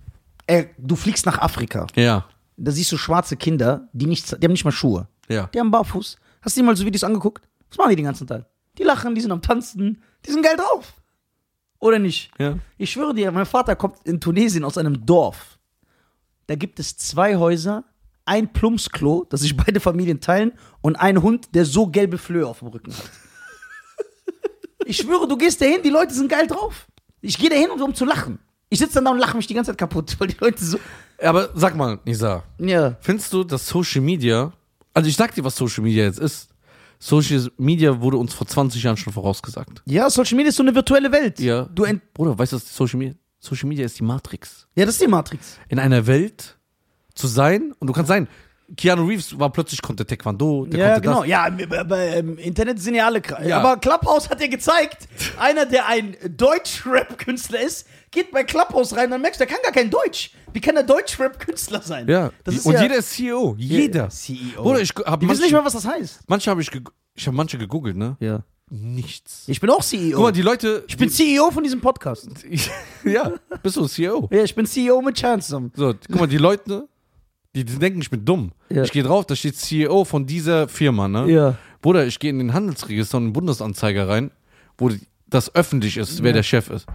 äh, 0.47 0.67
du 0.79 0.95
fliegst 0.97 1.27
nach 1.27 1.39
Afrika. 1.39 1.87
Ja, 1.97 2.27
Da 2.57 2.71
siehst 2.71 2.93
du 2.93 2.97
schwarze 2.99 3.37
Kinder, 3.37 3.89
die, 3.93 4.07
nicht, 4.07 4.31
die 4.41 4.45
haben 4.47 4.53
nicht 4.53 4.65
mal 4.65 4.73
Schuhe. 4.73 5.09
ja. 5.29 5.49
Die 5.53 5.59
haben 5.59 5.71
barfuß. 5.71 6.17
Hast 6.43 6.57
du 6.57 6.61
dir 6.61 6.67
mal 6.67 6.77
so 6.77 6.85
Videos 6.87 7.05
angeguckt? 7.05 7.47
Was 7.69 7.79
machen 7.79 7.91
die 7.91 7.97
den 7.97 8.05
ganzen 8.07 8.27
Tag? 8.27 8.47
Die 8.79 8.83
lachen, 8.85 9.15
die 9.15 9.21
sind 9.21 9.33
am 9.33 9.43
Tanzen, 9.43 10.03
Die 10.27 10.31
sind 10.31 10.43
geil 10.43 10.57
drauf. 10.57 10.95
Oder 11.81 11.99
nicht? 11.99 12.31
Ja. 12.39 12.59
Ich 12.79 12.93
schwöre 12.93 13.15
dir, 13.15 13.33
mein 13.33 13.47
Vater 13.47 13.75
kommt 13.75 13.97
in 14.05 14.21
Tunesien 14.21 14.65
aus 14.65 14.79
einem 14.79 15.05
Dorf. 15.07 15.59
Da 16.47 16.55
gibt 16.55 16.79
es 16.79 16.97
zwei 16.97 17.37
Häuser, 17.37 17.85
ein 18.27 18.53
Plumpsklo, 18.53 19.27
das 19.29 19.41
sich 19.41 19.57
beide 19.57 19.81
Familien 19.81 20.21
teilen, 20.21 20.53
und 20.83 20.97
einen 20.97 21.23
Hund, 21.23 21.55
der 21.55 21.65
so 21.65 21.87
gelbe 21.87 22.19
Flöhe 22.19 22.47
auf 22.47 22.59
dem 22.61 22.69
Rücken 22.69 22.93
hat. 22.93 23.11
Ich 24.87 24.97
schwöre, 24.97 25.29
du 25.29 25.37
gehst 25.37 25.61
da 25.61 25.67
hin, 25.67 25.83
die 25.85 25.91
Leute 25.91 26.13
sind 26.13 26.29
geil 26.29 26.47
drauf. 26.49 26.89
Ich 27.21 27.39
gehe 27.39 27.49
da 27.51 27.55
hin, 27.55 27.71
um 27.71 27.95
zu 27.95 28.05
lachen. 28.05 28.41
Ich 28.71 28.79
sitze 28.81 28.95
dann 28.95 29.05
da 29.05 29.11
und 29.13 29.19
lache 29.19 29.37
mich 29.37 29.47
die 29.47 29.55
ganze 29.55 29.71
Zeit 29.71 29.79
kaputt, 29.79 30.17
weil 30.19 30.29
die 30.29 30.37
Leute 30.41 30.65
so. 30.65 30.79
Aber 31.23 31.51
sag 31.55 31.77
mal, 31.77 32.01
Nisa, 32.05 32.43
Ja. 32.59 32.97
findest 33.01 33.33
du, 33.33 33.45
dass 33.45 33.69
Social 33.69 34.01
Media, 34.01 34.53
also 34.93 35.09
ich 35.09 35.15
sag 35.17 35.33
dir, 35.35 35.45
was 35.45 35.55
Social 35.55 35.85
Media 35.85 36.05
jetzt 36.05 36.19
ist. 36.19 36.49
Social 37.03 37.49
Media 37.57 38.01
wurde 38.01 38.19
uns 38.19 38.35
vor 38.35 38.47
20 38.47 38.83
Jahren 38.83 38.97
schon 38.97 39.13
vorausgesagt. 39.13 39.83
Ja, 39.87 40.09
Social 40.11 40.37
Media 40.37 40.51
ist 40.51 40.57
so 40.57 40.63
eine 40.63 40.75
virtuelle 40.75 41.11
Welt. 41.11 41.41
Ja. 41.41 41.65
Du 41.75 41.85
ent 41.85 42.13
Bruder, 42.13 42.39
weißt 42.39 42.53
du, 42.53 42.57
was 42.57 42.77
Social 42.77 42.99
Media? 42.99 43.15
Social 43.41 43.69
Media 43.69 43.87
ist 43.87 43.99
die 43.99 44.03
Matrix. 44.05 44.67
ja, 44.77 44.85
das 44.85 44.97
ist 44.97 45.03
die 45.03 45.09
Matrix. 45.09 45.59
In 45.69 45.79
einer 45.79 46.07
Welt 46.07 46.59
zu 47.15 47.27
sein 47.27 47.73
und 47.79 47.87
du 47.87 47.93
kannst 47.95 48.09
sein. 48.09 48.29
Keanu 48.77 49.05
Reeves 49.07 49.39
war 49.39 49.51
plötzlich 49.51 49.83
konnte 49.83 50.07
Taekwondo, 50.07 50.65
der 50.67 50.79
ja, 50.81 50.87
konnte 50.93 51.01
genau. 51.09 51.21
das. 51.21 51.29
Ja, 51.29 51.81
aber 51.81 52.17
im 52.17 52.39
Internet 52.39 52.81
sind 52.81 52.95
ja 52.95 53.07
alle. 53.07 53.19
kra- 53.19 53.45
Ja. 53.47 53.59
Aber 53.61 53.77
Clubhouse 53.79 54.31
hat 54.31 54.41
ja 54.41 54.47
gezeigt, 54.47 55.09
einer, 55.39 55.67
der 55.67 55.87
ein 55.87 56.17
Deutsch-Rap-Künstler 56.37 57.61
ist, 57.61 57.87
geht 58.11 58.31
bei 58.31 58.45
Clubhouse 58.45 58.97
rein 58.97 59.13
und 59.13 59.21
merkst, 59.23 59.41
der 59.41 59.47
kann 59.47 59.59
gar 59.63 59.73
kein 59.73 59.91
Deutsch. 59.91 60.31
Wie 60.53 60.61
kann 60.61 60.75
der 60.75 60.85
Deutsch-Rap-Künstler 60.85 61.83
sein? 61.83 62.09
Ja. 62.09 62.31
Das 62.45 62.55
ist 62.57 62.67
und 62.67 62.75
ja, 62.75 62.83
jeder 62.83 62.97
ist 62.97 63.11
CEO. 63.13 63.55
Jeder. 63.59 64.09
CEO. 64.09 64.63
Bruder, 64.63 64.81
ich 64.81 64.91
habe 65.05 65.25
Die 65.25 65.31
wissen 65.31 65.43
nicht 65.43 65.53
manche, 65.53 65.55
mal, 65.57 65.65
was 65.65 65.73
das 65.73 65.87
heißt. 65.87 66.21
manche 66.29 66.51
habe 66.51 66.61
ich, 66.63 66.71
ich 67.15 67.27
habe 67.27 67.37
manche 67.37 67.59
gegoogelt, 67.59 67.97
ne? 67.97 68.17
Ja. 68.21 68.43
Nichts. 68.73 69.45
Ich 69.49 69.61
bin 69.61 69.69
auch 69.71 69.83
CEO. 69.83 70.13
Guck 70.17 70.23
mal, 70.27 70.33
die 70.33 70.43
Leute. 70.43 70.85
ich 70.87 70.97
bin 70.97 71.11
CEO 71.11 71.51
von 71.51 71.65
diesem 71.65 71.81
Podcast. 71.81 72.29
ja, 73.05 73.33
bist 73.65 73.77
du 73.77 73.87
CEO? 73.89 74.29
Ja, 74.31 74.45
ich 74.45 74.55
bin 74.55 74.65
CEO 74.65 75.03
mit 75.03 75.17
Chance. 75.17 75.71
So, 75.75 75.95
guck 76.09 76.21
mal, 76.21 76.29
die 76.29 76.39
Leute, 76.39 76.89
die, 77.55 77.65
die 77.65 77.79
denken, 77.79 78.01
ich 78.01 78.11
bin 78.11 78.25
dumm. 78.25 78.53
Ja. 78.69 78.85
Ich 78.85 78.93
gehe 78.93 79.03
drauf, 79.03 79.27
da 79.27 79.35
steht 79.35 79.57
CEO 79.57 80.05
von 80.05 80.27
dieser 80.27 80.69
Firma, 80.69 81.09
ne? 81.09 81.31
Ja. 81.31 81.57
Bruder, 81.83 82.07
ich 82.07 82.19
gehe 82.19 82.31
in 82.31 82.39
den 82.39 82.53
Handelsregister 82.53 83.19
und 83.19 83.27
den 83.27 83.33
Bundesanzeiger 83.33 84.09
rein, 84.09 84.31
wo 84.79 84.91
das 85.27 85.55
öffentlich 85.55 85.97
ist, 85.97 86.23
wer 86.23 86.33
der 86.33 86.43
Chef 86.43 86.71
ist. 86.71 86.87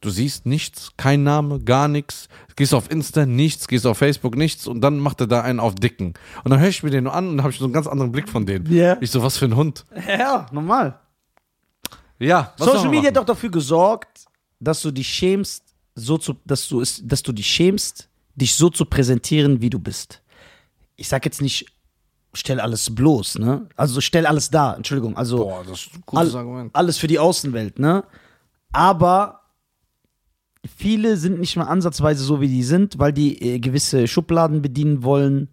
Du 0.00 0.08
siehst 0.08 0.46
nichts, 0.46 0.92
kein 0.96 1.24
Name, 1.24 1.60
gar 1.60 1.86
nichts. 1.86 2.28
Gehst 2.56 2.72
auf 2.72 2.90
Insta, 2.90 3.26
nichts, 3.26 3.68
gehst 3.68 3.86
auf 3.86 3.98
Facebook, 3.98 4.34
nichts 4.34 4.66
und 4.66 4.80
dann 4.80 4.98
macht 4.98 5.20
er 5.20 5.26
da 5.26 5.42
einen 5.42 5.60
auf 5.60 5.74
Dicken. 5.74 6.14
Und 6.42 6.50
dann 6.50 6.58
höre 6.58 6.68
ich 6.68 6.82
mir 6.82 6.90
den 6.90 7.06
an 7.06 7.28
und 7.28 7.42
habe 7.42 7.50
ich 7.50 7.58
so 7.58 7.64
einen 7.64 7.74
ganz 7.74 7.86
anderen 7.86 8.10
Blick 8.10 8.28
von 8.28 8.46
denen. 8.46 8.72
Ja. 8.72 8.96
Ich 9.00 9.10
so, 9.10 9.22
was 9.22 9.36
für 9.36 9.44
ein 9.44 9.56
Hund. 9.56 9.84
Ja, 10.08 10.46
normal. 10.52 10.98
Ja, 12.18 12.54
was 12.58 12.66
Social 12.66 12.88
Media 12.88 13.08
hat 13.08 13.16
doch 13.16 13.24
dafür 13.24 13.50
gesorgt, 13.50 14.26
dass 14.58 14.80
du 14.82 14.90
dich 14.90 15.08
schämst, 15.08 15.64
so 15.94 16.18
zu, 16.18 16.36
dass 16.44 16.68
du 16.68 16.80
es, 16.80 17.02
dass 17.04 17.22
du 17.22 17.32
dich 17.32 17.46
schämst, 17.46 18.09
dich 18.34 18.54
so 18.54 18.70
zu 18.70 18.84
präsentieren, 18.84 19.60
wie 19.60 19.70
du 19.70 19.78
bist. 19.78 20.22
Ich 20.96 21.08
sag 21.08 21.24
jetzt 21.24 21.40
nicht, 21.42 21.66
stell 22.34 22.60
alles 22.60 22.94
bloß, 22.94 23.38
ne? 23.38 23.68
Also 23.76 24.00
stell 24.00 24.26
alles 24.26 24.50
da, 24.50 24.74
Entschuldigung. 24.74 25.16
Also 25.16 25.38
Boah, 25.38 25.64
das 25.64 25.86
ist 25.86 25.94
ein 25.94 26.02
gutes 26.06 26.34
all, 26.34 26.40
Argument. 26.40 26.74
alles 26.74 26.98
für 26.98 27.06
die 27.06 27.18
Außenwelt, 27.18 27.78
ne? 27.78 28.04
Aber 28.72 29.40
viele 30.76 31.16
sind 31.16 31.40
nicht 31.40 31.56
mal 31.56 31.64
ansatzweise 31.64 32.22
so, 32.22 32.40
wie 32.40 32.48
die 32.48 32.62
sind, 32.62 32.98
weil 32.98 33.12
die 33.12 33.40
äh, 33.42 33.58
gewisse 33.58 34.06
Schubladen 34.06 34.62
bedienen 34.62 35.02
wollen, 35.02 35.48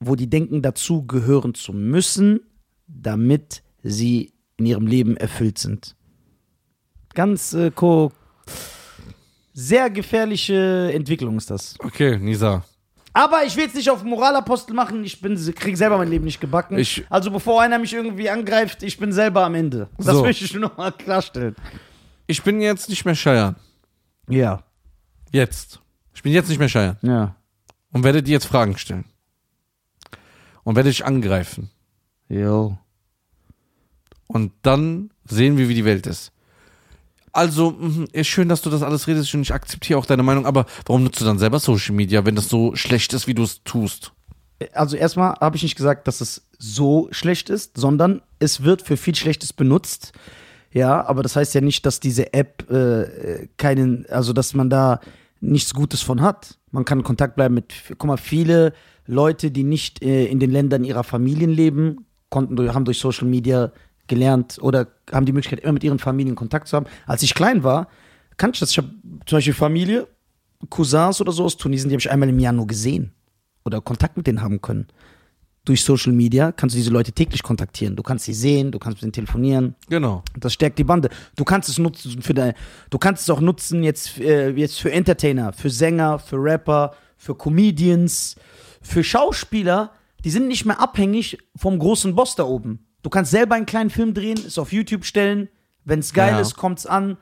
wo 0.00 0.16
die 0.16 0.28
denken, 0.28 0.62
dazu 0.62 1.06
gehören 1.06 1.54
zu 1.54 1.72
müssen, 1.72 2.40
damit 2.86 3.62
sie 3.82 4.32
in 4.56 4.66
ihrem 4.66 4.86
Leben 4.86 5.16
erfüllt 5.16 5.58
sind. 5.58 5.96
Ganz 7.14 7.54
äh, 7.54 7.70
ko 7.70 8.12
sehr 9.60 9.90
gefährliche 9.90 10.90
Entwicklung 10.94 11.36
ist 11.36 11.50
das. 11.50 11.74
Okay, 11.80 12.16
Nisa. 12.18 12.64
Aber 13.12 13.44
ich 13.44 13.56
will 13.56 13.64
jetzt 13.64 13.74
nicht 13.74 13.90
auf 13.90 14.02
Moralapostel 14.04 14.72
machen, 14.74 15.02
ich 15.04 15.20
bin, 15.20 15.34
krieg 15.54 15.76
selber 15.76 15.98
mein 15.98 16.08
Leben 16.08 16.24
nicht 16.24 16.40
gebacken. 16.40 16.78
Ich- 16.78 17.04
also 17.10 17.30
bevor 17.30 17.60
einer 17.60 17.78
mich 17.78 17.92
irgendwie 17.92 18.30
angreift, 18.30 18.82
ich 18.82 18.98
bin 18.98 19.12
selber 19.12 19.44
am 19.44 19.54
Ende. 19.54 19.88
Das 19.98 20.06
So. 20.16 20.22
möchte 20.22 20.44
ich 20.44 20.54
nur 20.54 20.72
mal 20.76 20.92
klarstellen. 20.92 21.56
Ich 22.26 22.42
bin 22.42 22.60
jetzt 22.60 22.88
nicht 22.88 23.04
mehr 23.04 23.16
Scheiern. 23.16 23.56
Ja. 24.28 24.62
Jetzt. 25.32 25.80
Ich 26.14 26.22
bin 26.22 26.32
jetzt 26.32 26.48
nicht 26.48 26.58
mehr 26.58 26.68
Scheiern. 26.68 26.96
Ja. 27.02 27.34
Und 27.92 28.04
werde 28.04 28.22
dir 28.22 28.32
jetzt 28.32 28.46
Fragen 28.46 28.78
stellen. 28.78 29.04
Und 30.62 30.76
werde 30.76 30.88
dich 30.90 31.04
angreifen. 31.04 31.70
Jo. 32.28 32.78
Und 34.28 34.52
dann 34.62 35.10
sehen 35.24 35.56
wir, 35.58 35.68
wie 35.68 35.74
die 35.74 35.84
Welt 35.84 36.06
ist. 36.06 36.30
Also, 37.32 37.78
ist 38.12 38.26
schön, 38.26 38.48
dass 38.48 38.62
du 38.62 38.70
das 38.70 38.82
alles 38.82 39.06
redest 39.06 39.32
und 39.34 39.42
ich 39.42 39.54
akzeptiere 39.54 39.98
auch 39.98 40.06
deine 40.06 40.22
Meinung, 40.22 40.46
aber 40.46 40.66
warum 40.86 41.04
nutzt 41.04 41.20
du 41.20 41.24
dann 41.24 41.38
selber 41.38 41.60
Social 41.60 41.94
Media, 41.94 42.24
wenn 42.24 42.34
das 42.34 42.48
so 42.48 42.74
schlecht 42.74 43.12
ist, 43.12 43.26
wie 43.26 43.34
du 43.34 43.44
es 43.44 43.62
tust? 43.62 44.12
Also 44.74 44.96
erstmal 44.96 45.34
habe 45.40 45.56
ich 45.56 45.62
nicht 45.62 45.76
gesagt, 45.76 46.06
dass 46.06 46.20
es 46.20 46.46
so 46.58 47.08
schlecht 47.12 47.48
ist, 47.48 47.78
sondern 47.78 48.20
es 48.40 48.62
wird 48.62 48.82
für 48.82 48.96
viel 48.96 49.14
Schlechtes 49.14 49.52
benutzt. 49.52 50.12
Ja, 50.72 51.04
aber 51.06 51.22
das 51.22 51.34
heißt 51.34 51.54
ja 51.54 51.60
nicht, 51.60 51.86
dass 51.86 51.98
diese 51.98 52.32
App 52.32 52.70
äh, 52.70 53.48
keinen, 53.56 54.06
also 54.10 54.32
dass 54.32 54.54
man 54.54 54.68
da 54.68 55.00
nichts 55.40 55.72
Gutes 55.72 56.02
von 56.02 56.20
hat. 56.20 56.58
Man 56.70 56.84
kann 56.84 56.98
in 56.98 57.04
Kontakt 57.04 57.36
bleiben 57.36 57.54
mit, 57.54 57.72
guck 57.88 58.04
mal, 58.04 58.18
viele 58.18 58.72
Leute, 59.06 59.50
die 59.50 59.64
nicht 59.64 60.02
äh, 60.02 60.26
in 60.26 60.38
den 60.38 60.50
Ländern 60.50 60.84
ihrer 60.84 61.04
Familien 61.04 61.50
leben, 61.50 62.06
konnten 62.28 62.72
haben 62.72 62.84
durch 62.84 62.98
Social 62.98 63.26
Media 63.26 63.72
gelernt 64.10 64.58
oder 64.60 64.88
haben 65.10 65.24
die 65.24 65.32
Möglichkeit, 65.32 65.60
immer 65.60 65.72
mit 65.72 65.84
ihren 65.84 65.98
Familien 65.98 66.36
Kontakt 66.36 66.68
zu 66.68 66.76
haben. 66.76 66.86
Als 67.06 67.22
ich 67.22 67.34
klein 67.34 67.64
war, 67.64 67.88
kannte 68.36 68.56
ich 68.56 68.60
das. 68.60 68.72
Ich 68.72 68.78
habe 68.78 68.90
zum 69.24 69.36
Beispiel 69.38 69.54
Familie, 69.54 70.06
Cousins 70.68 71.22
oder 71.22 71.32
so 71.32 71.44
aus 71.44 71.56
Tunesien, 71.56 71.88
die 71.88 71.94
habe 71.94 72.00
ich 72.00 72.10
einmal 72.10 72.28
im 72.28 72.38
Jahr 72.38 72.52
nur 72.52 72.66
gesehen 72.66 73.12
oder 73.64 73.80
Kontakt 73.80 74.18
mit 74.18 74.26
denen 74.26 74.42
haben 74.42 74.60
können. 74.60 74.86
Durch 75.64 75.84
Social 75.84 76.12
Media 76.12 76.52
kannst 76.52 76.74
du 76.74 76.78
diese 76.78 76.90
Leute 76.90 77.12
täglich 77.12 77.42
kontaktieren. 77.42 77.94
Du 77.94 78.02
kannst 78.02 78.24
sie 78.24 78.32
sehen, 78.32 78.72
du 78.72 78.78
kannst 78.78 78.96
mit 78.96 79.04
ihnen 79.04 79.12
telefonieren. 79.12 79.74
Genau. 79.88 80.22
Das 80.38 80.54
stärkt 80.54 80.78
die 80.78 80.84
Bande. 80.84 81.10
Du 81.36 81.44
kannst 81.44 81.68
es 81.68 81.78
nutzen 81.78 82.22
für 82.22 82.34
deine, 82.34 82.54
du 82.88 82.98
kannst 82.98 83.22
es 83.22 83.30
auch 83.30 83.40
nutzen 83.40 83.82
jetzt, 83.82 84.18
äh, 84.18 84.50
jetzt 84.50 84.80
für 84.80 84.90
Entertainer, 84.90 85.52
für 85.52 85.70
Sänger, 85.70 86.18
für 86.18 86.36
Rapper, 86.36 86.94
für 87.16 87.34
Comedians, 87.34 88.36
für 88.80 89.04
Schauspieler. 89.04 89.92
Die 90.24 90.30
sind 90.30 90.48
nicht 90.48 90.64
mehr 90.64 90.80
abhängig 90.80 91.38
vom 91.56 91.78
großen 91.78 92.14
Boss 92.14 92.34
da 92.36 92.44
oben. 92.44 92.86
Du 93.02 93.10
kannst 93.10 93.30
selber 93.30 93.54
einen 93.54 93.66
kleinen 93.66 93.90
Film 93.90 94.14
drehen, 94.14 94.38
es 94.46 94.58
auf 94.58 94.72
YouTube 94.72 95.04
stellen. 95.04 95.48
Wenn 95.84 96.00
es 96.00 96.12
geil 96.12 96.32
Ja. 96.32 96.40
ist, 96.40 96.56
kommt's 96.56 96.86
an. 96.86 97.16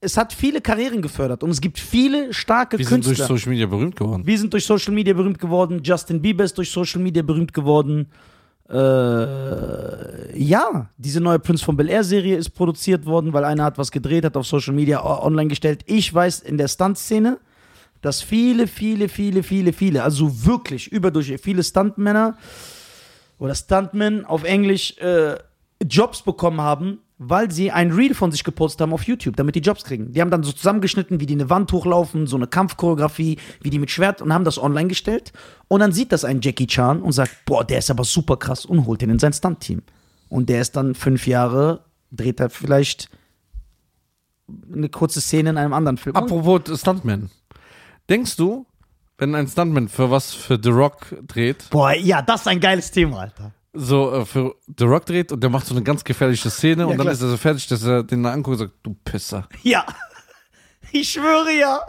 Es 0.00 0.16
hat 0.16 0.32
viele 0.32 0.60
Karrieren 0.60 1.00
gefördert 1.02 1.42
und 1.42 1.50
es 1.50 1.60
gibt 1.60 1.78
viele 1.78 2.32
starke 2.34 2.78
Wir 2.78 2.84
sind 2.86 3.04
durch 3.06 3.16
Künstler. 3.18 3.36
Social 3.36 3.50
Media 3.50 3.66
berühmt 3.66 3.96
geworden. 3.96 4.26
Wir 4.26 4.38
sind 4.38 4.52
durch 4.52 4.64
Social 4.64 4.92
Media 4.94 5.14
berühmt 5.14 5.38
geworden. 5.38 5.80
Justin 5.82 6.20
Bieber 6.20 6.44
ist 6.44 6.56
durch 6.58 6.70
Social 6.70 7.00
Media 7.00 7.22
berühmt 7.22 7.52
geworden. 7.54 8.08
Äh, 8.68 10.38
ja, 10.38 10.88
diese 10.96 11.20
neue 11.20 11.38
Prince 11.38 11.64
von 11.64 11.76
Bel 11.76 11.88
Air 11.88 12.04
Serie 12.04 12.36
ist 12.36 12.50
produziert 12.50 13.04
worden, 13.06 13.32
weil 13.32 13.44
einer 13.44 13.64
hat 13.64 13.78
was 13.78 13.90
gedreht, 13.90 14.24
hat 14.24 14.36
auf 14.36 14.46
Social 14.46 14.74
Media 14.74 15.02
online 15.04 15.48
gestellt. 15.48 15.82
Ich 15.86 16.12
weiß 16.12 16.40
in 16.40 16.58
der 16.58 16.68
Stuntszene, 16.68 17.38
dass 18.00 18.20
viele, 18.22 18.66
viele, 18.66 19.08
viele, 19.08 19.42
viele, 19.42 19.72
viele, 19.72 20.02
also 20.02 20.44
wirklich 20.46 20.90
überdurchschnittlich 20.92 21.42
viele 21.44 21.62
Stuntmänner 21.62 22.36
oder 23.44 23.54
Stuntmen 23.54 24.24
auf 24.24 24.42
Englisch 24.44 24.96
äh, 24.98 25.36
Jobs 25.86 26.22
bekommen 26.22 26.60
haben, 26.62 27.00
weil 27.18 27.50
sie 27.50 27.70
ein 27.70 27.92
Reel 27.92 28.14
von 28.14 28.32
sich 28.32 28.42
gepostet 28.42 28.80
haben 28.80 28.92
auf 28.92 29.04
YouTube, 29.04 29.36
damit 29.36 29.54
die 29.54 29.60
Jobs 29.60 29.84
kriegen. 29.84 30.12
Die 30.12 30.20
haben 30.20 30.30
dann 30.30 30.42
so 30.42 30.52
zusammengeschnitten, 30.52 31.20
wie 31.20 31.26
die 31.26 31.34
eine 31.34 31.50
Wand 31.50 31.70
hochlaufen, 31.70 32.26
so 32.26 32.36
eine 32.36 32.46
Kampfchoreografie, 32.46 33.38
wie 33.60 33.70
die 33.70 33.78
mit 33.78 33.90
Schwert 33.90 34.22
und 34.22 34.32
haben 34.32 34.44
das 34.44 34.58
online 34.58 34.88
gestellt. 34.88 35.32
Und 35.68 35.80
dann 35.80 35.92
sieht 35.92 36.10
das 36.10 36.24
ein 36.24 36.40
Jackie 36.40 36.66
Chan 36.66 37.02
und 37.02 37.12
sagt, 37.12 37.44
boah, 37.44 37.64
der 37.64 37.78
ist 37.78 37.90
aber 37.90 38.04
super 38.04 38.38
krass 38.38 38.64
und 38.64 38.86
holt 38.86 39.02
ihn 39.02 39.10
in 39.10 39.18
sein 39.18 39.32
Stunt-Team. 39.32 39.82
Und 40.30 40.48
der 40.48 40.62
ist 40.62 40.74
dann 40.74 40.94
fünf 40.94 41.26
Jahre, 41.26 41.84
dreht 42.10 42.40
er 42.40 42.48
vielleicht 42.48 43.10
eine 44.72 44.88
kurze 44.88 45.20
Szene 45.20 45.50
in 45.50 45.58
einem 45.58 45.74
anderen 45.74 45.98
Film. 45.98 46.16
Apropos 46.16 46.80
Stuntman. 46.80 47.30
Denkst 48.08 48.36
du, 48.36 48.66
wenn 49.18 49.34
ein 49.34 49.46
Stuntman 49.46 49.88
für 49.88 50.10
was 50.10 50.32
für 50.34 50.58
The 50.62 50.70
Rock 50.70 51.14
dreht, 51.26 51.70
boah, 51.70 51.92
ja, 51.92 52.22
das 52.22 52.42
ist 52.42 52.48
ein 52.48 52.60
geiles 52.60 52.90
Thema, 52.90 53.20
Alter. 53.20 53.52
so 53.72 54.12
äh, 54.12 54.24
für 54.26 54.54
The 54.78 54.84
Rock 54.84 55.06
dreht 55.06 55.32
und 55.32 55.40
der 55.42 55.50
macht 55.50 55.66
so 55.66 55.74
eine 55.74 55.82
ganz 55.84 56.02
gefährliche 56.04 56.50
Szene 56.50 56.86
und 56.86 56.92
dann 56.98 57.02
klar. 57.06 57.12
ist 57.14 57.22
er 57.22 57.28
so 57.28 57.36
fertig, 57.36 57.66
dass 57.68 57.82
er 57.84 58.02
den 58.02 58.24
anguckt 58.26 58.60
und 58.60 58.66
sagt, 58.68 58.74
du 58.82 58.94
Pisser. 59.04 59.48
Ja, 59.62 59.84
ich 60.92 61.10
schwöre 61.10 61.52
ja. 61.58 61.80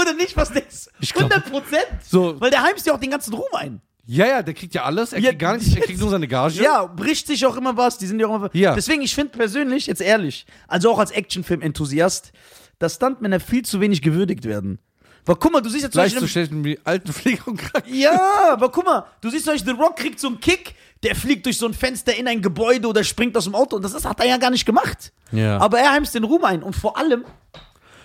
Oder 0.00 0.12
nicht, 0.14 0.36
was 0.36 0.52
denkst 0.52 0.84
du? 0.86 0.90
Ich 1.00 1.12
glaub- 1.12 1.30
100 1.32 1.50
Prozent. 1.50 1.86
So. 2.04 2.40
Weil 2.40 2.50
der 2.50 2.62
heimst 2.62 2.86
ja 2.86 2.94
auch 2.94 3.00
den 3.00 3.10
ganzen 3.10 3.34
Ruhm 3.34 3.48
ein. 3.54 3.80
Ja, 4.04 4.26
ja, 4.26 4.42
der 4.42 4.54
kriegt 4.54 4.74
ja 4.74 4.82
alles, 4.84 5.12
er 5.12 5.20
Ja, 5.20 5.30
kriegt 5.30 5.40
gar 5.40 5.56
nichts, 5.56 5.74
er 5.74 5.80
kriegt 5.82 5.98
nur 6.00 6.10
seine 6.10 6.26
Gage. 6.28 6.62
Ja, 6.62 6.86
bricht 6.86 7.26
sich 7.26 7.44
auch 7.46 7.56
immer 7.56 7.76
was. 7.76 7.98
Die 7.98 8.06
sind 8.06 8.20
ja 8.20 8.26
auch 8.26 8.34
immer. 8.36 8.50
Ja. 8.52 8.74
Deswegen, 8.74 9.02
ich 9.02 9.14
finde 9.14 9.36
persönlich, 9.36 9.86
jetzt 9.86 10.00
ehrlich, 10.00 10.44
also 10.68 10.90
auch 10.92 10.98
als 10.98 11.10
Actionfilm-Enthusiast, 11.12 12.32
dass 12.78 12.96
Stuntmänner 12.96 13.38
viel 13.40 13.64
zu 13.64 13.80
wenig 13.80 14.02
gewürdigt 14.02 14.44
werden. 14.44 14.78
Weil 15.24 15.36
guck 15.36 15.52
mal, 15.52 15.60
du 15.60 15.68
siehst 15.68 15.90
Gleich 15.90 16.14
Beispiel. 16.14 16.20
so 16.20 16.26
schlecht 16.26 16.50
wie 16.52 16.78
und 17.46 17.60
ja, 17.86 18.52
aber 18.52 18.70
guck 18.70 18.84
mal, 18.84 19.04
du 19.20 19.30
siehst 19.30 19.44
zum 19.44 19.54
Beispiel, 19.54 19.74
The 19.74 19.80
Rock 19.80 19.96
kriegt 19.96 20.18
so 20.18 20.28
einen 20.28 20.40
Kick, 20.40 20.74
der 21.02 21.14
fliegt 21.14 21.46
durch 21.46 21.58
so 21.58 21.66
ein 21.66 21.74
Fenster 21.74 22.14
in 22.14 22.26
ein 22.26 22.42
Gebäude 22.42 22.88
oder 22.88 23.04
springt 23.04 23.36
aus 23.36 23.44
dem 23.44 23.54
Auto. 23.54 23.76
Und 23.76 23.82
das 23.82 23.94
ist, 23.94 24.04
hat 24.04 24.18
er 24.20 24.26
ja 24.26 24.36
gar 24.36 24.50
nicht 24.50 24.66
gemacht. 24.66 25.12
Ja. 25.30 25.58
Aber 25.58 25.78
er 25.78 25.92
heimst 25.92 26.14
den 26.14 26.24
Ruhm 26.24 26.44
ein. 26.44 26.62
Und 26.62 26.74
vor 26.74 26.96
allem 26.96 27.24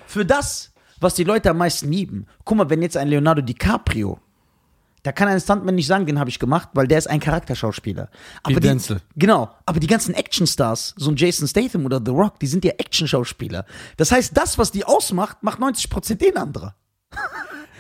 für 0.06 0.25
das, 0.25 0.73
was 0.99 1.15
die 1.15 1.23
Leute 1.23 1.49
am 1.49 1.58
meisten 1.58 1.91
lieben. 1.91 2.27
Guck 2.43 2.58
mal, 2.58 2.69
wenn 2.69 2.82
jetzt 2.82 2.97
ein 2.97 3.08
Leonardo 3.08 3.41
DiCaprio, 3.41 4.19
da 5.03 5.12
kann 5.12 5.27
ein 5.27 5.39
Stuntman 5.39 5.75
nicht 5.75 5.88
sagen, 5.88 6.06
den 6.06 6.19
habe 6.19 6.30
ich 6.30 6.38
gemacht, 6.38 6.69
weil 6.73 6.88
der 6.88 6.97
ist 6.97 7.08
ein 7.08 7.19
Charakterschauspieler. 7.19 8.10
Aber 8.43 8.56
Wie 8.56 8.60
die, 8.60 8.67
Denzel. 8.67 9.01
Genau, 9.15 9.49
aber 9.65 9.80
die 9.80 9.88
ganzen 9.88 10.13
Actionstars, 10.13 10.95
so 10.97 11.10
ein 11.12 11.15
Jason 11.15 11.47
Statham 11.47 11.86
oder 11.86 12.01
The 12.03 12.12
Rock, 12.12 12.39
die 12.39 12.47
sind 12.47 12.65
ja 12.65 12.71
Actionschauspieler. 12.71 13.65
Das 13.95 14.12
heißt, 14.12 14.36
das, 14.36 14.58
was 14.58 14.71
die 14.71 14.84
ausmacht, 14.84 15.43
macht 15.43 15.60
90% 15.60 16.15
den 16.15 16.38
anderer. 16.38 16.75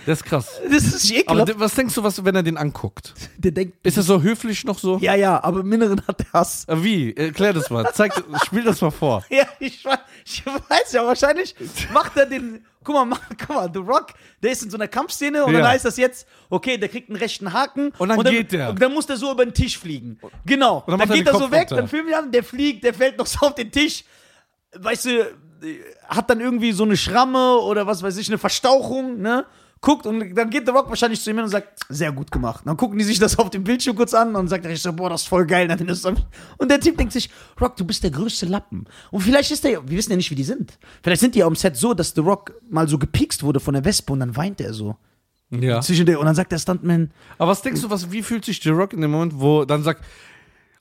Das 0.05 0.19
ist 0.19 0.25
krass. 0.25 0.61
Das 0.71 0.83
ist 0.83 1.11
Aber 1.11 1.19
ekelhaft. 1.41 1.47
de- 1.49 1.59
was 1.59 1.75
denkst 1.75 1.93
du, 1.95 2.01
was, 2.03 2.23
wenn 2.23 2.33
er 2.33 2.41
den 2.43 2.55
anguckt? 2.57 3.13
Der 3.37 3.51
denkt, 3.51 3.85
Ist 3.85 3.97
er 3.97 4.03
so 4.03 4.21
höflich 4.21 4.63
noch 4.63 4.79
so? 4.79 4.97
ja, 4.99 5.15
ja, 5.15 5.43
aber 5.43 5.59
im 5.59 5.71
Inneren 5.73 6.01
hat 6.07 6.21
er 6.21 6.31
Hass. 6.39 6.65
Wie? 6.69 7.13
Erklär 7.13 7.51
das 7.51 7.69
mal. 7.69 7.91
Zeig, 7.93 8.13
spiel 8.45 8.63
das 8.63 8.79
mal 8.79 8.91
vor. 8.91 9.25
Ja, 9.29 9.45
ich 9.59 9.83
weiß, 9.83 9.97
ich 10.25 10.45
weiß 10.45 10.93
ja, 10.93 11.05
wahrscheinlich 11.05 11.53
macht 11.93 12.15
er 12.15 12.25
den. 12.25 12.65
Guck 12.85 12.95
mal, 12.95 13.03
mach, 13.03 13.19
guck 13.37 13.49
mal, 13.49 13.69
The 13.73 13.79
Rock, 13.79 14.13
der 14.41 14.51
ist 14.53 14.63
in 14.63 14.69
so 14.69 14.77
einer 14.77 14.87
Kampfszene 14.87 15.43
und 15.43 15.51
Ja. 15.53 15.59
dann 15.59 15.67
heißt 15.71 15.83
das 15.83 15.97
jetzt, 15.97 16.25
okay, 16.49 16.77
der 16.77 16.87
kriegt 16.87 17.09
einen 17.09 17.17
rechten 17.17 17.51
Haken. 17.51 17.91
Und 17.97 18.07
dann 18.07 18.23
geht 18.23 18.53
der. 18.53 18.69
Und 18.69 18.81
dann 18.81 18.93
muss 18.93 19.07
der 19.07 19.17
so 19.17 19.29
über 19.33 19.43
den 19.43 19.53
Tisch 19.53 19.77
fliegen. 19.77 20.17
Genau. 20.45 20.85
dann 20.87 20.97
dann 20.99 21.09
er 21.09 21.15
geht 21.17 21.27
er 21.27 21.33
so 21.33 21.39
Kopf 21.39 21.51
weg, 21.51 21.59
runter. 21.63 21.75
dann 21.75 21.87
filmen 21.89 22.07
wir 22.07 22.17
an, 22.17 22.31
der 22.31 22.45
fliegt, 22.45 22.85
der 22.85 22.93
fällt 22.93 23.17
noch 23.17 23.25
so 23.27 23.45
auf 23.47 23.55
den 23.55 23.69
Tisch. 23.71 24.05
Weißt 24.73 25.03
du, 25.05 25.35
hat 26.07 26.29
dann 26.29 26.39
irgendwie 26.39 26.71
so 26.71 26.83
eine 26.83 26.97
Schramme 26.97 27.57
oder 27.59 27.87
was 27.87 28.03
weiß 28.03 28.17
ich, 28.17 28.27
eine 28.29 28.37
Verstauchung, 28.37 29.21
ne? 29.21 29.45
Guckt 29.79 30.07
und 30.07 30.35
dann 30.35 30.49
geht 30.49 30.65
The 30.65 30.71
Rock 30.71 30.89
wahrscheinlich 30.89 31.21
zu 31.21 31.29
ihm 31.29 31.35
hin 31.35 31.43
und 31.45 31.51
sagt, 31.51 31.81
sehr 31.87 32.11
gut 32.11 32.31
gemacht. 32.31 32.63
Dann 32.65 32.75
gucken 32.75 32.97
die 32.97 33.03
sich 33.03 33.19
das 33.19 33.37
auf 33.37 33.51
dem 33.51 33.63
Bildschirm 33.63 33.95
kurz 33.95 34.13
an 34.15 34.35
und 34.35 34.47
sagt 34.47 34.63
der 34.63 34.71
Regisseur, 34.71 34.91
boah, 34.91 35.09
das 35.11 35.21
ist 35.21 35.27
voll 35.27 35.45
geil. 35.45 35.69
Und 36.57 36.71
der 36.71 36.79
Typ 36.79 36.97
denkt 36.97 37.13
sich, 37.13 37.29
Rock, 37.61 37.75
du 37.75 37.85
bist 37.85 38.03
der 38.03 38.09
größte 38.09 38.47
Lappen. 38.47 38.85
Und 39.11 39.21
vielleicht 39.21 39.51
ist 39.51 39.63
der, 39.63 39.87
wir 39.87 39.97
wissen 39.97 40.09
ja 40.11 40.17
nicht, 40.17 40.31
wie 40.31 40.35
die 40.35 40.43
sind. 40.43 40.79
Vielleicht 41.03 41.21
sind 41.21 41.35
die 41.35 41.43
am 41.43 41.55
Set 41.55 41.77
so, 41.77 41.93
dass 41.93 42.13
The 42.15 42.21
Rock 42.21 42.53
mal 42.69 42.87
so 42.87 42.97
gepikst 42.97 43.43
wurde 43.43 43.59
von 43.59 43.75
der 43.75 43.85
Wespe 43.85 44.13
und 44.13 44.21
dann 44.21 44.35
weint 44.35 44.61
er 44.61 44.73
so. 44.73 44.95
Ja. 45.51 45.79
Zwischen 45.81 46.07
der, 46.07 46.19
und 46.19 46.25
dann 46.25 46.35
sagt 46.35 46.51
der 46.51 46.57
Stuntman, 46.57 47.11
Aber 47.37 47.51
was 47.51 47.61
denkst 47.61 47.81
du, 47.81 47.89
was, 47.89 48.11
wie 48.11 48.23
fühlt 48.23 48.45
sich 48.45 48.59
The 48.61 48.69
Rock 48.69 48.93
in 48.93 49.01
dem 49.01 49.11
Moment, 49.11 49.39
wo 49.39 49.63
dann 49.63 49.83
sagt, 49.83 50.03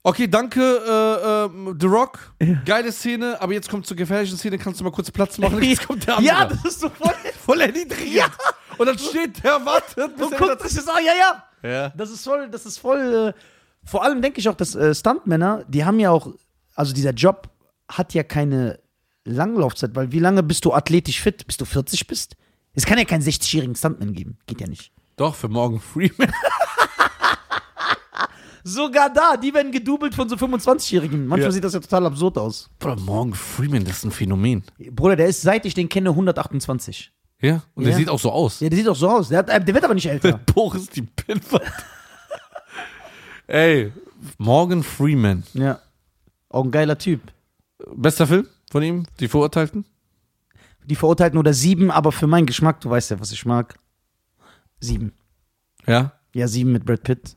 okay, 0.07 0.29
danke, 0.29 0.61
äh, 0.61 1.71
äh, 1.71 1.75
The 1.79 1.87
Rock, 1.87 2.33
geile 2.65 2.93
Szene, 2.93 3.41
aber 3.41 3.53
jetzt 3.53 3.69
kommt 3.69 3.87
zur 3.87 3.97
gefährlichen 3.97 4.39
Szene, 4.39 4.57
kannst 4.57 4.81
du 4.81 4.85
mal 4.85 4.91
kurz 4.91 5.11
Platz 5.11 5.37
machen? 5.39 5.63
Jetzt 5.63 5.87
kommt 5.87 6.07
der 6.07 6.19
andere. 6.19 6.35
ja, 6.35 6.45
das 6.47 6.65
ist 6.65 6.81
so 6.81 6.89
voll. 6.89 7.15
voll 7.45 7.61
erniedrigend. 7.61 8.15
Ja. 8.15 8.27
Und 8.79 8.87
dann 8.87 8.99
steht 8.99 9.43
der, 9.43 9.65
wartet, 9.65 10.17
bis 10.17 10.27
Und 10.27 10.39
guckt 10.39 10.63
sich 10.63 10.75
das 10.75 10.89
an, 10.89 11.05
ja, 11.05 11.13
ja. 11.13 11.69
Ja. 11.69 11.89
Das 11.97 12.11
ist 12.11 12.25
voll, 12.25 12.49
das 12.49 12.67
ist 12.67 12.79
voll. 12.79 13.35
Äh, 13.35 13.41
vor 13.85 14.05
allem 14.05 14.23
denke 14.23 14.41
ich 14.41 14.49
auch, 14.49 14.55
dass 14.55 14.75
äh, 14.75 14.95
Stuntmänner, 14.95 15.65
die 15.69 15.85
haben 15.85 15.99
ja 15.99 16.11
auch, 16.11 16.29
also 16.75 16.93
dieser 16.93 17.13
Job 17.13 17.49
hat 17.89 18.15
ja 18.15 18.23
keine 18.23 18.79
Langlaufzeit, 19.25 19.95
weil 19.95 20.13
wie 20.13 20.19
lange 20.19 20.43
bist 20.43 20.65
du 20.65 20.73
athletisch 20.73 21.21
fit, 21.21 21.47
bis 21.47 21.57
du 21.57 21.65
40 21.65 22.07
bist? 22.07 22.37
Es 22.75 22.85
kann 22.85 22.99
ja 22.99 23.05
keinen 23.05 23.23
60-jährigen 23.23 23.75
Stuntman 23.75 24.13
geben. 24.13 24.39
Geht 24.47 24.61
ja 24.61 24.69
nicht. 24.69 24.93
Doch, 25.17 25.35
für 25.35 25.49
Morgan 25.49 25.81
Freeman. 25.81 26.33
Sogar 28.69 29.13
da, 29.13 29.37
die 29.37 29.55
werden 29.55 29.71
gedoubelt 29.71 30.13
von 30.13 30.29
so 30.29 30.35
25-Jährigen. 30.35 31.29
Manchmal 31.29 31.49
Ja. 31.49 31.53
sieht 31.53 31.63
das 31.63 31.75
ja 31.75 31.79
total 31.79 32.07
absurd 32.07 32.37
aus. 32.37 32.69
Bruder, 32.81 32.97
Morgan 32.97 33.33
Freeman, 33.35 33.85
das 33.85 33.99
ist 33.99 34.05
ein 34.05 34.11
Phänomen. 34.11 34.65
Bruder, 34.91 35.15
der 35.15 35.29
ist, 35.29 35.43
seit 35.43 35.65
ich 35.67 35.75
den 35.75 35.89
kenne, 35.89 36.11
128. 36.11 37.13
Ja? 37.41 37.63
Und 37.77 37.85
der 37.85 37.93
Ja. 37.93 37.99
sieht 37.99 38.09
auch 38.09 38.19
so 38.19 38.33
aus. 38.33 38.59
Ja, 38.59 38.69
der 38.69 38.77
sieht 38.77 38.89
auch 38.89 38.97
so 38.97 39.09
aus. 39.09 39.29
Der, 39.29 39.39
hat, 39.39 39.51
äh, 39.51 39.65
der 39.65 39.73
wird 39.73 39.85
aber 39.85 39.95
nicht 39.95 40.07
älter. 40.09 40.41
Boris 40.55 40.89
die 40.89 41.03
Pinwand. 41.03 41.63
Ey, 43.47 43.93
Morgan 44.39 44.83
Freeman. 44.83 45.45
ja. 45.55 45.81
Auch 46.49 46.65
ein 46.65 46.71
geiler 46.71 46.97
Typ. 46.99 47.21
Bester 47.95 48.27
Film 48.27 48.49
von 48.71 48.83
ihm? 48.83 49.05
Die 49.21 49.29
Verurteilten? 49.29 49.85
Die 50.87 50.97
Verurteilten 50.97 51.39
oder 51.39 51.53
sieben, 51.53 51.91
aber 51.91 52.11
für 52.13 52.27
meinen 52.27 52.47
Geschmack, 52.47 52.81
du 52.81 52.89
weißt 52.91 53.11
ja, 53.13 53.21
was 53.21 53.31
ich 53.33 53.45
mag. 53.45 53.79
Sieben. 54.81 55.13
Ja. 55.87 56.13
Ja, 56.35 56.49
sieben 56.49 56.73
mit 56.73 56.85
Brad 56.85 57.03
Pitt. 57.03 57.37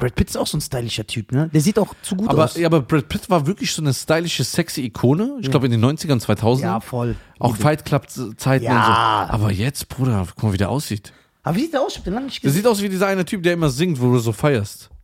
Brad 0.00 0.14
Pitt 0.16 0.30
ist 0.30 0.36
auch 0.36 0.46
so 0.46 0.58
ein 0.58 0.60
stylischer 0.60 1.06
Typ, 1.06 1.30
ne? 1.30 1.48
Der 1.52 1.60
sieht 1.60 1.78
auch 1.78 1.94
zu 2.02 2.16
gut 2.16 2.28
Aber, 2.28 2.44
aus. 2.46 2.56
ja, 2.56 2.66
aber 2.66 2.80
Brad 2.80 3.08
Pitt 3.08 3.30
war 3.30 3.46
wirklich 3.46 3.72
so 3.72 3.80
eine 3.82 3.94
stylische, 3.94 4.42
sexy 4.42 4.82
Ikone. 4.82 5.36
Ich 5.40 5.50
glaube 5.50 5.66
in 5.66 5.72
den 5.72 5.84
90ern, 5.84 6.20
2000ern. 6.20 6.60
Ja, 6.62 6.80
voll. 6.80 7.14
Auch 7.38 7.56
Fight 7.56 7.84
Club 7.84 8.08
Zeiten 8.10 8.64
Ja. 8.64 8.76
und 8.78 8.84
so. 9.28 9.32
Aber 9.34 9.52
jetzt, 9.52 9.88
Bruder, 9.88 10.26
guck 10.34 10.42
mal, 10.42 10.52
wie 10.52 10.58
der 10.58 10.70
aussieht. 10.70 11.12
Aber 11.42 11.56
wie 11.56 11.60
sieht 11.60 11.72
der 11.74 11.82
aus? 11.82 11.92
Ich 11.92 11.98
hab 11.98 12.04
den 12.04 12.14
lange 12.14 12.26
nicht 12.26 12.42
Der 12.42 12.48
gesehen. 12.48 12.62
sieht 12.62 12.66
aus 12.70 12.82
wie 12.82 12.88
dieser 12.88 13.06
eine 13.06 13.24
Typ, 13.24 13.42
der 13.42 13.52
immer 13.54 13.70
singt, 13.70 14.00
wo 14.00 14.10
du 14.12 14.18
so 14.18 14.32
feierst. 14.32 14.90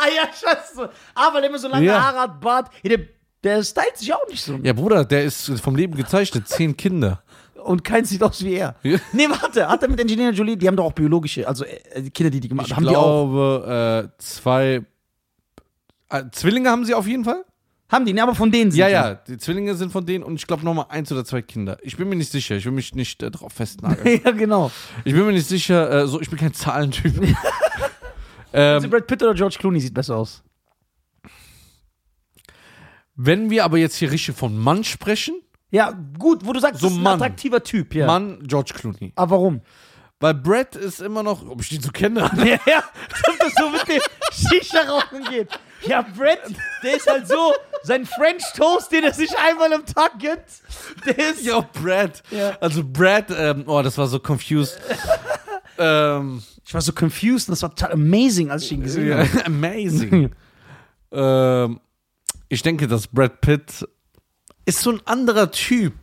Ah 0.00 0.06
ja, 0.14 0.22
scheiße. 0.32 0.90
Ah, 1.14 1.30
weil 1.34 1.40
der 1.40 1.50
immer 1.50 1.58
so 1.58 1.66
lange 1.68 1.84
Ja. 1.84 2.00
Haare 2.00 2.18
hat, 2.20 2.40
Bart. 2.40 2.70
Ja, 2.84 2.90
der, 2.96 3.06
der 3.42 3.64
stylt 3.64 3.96
sich 3.96 4.14
auch 4.14 4.28
nicht 4.28 4.42
so. 4.44 4.56
Ja, 4.62 4.72
Bruder, 4.72 5.04
der 5.04 5.24
ist 5.24 5.50
vom 5.60 5.74
Leben 5.74 5.96
gezeichnet. 5.96 6.46
Zehn 6.46 6.76
Kinder. 6.76 7.20
Und 7.64 7.84
keins 7.84 8.08
sieht 8.10 8.22
aus 8.22 8.42
wie 8.44 8.54
er. 8.54 8.76
Ja. 8.82 8.98
Nee, 9.12 9.28
warte. 9.28 9.68
Hat 9.68 9.82
er 9.82 9.88
mit 9.88 10.00
Angelina 10.00 10.30
Jolie, 10.30 10.56
die 10.56 10.66
haben 10.68 10.76
doch 10.76 10.84
auch 10.84 10.92
biologische, 10.92 11.46
also 11.46 11.64
äh, 11.64 12.02
die 12.02 12.10
Kinder, 12.10 12.30
die 12.30 12.40
die 12.40 12.48
gemacht 12.48 12.68
Ich 12.68 12.74
haben, 12.76 12.84
die 12.84 12.96
auch. 12.96 13.30
glaube, 13.30 14.10
äh, 14.16 14.22
zwei. 14.22 14.82
Äh, 16.10 16.24
Zwillinge 16.32 16.70
haben 16.70 16.84
sie 16.84 16.94
auf 16.94 17.06
jeden 17.06 17.24
Fall? 17.24 17.44
Haben 17.90 18.04
die, 18.04 18.12
ne, 18.12 18.22
aber 18.22 18.34
von 18.34 18.50
denen 18.50 18.70
sind 18.70 18.80
Ja, 18.80 18.88
ja, 18.88 19.14
die 19.14 19.38
Zwillinge 19.38 19.74
sind 19.74 19.90
von 19.90 20.04
denen 20.04 20.22
und 20.22 20.36
ich 20.36 20.46
glaube 20.46 20.62
nochmal 20.62 20.86
eins 20.90 21.10
oder 21.10 21.24
zwei 21.24 21.40
Kinder. 21.40 21.78
Ich 21.82 21.96
bin 21.96 22.08
mir 22.08 22.16
nicht 22.16 22.30
sicher, 22.30 22.54
ich 22.56 22.64
will 22.66 22.72
mich 22.72 22.94
nicht 22.94 23.22
äh, 23.22 23.30
drauf 23.30 23.52
festnageln. 23.54 24.20
ja, 24.24 24.30
genau. 24.32 24.70
ich 25.04 25.14
bin 25.14 25.24
mir 25.24 25.32
nicht 25.32 25.48
sicher, 25.48 25.90
äh, 25.90 26.06
so, 26.06 26.20
ich 26.20 26.28
bin 26.28 26.38
kein 26.38 26.52
Zahlentyp. 26.54 27.14
Also 28.50 28.86
ähm, 28.86 28.90
Brad 28.90 29.06
Pitt 29.06 29.22
oder 29.22 29.34
George 29.34 29.56
Clooney 29.58 29.78
sieht 29.78 29.92
besser 29.92 30.16
aus. 30.16 30.42
wenn 33.14 33.50
wir 33.50 33.64
aber 33.64 33.76
jetzt 33.78 33.96
hier 33.96 34.10
richtig 34.10 34.36
von 34.36 34.56
Mann 34.56 34.84
sprechen, 34.84 35.34
Ja, 35.70 35.92
gut, 36.18 36.44
wo 36.46 36.52
du 36.52 36.60
sagst, 36.60 36.80
So 36.80 36.86
das 36.86 36.92
ist 36.94 36.98
ein 36.98 37.02
Mann. 37.02 37.14
attraktiver 37.22 37.62
Typ, 37.62 37.94
ja. 37.94 38.06
Mann 38.06 38.38
George 38.46 38.72
Clooney. 38.74 39.12
Aber 39.16 39.32
warum? 39.32 39.60
Weil 40.20 40.34
Brad 40.34 40.74
ist 40.74 41.00
immer 41.00 41.22
noch, 41.22 41.48
ob 41.48 41.60
ich 41.60 41.68
den 41.68 41.80
so 41.80 41.90
kenne. 41.90 42.28
Ja, 42.38 42.58
ja, 42.66 42.82
dass 43.24 43.38
das 43.38 43.52
so 43.56 43.70
mit 43.70 43.86
dem 43.86 44.00
Shisha-Rauchen 44.32 45.24
geht. 45.30 45.48
Ja, 45.82 46.02
Brett, 46.02 46.40
der 46.82 46.96
ist 46.96 47.06
halt 47.08 47.28
so, 47.28 47.52
sein 47.84 48.04
French 48.04 48.42
Toast, 48.56 48.90
den 48.90 49.04
er 49.04 49.12
sich 49.14 49.30
einmal 49.38 49.72
am 49.72 49.86
Tag 49.86 50.18
gönnt, 50.18 50.42
der 51.06 51.18
ist. 51.30 51.44
Ja, 51.44 51.60
Brad. 51.60 52.20
Ja. 52.32 52.56
Also 52.60 52.82
Brad, 52.82 53.26
ähm, 53.30 53.62
oh, 53.68 53.80
das 53.82 53.96
war 53.96 54.08
so 54.08 54.18
confused. 54.18 54.80
ähm, 55.78 56.42
Ich 56.64 56.74
war 56.74 56.80
so 56.80 56.90
confused 56.92 57.48
und 57.48 57.52
das 57.52 57.62
war 57.62 57.70
total 57.70 57.92
amazing, 57.92 58.50
als 58.50 58.64
ich 58.64 58.72
ihn 58.72 58.82
gesehen 58.82 59.06
ja, 59.08 59.18
habe. 59.18 59.28
amazing. 59.46 60.34
ähm, 61.12 61.80
ich 62.48 62.62
denke, 62.62 62.88
dass 62.88 63.06
Brad 63.06 63.40
Pitt 63.40 63.86
ist 64.68 64.80
so 64.80 64.92
ein 64.92 65.00
anderer 65.06 65.50
Typ. 65.50 65.94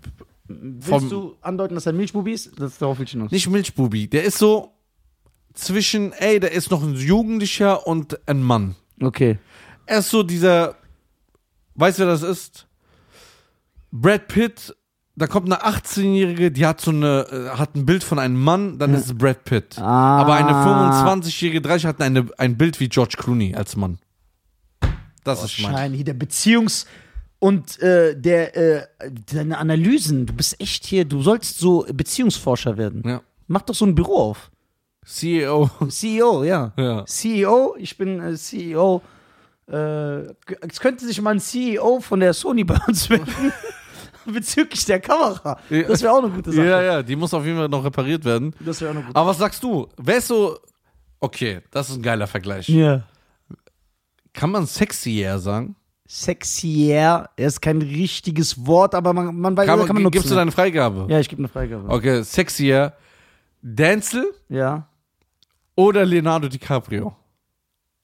Willst 0.47 1.12
du 1.12 1.36
andeuten, 1.41 1.75
dass 1.75 1.86
er 1.86 1.93
Milchbubi 1.93 2.34
ist? 2.34 2.60
Das 2.60 2.78
darauf 2.78 2.97
will 2.97 3.06
ich 3.06 3.12
hinaus. 3.12 3.32
Nicht 3.32 3.47
Milchbubi. 3.49 4.08
Der 4.08 4.23
ist 4.23 4.38
so 4.39 4.73
zwischen, 5.54 6.13
ey, 6.13 6.39
der 6.39 6.51
ist 6.51 6.71
noch 6.71 6.84
ein 6.84 6.95
Jugendlicher 6.95 7.86
und 7.88 8.19
ein 8.28 8.41
Mann. 8.41 8.75
Okay. 9.01 9.38
Er 9.86 9.99
ist 9.99 10.10
so 10.10 10.23
dieser, 10.23 10.75
weißt 11.75 11.99
du, 11.99 12.04
wer 12.04 12.08
das 12.08 12.23
ist? 12.23 12.67
Brad 13.91 14.28
Pitt, 14.28 14.75
da 15.15 15.28
kommt 15.28 15.45
eine 15.51 15.63
18-Jährige, 15.63 16.51
die 16.51 16.65
hat 16.65 16.82
so 16.82 16.91
eine, 16.91 17.28
äh, 17.32 17.58
hat 17.58 17.75
ein 17.75 17.86
Bild 17.86 18.04
von 18.04 18.19
einem 18.19 18.41
Mann, 18.41 18.78
dann 18.80 18.93
ist 18.93 19.06
es 19.06 19.17
Brad 19.17 19.43
Pitt. 19.45 19.78
Ah. 19.80 20.19
Aber 20.21 20.34
eine 20.34 20.51
25-jährige, 20.51 21.62
30 21.62 21.86
hat 21.86 22.01
eine, 22.01 22.28
ein 22.38 22.58
Bild 22.58 22.80
wie 22.80 22.89
George 22.89 23.15
Clooney 23.17 23.56
als 23.56 23.75
Mann. 23.75 23.99
Das 25.23 25.43
ist 25.43 25.60
mein. 25.62 25.71
Schein, 25.71 25.93
hier 25.93 26.04
der 26.06 26.15
Beziehungs- 26.15 26.86
und 27.45 27.79
äh, 27.79 28.19
der, 28.19 28.58
äh, 28.58 28.88
deine 29.31 29.60
Analysen, 29.60 30.25
du 30.25 30.34
bist 30.34 30.60
echt 30.60 30.84
hier, 30.84 31.05
du 31.05 31.21
sollst 31.21 31.60
so 31.60 31.86
Beziehungsforscher 31.93 32.75
werden. 32.75 33.03
Ja. 33.05 33.21
Mach 33.45 33.62
doch 33.62 33.75
so 33.75 33.86
ein 33.86 33.93
Büro 33.93 34.31
auf. 34.31 34.49
CEO. 35.05 35.69
CEO, 35.88 36.43
ja. 36.43 36.73
Ja. 36.75 37.05
CEO, 37.05 37.75
ich 37.77 37.99
bin 37.99 38.19
äh, 38.19 38.36
CEO. 38.36 38.99
Äh, 39.67 40.21
es 40.67 40.79
könnte 40.79 41.05
sich 41.05 41.21
mal 41.21 41.36
ein 41.36 41.39
CEO 41.39 41.99
von 41.99 42.19
der 42.19 42.34
Sony 42.34 42.63
bei 42.63 42.79
uns 42.88 43.10
melden. 43.12 43.53
Bezüglich 44.25 44.84
der 44.86 44.99
Kamera. 44.99 45.60
Das 45.69 46.01
wäre 46.01 46.13
auch 46.13 46.23
eine 46.23 46.31
gute 46.34 46.51
Sache. 46.51 46.65
Ja, 46.65 46.81
ja, 46.81 47.03
die 47.03 47.15
muss 47.15 47.31
auf 47.31 47.45
jeden 47.45 47.60
Fall 47.60 47.69
noch 47.69 47.86
repariert 47.86 48.25
werden. 48.25 48.55
Das 48.60 48.81
wäre 48.81 48.89
auch 48.89 48.95
eine 48.95 49.05
gute 49.05 49.15
Aber 49.15 49.29
was 49.29 49.38
sagst 49.38 49.62
du? 49.62 49.88
Wer 49.97 50.17
ist 50.17 50.29
so, 50.29 50.58
okay, 51.19 51.62
das 51.69 51.91
ist 51.91 51.97
ein 51.97 52.01
geiler 52.01 52.25
Vergleich. 52.25 52.67
Ja. 52.69 53.03
Kann 54.34 54.49
man 54.49 54.65
sexier 54.65 55.38
sagen? 55.38 55.75
Sexier 56.08 57.30
ist 57.36 57.62
kein 57.62 57.82
richtiges 57.82 58.65
Wort, 58.65 58.94
aber 58.96 59.13
man, 59.13 59.36
man 59.39 59.58
weiß, 59.58 59.65
Kann 59.68 59.78
kann, 59.80 59.88
man, 59.88 59.94
man 59.96 60.04
nutzen. 60.04 60.12
gibst 60.13 60.32
du 60.32 60.36
deine 60.36 60.52
Freigabe? 60.52 61.08
ja, 61.10 61.20
ich 61.20 61.30
gebe 61.30 61.39
eine 61.41 61.48
Freigabe. 61.48 61.89
Okay, 61.89 62.22
sexier. 62.24 62.94
Denzel 63.62 64.26
Ja. 64.50 64.88
oder 65.76 66.06
Leonardo 66.06 66.48
DiCaprio? 66.48 67.15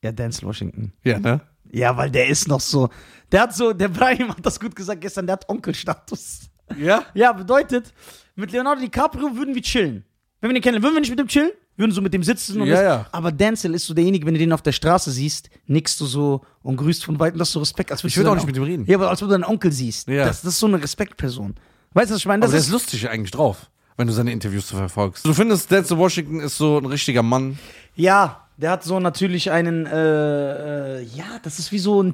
Ja, 0.04 0.12
Denzel 0.12 0.48
Washington. 0.48 0.94
Ja, 1.04 1.20
ne? 1.20 1.42
Ja, 1.72 1.96
weil 1.96 2.10
der 2.10 2.28
ist 2.28 2.48
noch 2.48 2.60
so. 2.60 2.90
Der 3.32 3.42
hat 3.42 3.56
so, 3.56 3.72
der 3.72 3.88
Brahim 3.88 4.30
hat 4.30 4.46
das 4.46 4.60
gut 4.60 4.76
gesagt 4.76 5.02
gestern, 5.02 5.26
der 5.28 5.34
hat 5.34 5.48
Onkelstatus. 5.48 6.50
Ja? 6.78 7.04
Ja, 7.14 7.32
bedeutet, 7.34 7.94
mit 8.36 8.52
Leonardo 8.52 8.82
DiCaprio 8.82 9.36
würden 9.36 9.54
wir 9.56 9.62
chillen. 9.62 10.04
Wenn 10.40 10.50
wir 10.50 10.54
den 10.56 10.64
kennen, 10.64 10.82
würden 10.82 10.96
wir 10.96 11.02
nicht 11.02 11.10
mit 11.12 11.20
dem 11.20 11.28
chillen? 11.28 11.52
Würden 11.82 11.91
so 11.91 12.02
mit 12.02 12.13
dem 12.13 12.24
sitzen 12.24 12.62
und 12.62 12.67
Ja, 12.67 12.76
das, 12.76 12.84
ja. 12.84 13.06
Aber 13.12 13.32
Denzel 13.32 13.74
ist 13.74 13.86
so 13.88 13.94
derjenige, 13.94 14.26
wenn 14.26 14.36
du 14.36 14.39
den 14.39 14.54
auf 14.54 14.62
der 14.62 14.72
Straße 14.72 15.12
siehst, 15.12 15.50
nickst 15.65 16.00
du 16.00 16.06
so 16.06 16.41
und 16.63 16.78
grüßt 16.78 17.04
von 17.04 17.20
weitem, 17.20 17.39
das 17.39 17.50
ist 17.50 17.54
so 17.54 17.60
Respekt. 17.60 17.91
Als 17.91 18.04
Ich 18.04 18.15
will 18.15 18.28
auch 18.28 18.36
nicht 18.36 18.46
mit 18.48 18.56
ihm 18.56 18.63
reden. 18.63 18.86
Ja, 18.88 18.98
aber 18.98 19.10
als 19.10 19.22
ob 19.22 19.28
du 19.30 19.34
deinen 19.34 19.44
Onkel 19.44 19.72
siehst. 19.72 20.08
Ja. 20.08 20.26
Das, 20.26 20.41
das 20.44 20.54
ist 20.54 20.60
so 20.60 20.67
eine 20.67 20.82
Respektperson. 20.82 21.56
Weißt 21.94 22.10
du, 22.10 22.13
was 22.13 22.22
ich 22.22 22.26
meine? 22.28 22.44
Aber 22.44 22.52
Das 22.52 22.52
der 22.52 22.60
ist 22.62 22.72
lustig 22.72 23.10
eigentlich 23.10 23.32
drauf, 23.32 23.70
wenn 23.98 24.08
du 24.08 24.13
seine 24.13 24.32
Interviews 24.32 24.67
so 24.70 24.78
verfolgst. 24.78 25.26
Du 25.26 25.34
findest, 25.34 25.70
Denzel 25.72 25.98
Washington 25.98 26.39
ist 26.39 26.58
so 26.58 26.78
ein 26.78 26.86
richtiger 26.86 27.24
Mann. 27.24 27.58
Ja, 27.96 28.48
der 28.58 28.72
hat 28.72 28.84
so 28.84 29.00
natürlich 29.00 29.52
einen, 29.52 29.88
äh, 29.88 31.00
äh, 31.00 31.04
ja, 31.04 31.26
das 31.44 31.60
ist 31.60 31.72
wie 31.72 31.80
so 31.80 32.02
ein 32.02 32.13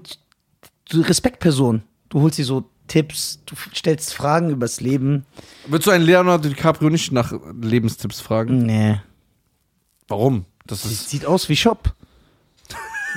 so 0.89 1.01
Respektperson. 1.01 1.83
Du 2.09 2.21
holst 2.21 2.37
dir 2.37 2.45
so 2.45 2.63
Tipps, 2.87 3.41
du 3.45 3.55
stellst 3.75 4.13
Fragen 4.13 4.49
übers 4.49 4.79
Leben. 4.79 5.25
Würdest 5.67 5.87
du 5.87 5.91
einen 5.91 6.05
Leonardo 6.05 6.47
DiCaprio 6.47 6.89
nicht 6.89 7.11
nach 7.11 7.33
Lebenstipps 7.61 8.21
fragen? 8.21 8.59
Nee. 8.65 9.01
Warum? 10.07 10.45
Das 10.65 10.81
Das 10.83 10.91
ist. 10.91 11.09
sieht 11.09 11.25
aus 11.25 11.47
wie 11.49 11.55
Shop. 11.55 11.93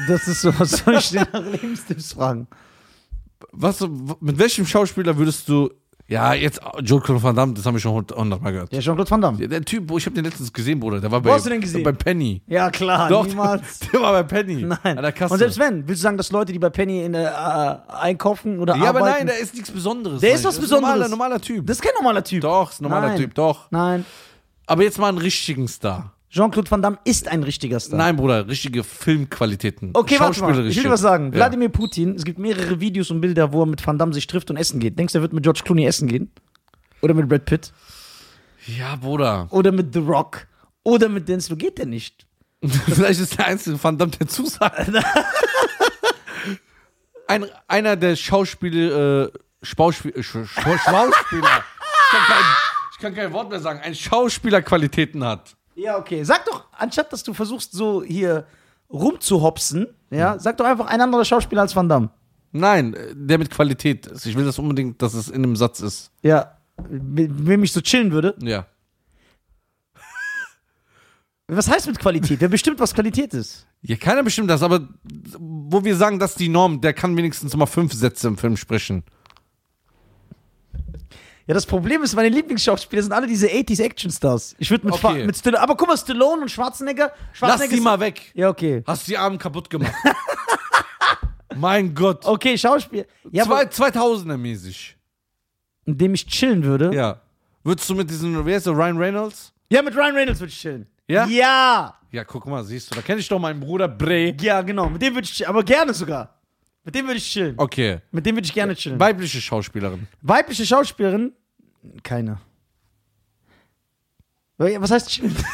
Das 0.08 0.26
ist 0.28 0.42
so, 0.42 0.58
was 0.58 0.70
soll 0.70 0.94
ich 0.96 1.10
dir 1.10 1.26
nach 1.32 1.44
Lebenstipps 1.44 2.12
fragen? 2.14 2.46
Was, 3.52 3.80
mit 4.20 4.38
welchem 4.38 4.66
Schauspieler 4.66 5.16
würdest 5.16 5.48
du. 5.48 5.70
Ja, 6.08 6.34
jetzt 6.34 6.60
Joe 6.82 7.00
Claude 7.00 7.22
Van 7.22 7.36
Damme, 7.36 7.54
das 7.54 7.64
haben 7.64 7.74
wir 7.74 7.80
schon 7.80 7.92
hundertmal 7.92 8.50
gehört. 8.52 8.72
Ja, 8.72 8.80
Jean-Claude 8.80 9.08
Van 9.10 9.20
Damme. 9.20 9.40
Ja, 9.40 9.46
Der 9.46 9.62
Typ, 9.64 9.88
wo 9.88 9.96
ich 9.96 10.06
habe 10.06 10.14
den 10.14 10.24
letztens 10.24 10.52
gesehen, 10.52 10.80
Bruder, 10.80 11.00
der 11.00 11.08
war 11.10 11.20
Wo 11.22 11.28
bei, 11.28 11.34
hast 11.34 11.46
du 11.46 11.50
den 11.50 11.60
gesehen? 11.60 11.84
bei 11.84 11.92
Penny. 11.92 12.42
Ja, 12.48 12.68
klar, 12.70 13.08
Doch, 13.08 13.26
niemals. 13.26 13.78
Der 13.92 14.00
war 14.00 14.12
bei 14.12 14.22
Penny. 14.24 14.62
Nein. 14.64 14.78
An 14.82 15.02
der 15.02 15.12
Kasse. 15.12 15.32
Und 15.34 15.38
selbst 15.38 15.60
wenn, 15.60 15.86
willst 15.86 16.00
du 16.00 16.02
sagen, 16.02 16.16
dass 16.16 16.32
Leute, 16.32 16.52
die 16.52 16.58
bei 16.58 16.70
Penny 16.70 17.04
in 17.04 17.12
der, 17.12 17.84
äh, 17.88 17.92
einkaufen 17.92 18.58
oder 18.58 18.74
ja, 18.74 18.88
aber 18.88 19.00
arbeiten, 19.00 19.18
nein, 19.18 19.26
der 19.28 19.38
ist 19.38 19.54
nichts 19.54 19.70
Besonderes. 19.70 20.20
Der 20.20 20.32
ist 20.34 20.42
was 20.44 20.56
Das 20.56 20.64
ein 20.64 20.70
Normaler, 20.80 20.94
Besonderes. 21.04 21.10
normaler 21.10 21.40
Typ. 21.40 21.66
das 21.66 21.76
ist 21.76 21.82
kein 21.82 21.92
normaler 21.96 22.24
Typ. 22.24 22.40
doch, 22.42 22.70
ist 22.72 22.80
ein 22.80 22.84
normaler 22.84 23.08
Nein. 23.10 23.16
Typ, 23.18 23.34
doch. 23.34 23.70
Nein. 23.70 24.04
Aber 24.66 24.82
jetzt 24.82 24.98
mal 24.98 25.08
einen 25.10 25.18
richtigen 25.18 25.68
Star. 25.68 26.12
Jean-Claude 26.30 26.70
Van 26.70 26.80
Damme 26.80 26.98
ist 27.04 27.26
ein 27.28 27.42
richtiger 27.42 27.80
Star. 27.80 27.98
Nein, 27.98 28.16
Bruder, 28.16 28.46
richtige 28.46 28.84
Filmqualitäten. 28.84 29.90
Okay, 29.94 30.14
warte 30.20 30.40
mal. 30.40 30.66
Ich 30.66 30.76
will 30.76 30.84
dir 30.84 30.90
was 30.90 31.00
sagen. 31.00 31.26
Ja. 31.32 31.38
Wladimir 31.38 31.68
Putin, 31.70 32.14
es 32.14 32.24
gibt 32.24 32.38
mehrere 32.38 32.78
Videos 32.80 33.10
und 33.10 33.20
Bilder, 33.20 33.52
wo 33.52 33.62
er 33.62 33.66
mit 33.66 33.84
Van 33.84 33.98
Damme 33.98 34.14
sich 34.14 34.26
trifft 34.28 34.48
und 34.50 34.56
essen 34.56 34.78
geht. 34.78 34.96
Denkst 34.98 35.12
du, 35.12 35.18
er 35.18 35.22
wird 35.22 35.32
mit 35.32 35.42
George 35.42 35.62
Clooney 35.64 35.84
essen 35.86 36.06
gehen? 36.06 36.30
Oder 37.02 37.14
mit 37.14 37.28
Brad 37.28 37.46
Pitt? 37.46 37.72
Ja, 38.66 38.94
Bruder. 38.94 39.48
Oder 39.50 39.72
mit 39.72 39.92
The 39.92 39.98
Rock? 40.00 40.46
Oder 40.84 41.08
mit 41.08 41.28
Denzel? 41.28 41.56
Geht 41.56 41.78
der 41.78 41.86
nicht? 41.86 42.26
Vielleicht 42.64 43.20
ist 43.20 43.36
der 43.38 43.46
einzige 43.46 43.82
Van 43.82 43.98
Damme, 43.98 44.12
der 44.12 44.28
zusagt. 44.28 44.90
Ein, 47.26 47.46
einer 47.68 47.96
der 47.96 48.16
Schauspieler, 48.16 49.24
äh, 49.26 49.30
Spauspiel, 49.62 50.12
äh, 50.16 50.20
Sch- 50.20 50.44
Sch- 50.46 50.78
Schauspieler. 50.78 51.64
ich, 51.64 52.10
kann 52.10 52.22
kein, 52.26 52.44
ich 52.92 52.98
kann 52.98 53.14
kein 53.14 53.32
Wort 53.32 53.50
mehr 53.50 53.60
sagen. 53.60 53.80
Ein 53.80 53.94
Schauspielerqualitäten 53.94 55.24
hat. 55.24 55.56
Ja, 55.80 55.96
okay. 55.96 56.22
Sag 56.24 56.44
doch, 56.44 56.66
anstatt 56.72 57.12
dass 57.12 57.22
du 57.22 57.32
versuchst, 57.32 57.72
so 57.72 58.02
hier 58.02 58.44
rumzuhopsen, 58.90 59.86
ja, 60.10 60.38
sag 60.38 60.58
doch 60.58 60.66
einfach 60.66 60.86
ein 60.86 61.00
anderer 61.00 61.24
Schauspieler 61.24 61.62
als 61.62 61.74
Van 61.74 61.88
Damme. 61.88 62.10
Nein, 62.52 62.94
äh, 62.94 63.14
der 63.14 63.38
mit 63.38 63.50
Qualität 63.50 64.06
ist. 64.06 64.26
Ich 64.26 64.36
will 64.36 64.44
das 64.44 64.58
unbedingt, 64.58 65.00
dass 65.00 65.14
es 65.14 65.28
in 65.28 65.36
einem 65.36 65.56
Satz 65.56 65.80
ist. 65.80 66.10
Ja. 66.22 66.58
Mit 66.88 67.46
wem 67.46 67.62
ich 67.62 67.72
so 67.72 67.80
chillen 67.80 68.12
würde. 68.12 68.34
Ja. 68.42 68.66
Was 71.46 71.70
heißt 71.70 71.86
mit 71.86 71.98
Qualität? 71.98 72.40
Wer 72.40 72.48
bestimmt, 72.48 72.78
was 72.78 72.94
Qualität 72.94 73.34
ist? 73.34 73.66
Ja, 73.82 73.96
keiner 73.96 74.22
bestimmt 74.22 74.48
das, 74.50 74.62
aber 74.62 74.88
wo 75.38 75.82
wir 75.84 75.96
sagen, 75.96 76.18
das 76.18 76.32
ist 76.32 76.40
die 76.40 76.48
Norm, 76.48 76.80
der 76.80 76.92
kann 76.92 77.16
wenigstens 77.16 77.56
mal 77.56 77.66
fünf 77.66 77.92
Sätze 77.92 78.28
im 78.28 78.36
Film 78.36 78.56
sprechen. 78.56 79.02
Ja, 81.50 81.54
das 81.54 81.66
Problem 81.66 82.00
ist, 82.04 82.14
meine 82.14 82.28
Lieblingsschauspieler 82.28 83.02
sind 83.02 83.10
alle 83.10 83.26
diese 83.26 83.48
80s 83.48 83.82
Actionstars. 83.82 84.54
Ich 84.60 84.70
würde 84.70 84.86
mit, 84.86 84.94
Okay. 84.94 85.26
Mit 85.26 85.36
Stallone, 85.36 85.60
aber 85.60 85.76
guck 85.76 85.88
mal, 85.88 85.96
Stallone 85.96 86.42
und 86.42 86.48
Schwarzenegger. 86.48 87.10
Lass 87.10 87.38
Schwarzenegger 87.38 87.70
die 87.72 87.78
ist- 87.78 87.82
mal 87.82 87.98
weg. 87.98 88.30
Ja, 88.34 88.50
okay. 88.50 88.84
Hast 88.86 89.08
die 89.08 89.18
Arme 89.18 89.36
kaputt 89.36 89.68
gemacht. 89.68 89.92
mein 91.56 91.92
Gott. 91.92 92.24
Okay, 92.24 92.56
Schauspiel. 92.56 93.04
Ja, 93.32 93.44
Zwei, 93.44 93.62
aber 93.62 93.70
2000er 93.70 94.36
mäßig. 94.36 94.96
in 95.86 95.98
dem 95.98 96.14
ich 96.14 96.24
chillen 96.24 96.62
würde. 96.62 96.94
Ja. 96.94 97.20
Würdest 97.64 97.90
du 97.90 97.96
mit 97.96 98.08
diesem, 98.08 98.46
wer 98.46 98.56
ist 98.56 98.66
der, 98.66 98.72
Ryan 98.74 98.96
Reynolds? 98.98 99.52
Ja, 99.70 99.82
mit 99.82 99.96
Ryan 99.96 100.14
Reynolds 100.14 100.38
würde 100.38 100.52
ich 100.52 100.58
chillen. 100.60 100.86
Ja? 101.08 101.26
Ja. 101.26 101.96
Ja, 102.12 102.22
guck 102.22 102.46
mal, 102.46 102.62
siehst 102.62 102.90
du, 102.90 102.94
da 102.94 103.02
kenne 103.02 103.18
ich 103.18 103.28
doch 103.28 103.40
meinen 103.40 103.58
Bruder 103.58 103.88
Bre. 103.88 104.36
Ja, 104.40 104.62
genau. 104.62 104.88
Mit 104.88 105.02
dem 105.02 105.14
würde 105.14 105.24
ich 105.24 105.32
chillen. 105.32 105.50
Aber 105.50 105.64
gerne 105.64 105.92
sogar. 105.94 106.36
Mit 106.84 106.94
dem 106.94 107.06
würde 107.06 107.18
ich 107.18 107.28
chillen. 107.28 107.54
Okay. 107.56 107.98
Mit 108.12 108.24
dem 108.24 108.36
würde 108.36 108.46
ich 108.46 108.54
gerne 108.54 108.76
chillen. 108.76 108.98
Weibliche 109.00 109.40
Schauspielerin. 109.40 110.06
Weibliche 110.22 110.64
Schauspielerin? 110.64 111.32
Keine. 112.02 112.40
Was 114.58 114.90
heißt 114.90 115.08
chillen? 115.08 115.34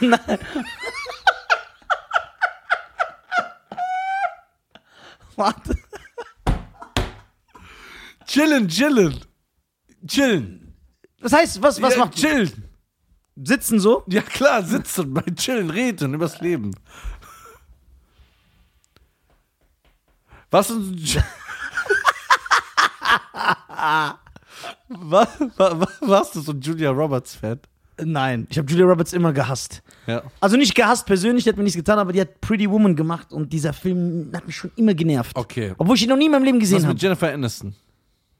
Nein. 0.00 0.38
Warte. 5.36 5.76
Chillen, 8.26 8.68
chillen. 8.68 9.20
Chillen. 10.06 10.74
Was 11.20 11.32
heißt, 11.32 11.62
was, 11.62 11.82
was 11.82 11.94
ja, 11.94 12.00
macht 12.00 12.14
Chillen. 12.14 12.68
Sitzen 13.36 13.78
so? 13.78 14.04
Ja, 14.08 14.22
klar, 14.22 14.62
sitzen, 14.62 15.12
bei 15.12 15.22
Chillen, 15.36 15.70
reden 15.70 16.14
übers 16.14 16.40
Leben. 16.40 16.74
Was 20.50 20.70
ist. 20.70 21.18
Was, 24.88 25.28
was, 25.56 25.88
warst 26.00 26.36
du 26.36 26.40
so 26.40 26.52
ein 26.52 26.60
Julia 26.60 26.90
Roberts-Fan? 26.90 27.60
Nein, 28.04 28.46
ich 28.50 28.58
habe 28.58 28.70
Julia 28.70 28.86
Roberts 28.86 29.12
immer 29.12 29.32
gehasst. 29.32 29.82
Ja. 30.06 30.22
Also 30.40 30.56
nicht 30.56 30.74
gehasst 30.74 31.06
persönlich, 31.06 31.44
die 31.44 31.50
hat 31.50 31.56
mir 31.56 31.62
nichts 31.62 31.76
getan, 31.76 31.98
aber 31.98 32.12
die 32.12 32.20
hat 32.20 32.40
Pretty 32.40 32.68
Woman 32.70 32.96
gemacht 32.96 33.32
und 33.32 33.52
dieser 33.52 33.72
Film 33.72 34.30
hat 34.34 34.46
mich 34.46 34.56
schon 34.56 34.70
immer 34.76 34.94
genervt. 34.94 35.36
Okay. 35.36 35.74
Obwohl 35.78 35.96
ich 35.96 36.02
ihn 36.02 36.08
noch 36.08 36.16
nie 36.16 36.26
in 36.26 36.32
meinem 36.32 36.44
Leben 36.44 36.56
Was 36.58 36.62
gesehen 36.62 36.78
mit 36.78 36.86
habe. 36.88 36.98
Jennifer 36.98 37.32
Aniston? 37.32 37.74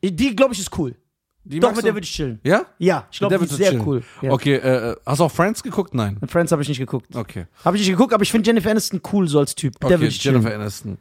Die, 0.03 0.35
glaube 0.35 0.55
ich, 0.55 0.61
ist 0.61 0.77
cool. 0.79 0.97
Die 1.45 1.59
Doch, 1.61 1.75
mit 1.75 1.85
der 1.85 1.93
würde 1.95 2.05
ich 2.05 2.13
chillen. 2.13 2.41
Ja? 2.45 2.65
Ja, 2.79 3.07
ich 3.11 3.19
glaube, 3.19 3.39
Mit 3.39 3.51
die 3.51 3.55
ist 3.55 3.59
sehr 3.59 3.73
du 3.73 3.85
cool. 3.87 4.01
chillen. 4.01 4.07
Ja. 4.23 4.31
Okay, 4.33 4.55
äh, 4.55 4.97
hast 5.05 5.19
du 5.19 5.25
auch 5.25 5.31
Friends 5.33 5.63
geguckt? 5.63 5.93
Nein. 5.93 6.17
Mit 6.21 6.31
Friends 6.31 6.53
habe 6.53 6.63
ich 6.63 6.69
nicht 6.69 6.79
geguckt. 6.79 7.15
Okay. 7.15 7.47
Habe 7.65 7.77
ich 7.77 7.83
nicht 7.83 7.91
geguckt, 7.91 8.13
aber 8.15 8.23
ich 8.23 8.31
finde 8.31 8.47
Jennifer 8.49 8.71
Aniston 8.71 9.01
cool 9.13 9.27
so 9.29 9.39
als 9.41 9.55
Typ. 9.55 9.75
Mit 9.75 9.83
der 9.83 9.89
Okay, 9.89 9.99
würde 9.99 10.07
ich 10.09 10.21
chillen. 10.21 10.37
Jennifer 10.41 10.55
Aniston. 10.61 10.99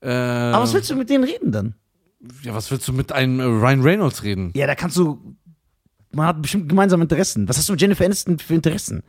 Äh, 0.00 0.10
Aber 0.10 0.62
was 0.64 0.72
willst 0.74 0.90
du 0.90 0.96
mit 0.96 1.08
denen 1.08 1.24
reden 1.24 1.52
dann? 1.52 1.74
Ja, 2.42 2.54
was 2.54 2.70
willst 2.70 2.88
du 2.88 2.92
mit 2.92 3.12
einem 3.12 3.40
äh, 3.40 3.44
Ryan 3.44 3.82
Reynolds 3.82 4.22
reden? 4.22 4.52
Ja, 4.54 4.66
da 4.66 4.74
kannst 4.74 4.96
du. 4.96 5.36
Man 6.12 6.26
hat 6.26 6.40
bestimmt 6.42 6.68
gemeinsame 6.68 7.02
Interessen. 7.02 7.48
Was 7.48 7.58
hast 7.58 7.68
du 7.68 7.72
mit 7.72 7.80
Jennifer 7.80 8.04
Aniston 8.04 8.38
für 8.38 8.54
Interessen? 8.54 9.02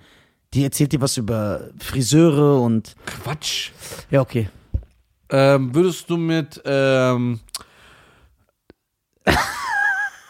Die 0.54 0.64
erzählt 0.64 0.92
dir 0.92 1.02
was 1.02 1.18
über 1.18 1.70
Friseure 1.80 2.62
und. 2.62 2.96
Quatsch. 3.06 3.72
Ja, 4.10 4.22
okay. 4.22 4.50
Ähm, 5.30 5.74
würdest 5.74 6.10
du 6.10 6.18
mit, 6.18 6.62
ähm, 6.66 7.40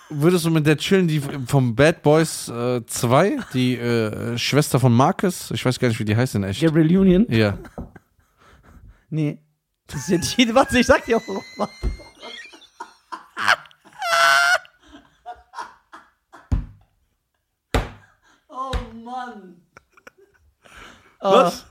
würdest 0.10 0.46
du 0.46 0.50
mit 0.50 0.66
der 0.66 0.78
chillen, 0.78 1.08
die 1.08 1.22
vom 1.48 1.76
Bad 1.76 2.02
Boys 2.02 2.46
2, 2.46 3.38
die 3.54 3.76
äh, 3.76 4.38
Schwester 4.38 4.80
von 4.80 4.94
Marcus? 4.94 5.52
Ich 5.52 5.66
weiß 5.66 5.80
gar 5.80 5.90
nicht, 5.90 6.00
wie 6.00 6.06
die 6.06 6.16
heißt 6.16 6.36
in 6.36 6.44
echt. 6.44 6.62
Gabriel 6.62 6.98
Union? 6.98 7.26
Ja. 7.30 7.58
Nee. 9.08 9.40
Das 9.88 10.10
ist 10.10 10.10
ja 10.10 10.46
die. 10.46 10.56
Warte, 10.56 10.80
ich 10.80 10.88
sag 10.88 11.06
dir 11.06 11.18
auch. 11.18 11.22
Oh 11.28 11.66
Mann. 19.26 19.56
Was? 21.22 21.66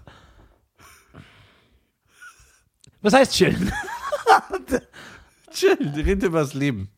Was 3.02 3.12
heißt 3.12 3.32
chillen? 3.34 3.70
Chillen, 5.52 5.92
die 5.92 6.00
redet 6.00 6.24
über 6.24 6.40
das 6.40 6.54
Leben. 6.54 6.88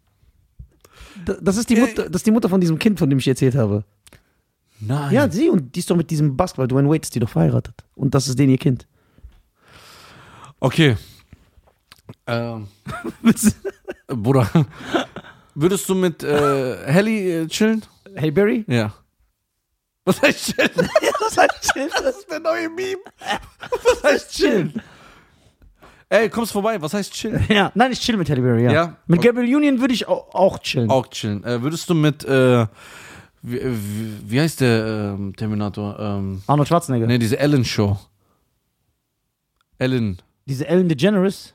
Das 1.40 1.57
ist 1.57 1.69
die 1.69 1.77
Mutter, 1.77 2.05
das 2.09 2.21
ist 2.21 2.27
die 2.27 2.31
Mutter 2.31 2.49
von 2.49 2.61
diesem 2.61 2.79
Kind, 2.79 2.99
von 2.99 3.11
dem 3.11 3.19
ich 3.19 3.29
erzählt 3.29 3.55
habe. 3.55 3.85
Nein. 4.81 5.12
Ja, 5.12 5.29
sie 5.31 5.49
und 5.49 5.75
die 5.75 5.81
ist 5.81 5.90
doch 5.90 5.97
mit 5.97 6.11
diesem 6.11 6.37
Basketball, 6.37 6.69
Dwayne 6.69 6.88
Wade 6.88 7.03
ist 7.03 7.14
die 7.14 7.21
doch 7.21 7.29
verheiratet. 7.29 7.85
Und 7.95 8.14
das 8.14 8.29
ist 8.29 8.38
denen 8.38 8.53
ihr 8.53 8.59
Kind. 8.59 8.87
Okay. 10.61 10.97
Ähm, 12.27 12.69
Bruder, 14.07 14.49
würdest 15.55 15.88
du 15.88 15.95
mit 15.95 16.23
äh, 16.23 16.87
Helly 16.87 17.31
äh, 17.31 17.47
chillen? 17.49 17.83
hey 18.14 18.31
Barry? 18.31 18.64
Ja. 18.69 18.95
Was 20.07 20.23
heißt 20.23 20.55
chillen? 20.55 20.71
Was 21.21 21.37
heißt 21.37 21.72
chillen? 21.72 21.91
Das 22.03 22.16
ist 22.16 22.31
der 22.31 22.41
neue 22.41 22.68
Meme. 22.70 22.97
Was 23.85 24.03
heißt 24.05 24.31
chillen? 24.33 24.81
Ey, 26.09 26.31
kommst 26.31 26.53
vorbei. 26.53 26.81
Was 26.81 26.95
heißt 26.95 27.12
chillen? 27.12 27.45
Ja, 27.49 27.72
nein, 27.74 27.91
ich 27.93 28.01
chill 28.01 28.16
mit 28.16 28.31
Halle 28.31 28.41
Berry, 28.41 28.64
ja. 28.64 28.72
Ja? 28.72 28.97
Mit 29.09 29.18
Okay. 29.18 29.28
Gabriel 29.28 29.57
Union 29.57 29.81
würde 29.81 29.93
ich 29.93 30.07
auch, 30.07 30.33
auch 30.33 30.59
chillen. 30.61 30.89
Auch 30.89 31.09
chillen. 31.09 31.43
Äh, 31.45 31.61
würdest 31.61 31.91
du 31.91 31.95
mit, 31.95 32.24
äh, 32.24 32.66
wie, 33.43 33.61
wie, 33.61 34.31
wie 34.31 34.41
heißt 34.41 34.61
der 34.61 34.87
ähm, 35.18 35.35
Terminator? 35.37 35.99
Ähm, 35.99 36.43
Arnold 36.47 36.68
Schwarzenegger. 36.68 37.09
ne, 37.09 37.18
diese 37.18 37.39
Ellen 37.41 37.64
Show. 37.64 37.99
Ellen. 39.78 40.22
Diese 40.47 40.68
Ellen 40.68 40.89
DeGeneres. 40.89 41.55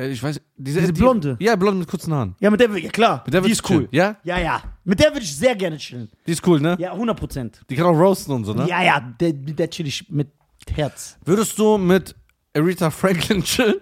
Äh, 0.00 0.10
ich 0.10 0.22
weiß, 0.22 0.40
diese, 0.56 0.80
Diese 0.80 0.92
die- 0.92 1.00
Blonde. 1.00 1.36
Ja, 1.40 1.56
blonde 1.56 1.80
mit 1.80 1.88
kurzen 1.88 2.12
Haaren. 2.14 2.34
Ja, 2.40 2.50
mit 2.50 2.60
der, 2.60 2.70
ja 2.78 2.88
klar, 2.90 3.22
Mit 3.26 3.34
der 3.34 3.40
die 3.42 3.50
ist 3.52 3.68
cool. 3.68 3.78
chillen. 3.80 3.88
Ja? 3.92 4.16
Ja, 4.24 4.38
ja. 4.38 4.62
Mit 4.84 4.98
der 5.00 5.10
würde 5.12 5.20
ich 5.24 5.36
sehr 5.36 5.54
gerne 5.54 5.76
chillen. 5.76 6.08
Die 6.26 6.32
ist 6.32 6.46
cool, 6.46 6.60
ne? 6.60 6.76
Ja, 6.78 6.92
100 6.92 7.18
Prozent. 7.18 7.60
Die 7.68 7.76
kann 7.76 7.86
auch 7.86 7.98
roasten 7.98 8.34
und 8.34 8.44
so, 8.44 8.54
ne? 8.54 8.66
Ja, 8.68 8.82
ja, 8.82 9.00
der, 9.20 9.34
mit 9.34 9.58
der 9.58 9.68
chill 9.68 9.86
ich 9.86 10.08
mit 10.10 10.28
Herz. 10.74 11.18
Würdest 11.24 11.58
du 11.58 11.76
mit 11.78 12.14
Aretha 12.56 12.90
Franklin 12.90 13.42
chillen? 13.42 13.76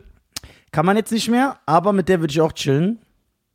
Kann 0.72 0.84
man 0.86 0.96
jetzt 0.96 1.12
nicht 1.12 1.28
mehr, 1.28 1.58
aber 1.66 1.92
mit 1.92 2.08
der 2.08 2.20
würde 2.20 2.30
ich 2.32 2.40
auch 2.40 2.52
chillen. 2.52 2.98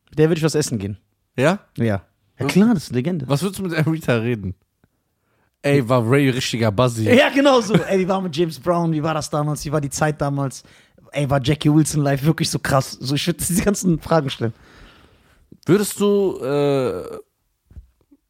Mit 0.10 0.20
der 0.20 0.30
würde 0.30 0.40
ich 0.40 0.44
was 0.44 0.56
essen 0.56 0.80
gehen. 0.80 0.98
Ja? 1.36 1.60
Ja. 1.78 2.02
Ja, 2.40 2.46
klar, 2.48 2.74
das 2.74 2.84
ist 2.86 2.90
eine 2.90 2.98
Legende. 2.98 3.28
Was 3.28 3.42
würdest 3.44 3.60
du 3.60 3.64
mit 3.64 3.74
Aretha 3.76 4.16
reden? 4.16 4.56
Ey, 5.62 5.88
war 5.88 6.04
Ray 6.10 6.30
richtiger 6.30 6.72
Buzzy. 6.72 7.04
Ja, 7.10 7.30
genau 7.30 7.62
so. 7.62 7.74
Ey, 7.76 8.00
wie 8.00 8.08
war 8.08 8.20
mit 8.20 8.36
James 8.36 8.60
Brown? 8.60 8.92
Wie 8.92 9.02
war 9.02 9.14
das 9.14 9.30
damals? 9.30 9.64
Wie 9.64 9.72
war 9.72 9.80
die 9.80 9.90
Zeit 9.90 10.20
damals? 10.20 10.64
Ey, 11.14 11.30
war 11.30 11.40
Jackie 11.44 11.72
Wilson 11.72 12.02
live 12.02 12.24
wirklich 12.24 12.50
so 12.50 12.58
krass? 12.58 12.98
So, 13.00 13.14
ich 13.14 13.28
würde 13.28 13.38
diese 13.40 13.64
ganzen 13.64 14.00
Fragen 14.00 14.30
stellen. 14.32 14.54
Würdest 15.66 16.00
du 16.00 16.40
äh, 16.40 17.20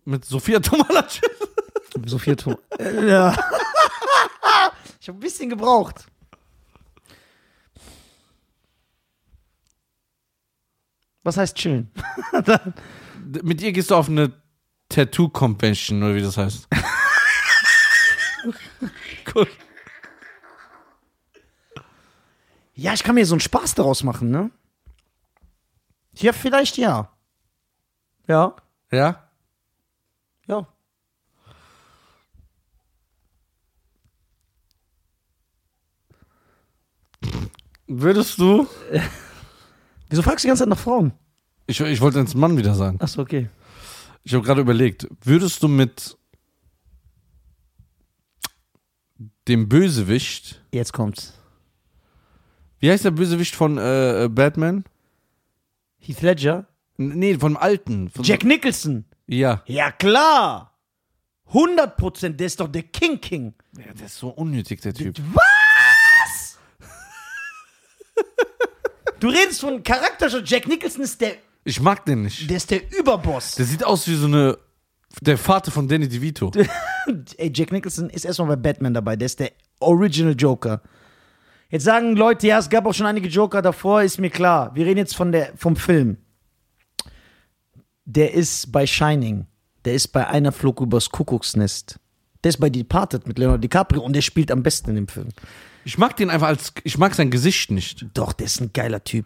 mit 0.03 0.25
Sophia 0.25 0.59
Tomala 0.59 1.03
chillen? 1.03 1.37
So 2.05 2.17
viel 2.17 2.35
tun. 2.35 2.57
Äh, 2.77 3.09
ja. 3.09 3.31
ich 4.99 5.07
habe 5.07 5.17
ein 5.17 5.21
bisschen 5.21 5.49
gebraucht. 5.49 6.05
Was 11.23 11.37
heißt 11.37 11.55
chillen? 11.55 11.89
Mit 13.43 13.61
ihr 13.61 13.71
gehst 13.71 13.91
du 13.91 13.95
auf 13.95 14.09
eine 14.09 14.33
Tattoo-Convention, 14.89 16.03
oder 16.03 16.15
wie 16.15 16.21
das 16.21 16.35
heißt. 16.35 16.67
cool. 19.33 19.47
Ja, 22.83 22.93
ich 22.93 23.01
kann 23.01 23.15
mir 23.15 23.25
so 23.25 23.33
einen 23.33 23.39
Spaß 23.39 23.75
daraus 23.75 24.03
machen, 24.03 24.29
ne? 24.29 24.51
Ja, 26.15 26.33
vielleicht 26.33 26.75
ja. 26.75 27.15
Ja. 28.27 28.57
Ja? 28.91 29.29
Ja. 30.47 30.67
Würdest 37.87 38.37
du. 38.39 38.67
Wieso 40.09 40.21
fragst 40.21 40.43
du 40.43 40.47
die 40.47 40.49
ganze 40.49 40.63
Zeit 40.63 40.69
nach 40.69 40.77
Frauen? 40.77 41.13
Ich, 41.67 41.79
ich 41.79 42.01
wollte 42.01 42.19
ins 42.19 42.35
Mann 42.35 42.57
wieder 42.57 42.75
sagen. 42.75 42.99
Achso, 42.99 43.21
okay. 43.21 43.49
Ich 44.23 44.33
habe 44.33 44.43
gerade 44.43 44.59
überlegt, 44.59 45.07
würdest 45.21 45.63
du 45.63 45.69
mit 45.69 46.17
dem 49.47 49.69
Bösewicht. 49.69 50.61
Jetzt 50.73 50.91
kommt's. 50.91 51.39
Wie 52.83 52.91
heißt 52.91 53.05
der 53.05 53.11
Bösewicht 53.11 53.55
von 53.55 53.77
äh, 53.77 54.27
Batman? 54.29 54.83
Heath 55.99 56.21
Ledger? 56.21 56.65
N- 56.97 57.17
Nee, 57.17 57.37
vom 57.37 57.55
alten. 57.55 58.09
Von 58.09 58.25
Jack 58.25 58.43
Nicholson? 58.43 59.05
Ja. 59.25 59.63
Ja, 59.67 59.89
klar. 59.89 60.77
100 61.47 61.95
Prozent, 61.95 62.37
der 62.41 62.47
ist 62.47 62.59
doch 62.59 62.67
der 62.67 62.83
King 62.83 63.21
King. 63.21 63.53
ja. 63.77 63.93
Der 63.93 64.07
ist 64.07 64.17
so 64.17 64.27
unnötig, 64.31 64.81
der 64.81 64.93
Typ. 64.93 65.17
Was? 65.33 66.59
du 69.21 69.29
redest 69.29 69.61
von 69.61 69.81
Charakter, 69.81 70.27
Jack 70.43 70.67
Nicholson 70.67 71.03
ist 71.03 71.21
der, 71.21 71.35
Ich 71.63 71.79
mag 71.79 72.03
den 72.05 72.23
nicht. 72.23 72.49
der 72.49 72.57
ist 72.57 72.69
der 72.69 72.81
Überboss. 72.99 73.55
Der 73.55 73.63
sieht 73.65 73.85
aus 73.85 74.05
wie 74.09 74.15
so 74.15 74.25
eine. 74.25 74.57
Der 75.21 75.37
Vater 75.37 75.71
von 75.71 75.87
Danny 75.87 76.09
DeVito. 76.09 76.51
Ey, 77.37 77.49
Jack 77.55 77.71
Nicholson 77.71 78.09
ist 78.09 78.25
erstmal 78.25 78.49
bei 78.49 78.55
Batman 78.57 78.93
dabei, 78.93 79.15
der 79.15 79.27
ist 79.27 79.39
der 79.39 79.53
Original 79.79 80.35
Joker. 80.37 80.81
Jetzt 81.73 81.85
sagen 81.85 82.15
Leute, 82.15 82.45
ja, 82.45 82.59
es 82.59 82.69
gab 82.69 82.85
auch 82.85 82.93
schon 82.93 83.07
einige 83.07 83.27
Joker 83.27 83.63
davor, 83.63 84.03
ist 84.03 84.19
mir 84.19 84.29
klar. 84.29 84.75
Wir 84.75 84.85
reden 84.85 84.99
jetzt 84.99 85.15
von 85.15 85.31
der, 85.31 85.53
vom 85.55 85.75
Film. 85.75 86.17
Der 88.05 88.35
ist 88.35 88.71
bei 88.71 88.85
Shining. 88.85 89.47
Der 89.83 89.95
ist 89.95 90.09
bei 90.09 90.27
einer 90.27 90.51
Flug 90.51 90.81
übers 90.81 91.09
Kuckucksnest. 91.09 91.99
Der 92.43 92.49
ist 92.49 92.59
bei 92.59 92.69
Departed 92.69 93.27
mit 93.27 93.39
Leonardo 93.39 93.61
DiCaprio 93.61 94.03
und 94.03 94.13
der 94.15 94.21
spielt 94.21 94.51
am 94.51 94.61
besten 94.61 94.91
in 94.91 94.97
dem 94.97 95.07
Film. 95.07 95.29
Ich 95.83 95.97
mag 95.97 96.15
den 96.15 96.29
einfach 96.29 96.49
als. 96.49 96.73
Ich 96.83 96.99
mag 96.99 97.15
sein 97.15 97.31
Gesicht 97.31 97.71
nicht. 97.71 98.05
Doch, 98.13 98.33
der 98.33 98.45
ist 98.45 98.61
ein 98.61 98.71
geiler 98.71 99.03
Typ. 99.03 99.25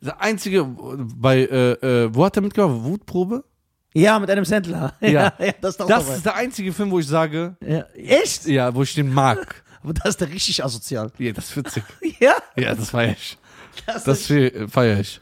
Der 0.00 0.22
einzige. 0.22 0.64
Bei. 0.64 1.40
Äh, 1.40 1.72
äh, 2.04 2.14
wo 2.14 2.24
hat 2.24 2.34
er 2.36 2.42
mitgemacht? 2.42 2.82
Wutprobe? 2.82 3.44
Ja, 3.92 4.18
mit 4.18 4.30
einem 4.30 4.46
Sandler. 4.46 4.94
Ja. 5.02 5.34
ja 5.38 5.52
das 5.60 5.76
ist 5.76 5.80
Das 5.88 6.08
ist 6.08 6.24
der 6.24 6.34
einzige 6.34 6.72
Film, 6.72 6.90
wo 6.90 6.98
ich 6.98 7.06
sage. 7.06 7.56
ja. 7.60 7.84
Echt? 7.94 8.46
Ja, 8.46 8.74
wo 8.74 8.82
ich 8.82 8.94
den 8.94 9.12
mag. 9.12 9.62
Aber 9.84 9.92
das 9.94 10.06
ist 10.06 10.20
der 10.20 10.30
richtig 10.30 10.64
asozial. 10.64 11.10
Ja, 11.18 11.32
das 11.32 11.50
ist 11.50 11.56
witzig. 11.56 11.84
Ja? 12.20 12.34
Ja, 12.56 12.74
das 12.74 12.90
feier 12.90 13.12
ich. 13.12 13.38
Das 13.86 14.04
Das 14.04 14.26
feier 14.26 14.98
ich. 15.00 15.20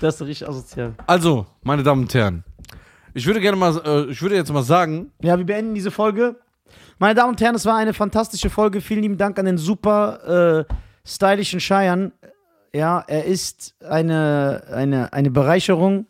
das 0.00 0.14
ist 0.14 0.20
der 0.20 0.26
richtig 0.28 0.48
asozial. 0.48 0.94
Also, 1.06 1.46
meine 1.62 1.82
Damen 1.82 2.02
und 2.02 2.14
Herren. 2.14 2.44
Ich 3.14 3.26
würde 3.26 3.40
gerne 3.40 3.56
mal. 3.56 3.80
Äh, 3.84 4.10
ich 4.10 4.20
würde 4.22 4.36
jetzt 4.36 4.52
mal 4.52 4.62
sagen. 4.62 5.12
Ja, 5.22 5.36
wir 5.38 5.44
beenden 5.46 5.74
diese 5.74 5.90
Folge. 5.90 6.36
Meine 6.98 7.14
Damen 7.14 7.30
und 7.30 7.40
Herren, 7.40 7.54
es 7.54 7.66
war 7.66 7.76
eine 7.76 7.94
fantastische 7.94 8.48
Folge. 8.50 8.80
Vielen 8.80 9.02
lieben 9.02 9.18
Dank 9.18 9.38
an 9.38 9.44
den 9.46 9.58
super 9.58 10.66
äh, 10.68 10.74
stylischen 11.04 11.60
Scheiern. 11.60 12.12
Ja, 12.74 13.04
er 13.06 13.24
ist 13.24 13.74
eine, 13.84 14.62
eine, 14.72 15.12
eine 15.12 15.30
Bereicherung 15.30 16.06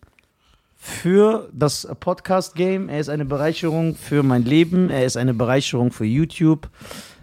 für 0.85 1.49
das 1.53 1.87
Podcast-Game. 2.01 2.89
Er 2.89 2.99
ist 2.99 3.09
eine 3.09 3.25
Bereicherung 3.25 3.95
für 3.95 4.25
mein 4.25 4.45
Leben. 4.45 4.91
Er 4.91 5.05
ist 5.05 5.17
eine 5.17 5.33
Bereicherung 5.33 5.93
für 5.93 6.05
YouTube. 6.05 6.69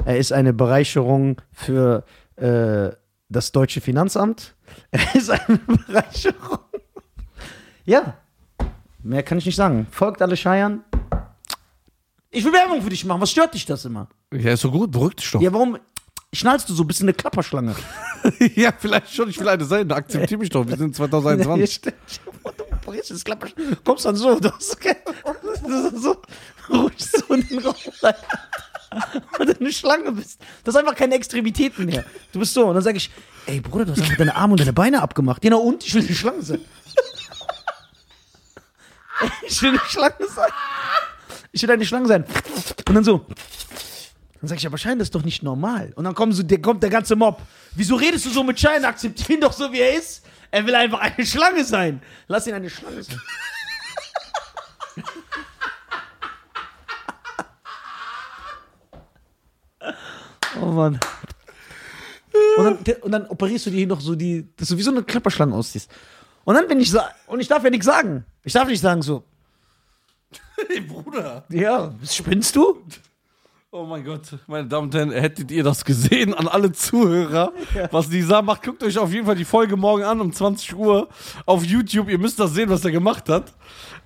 Er 0.06 0.18
ist 0.18 0.32
eine 0.32 0.54
Bereicherung 0.54 1.42
für 1.52 2.06
äh, 2.38 2.92
das 3.28 3.52
deutsche 3.52 3.82
Finanzamt. 3.82 4.56
Er 4.92 5.14
ist 5.14 5.30
eine 5.30 5.58
Bereicherung. 5.68 6.60
Ja, 7.84 8.14
mehr 9.04 9.24
kann 9.24 9.40
ich 9.40 9.46
nicht 9.46 9.58
sagen. 9.58 9.88
Folgt 9.92 10.22
alle 10.22 10.38
Scheiern. 10.38 10.86
Ich 12.30 12.46
will 12.46 12.54
Werbung 12.54 12.82
für 12.82 12.90
dich 12.90 13.04
machen. 13.04 13.20
Was 13.20 13.32
stört 13.32 13.56
dich 13.56 13.66
das 13.66 13.84
immer? 13.84 14.08
Ja, 14.32 14.54
ist 14.54 14.62
so 14.62 14.72
gut, 14.72 14.92
beruhig 14.92 15.16
dich 15.16 15.30
doch. 15.32 15.42
Ja, 15.42 15.52
warum 15.52 15.78
schnallst 16.34 16.70
du 16.70 16.74
so? 16.74 16.84
Bist 16.84 17.00
du 17.00 17.06
eine 17.06 17.14
Klapperschlange? 17.14 17.76
Ja, 18.56 18.74
vielleicht 18.78 19.14
schon. 19.14 19.30
Ich 19.30 19.40
will 19.40 19.48
eine 19.48 19.64
sein. 19.64 19.90
Akzeptier 19.90 20.38
mich 20.38 20.50
doch. 20.50 20.68
Wir 20.68 20.76
sind 20.76 20.94
2021. 20.94 21.82
Ja, 21.86 21.94
stimmt. 21.94 22.22
Du 22.86 23.14
das 23.14 23.24
Klapperschlange. 23.24 23.78
Kommst 23.86 24.06
dann 24.06 24.18
so. 24.18 24.38
Du 24.40 24.52
hast. 24.52 24.78
Das 24.84 26.02
so. 26.02 26.22
Rutschst 26.70 27.24
so 27.26 27.34
in 27.34 27.48
den 27.48 27.60
Raum 27.60 27.76
rein. 28.02 28.16
Und 29.40 29.48
du 29.50 29.60
eine 29.60 29.72
Schlange 29.72 30.12
bist. 30.12 30.42
Das 30.64 30.76
ist 30.76 30.80
einfach 30.80 30.96
keine 30.96 31.16
Extremitäten 31.16 31.86
mehr. 31.86 32.04
Du 32.34 32.40
bist 32.40 32.54
so. 32.54 32.66
Und 32.66 32.76
dann 32.76 32.84
sage 32.84 32.98
ich, 32.98 33.10
ey 33.46 33.62
Bruder, 33.62 33.86
du 33.86 33.92
hast 33.94 34.02
einfach 34.02 34.18
deine 34.18 34.36
Arme 34.36 34.54
und 34.54 34.60
deine 34.60 34.74
Beine 34.74 35.02
abgemacht. 35.02 35.42
Na 35.44 35.56
und? 35.56 35.86
Ich 35.86 35.94
will 35.94 36.06
eine 36.06 36.16
Schlange 36.16 36.42
sein. 36.42 36.62
Ich 39.46 39.62
will 39.62 39.72
eine 39.72 39.80
Schlange 39.80 40.28
sein. 40.34 40.52
Ich 41.52 41.62
will 41.62 41.72
eine 41.72 41.86
Schlange 41.86 42.08
sein. 42.08 42.24
Und 42.88 42.96
dann 42.96 43.04
so. 43.04 43.26
Dann 44.42 44.48
sag 44.48 44.58
ich, 44.58 44.66
aber 44.66 44.78
Schein, 44.78 45.00
das 45.00 45.08
ist 45.08 45.16
doch 45.16 45.24
nicht 45.24 45.44
normal. 45.44 45.92
Und 45.96 46.06
dann 46.06 46.16
kommen 46.16 46.32
so, 46.32 46.44
der, 46.44 46.62
kommt 46.62 46.82
der 46.82 46.90
ganze 46.90 47.16
Mob. 47.16 47.42
Wieso 47.76 47.96
redest 47.96 48.26
du 48.26 48.30
so 48.30 48.44
mit 48.44 48.60
Schein? 48.60 48.86
Akzeptier 48.86 49.36
ihn 49.36 49.42
doch 49.42 49.54
so, 49.54 49.72
wie 49.72 49.80
er 49.80 49.96
ist. 49.96 50.26
Er 50.52 50.66
will 50.66 50.76
einfach 50.76 51.00
eine 51.00 51.26
Schlange 51.26 51.64
sein. 51.66 52.02
Lass 52.28 52.48
ihn 52.48 52.54
eine 52.54 52.70
Schlange 52.70 53.04
sein. 53.04 53.20
oh 60.62 60.66
Mann. 60.66 61.00
Und 62.58 62.88
dann, 62.88 62.96
und 63.02 63.12
dann 63.12 63.28
operierst 63.28 63.66
du 63.66 63.72
dir 63.72 63.86
noch 63.88 64.00
so 64.02 64.16
die, 64.16 64.48
dass 64.56 64.70
du 64.70 64.78
wie 64.78 64.82
so 64.84 64.92
eine 64.92 65.04
Klapperschlange 65.04 65.54
aussiehst. 65.54 65.92
Und 66.46 66.56
dann 66.56 66.68
bin 66.68 66.80
ich 66.80 66.92
so, 66.92 67.00
und 67.28 67.42
ich 67.42 67.48
darf 67.48 67.64
ja 67.64 67.70
nichts 67.70 67.86
sagen. 67.86 68.26
Ich 68.44 68.54
darf 68.54 68.68
nicht 68.68 68.82
sagen 68.82 69.02
so, 69.02 69.24
Hey, 70.68 70.82
Bruder. 70.88 71.46
ja, 71.50 71.94
spinnst 72.10 72.56
du? 72.56 72.84
Oh 73.72 73.86
mein 73.86 74.04
Gott, 74.04 74.24
meine 74.48 74.68
Damen 74.68 74.88
und 74.88 74.96
Herren, 74.96 75.12
hättet 75.12 75.52
ihr 75.52 75.64
das 75.64 75.86
gesehen 75.86 76.34
an 76.34 76.48
alle 76.48 76.72
Zuhörer, 76.72 77.54
was 77.92 78.10
Nisa 78.10 78.42
macht, 78.42 78.64
guckt 78.64 78.82
euch 78.82 78.98
auf 78.98 79.14
jeden 79.14 79.28
Fall 79.28 79.36
die 79.36 79.46
Folge 79.46 79.78
morgen 79.78 80.02
an 80.02 80.20
um 80.22 80.34
20 80.34 80.76
Uhr 80.76 81.08
auf 81.46 81.64
YouTube. 81.64 82.10
Ihr 82.10 82.18
müsst 82.18 82.40
das 82.40 82.56
sehen, 82.56 82.68
was 82.72 82.84
er 82.84 82.90
gemacht 82.90 83.30
hat. 83.30 83.54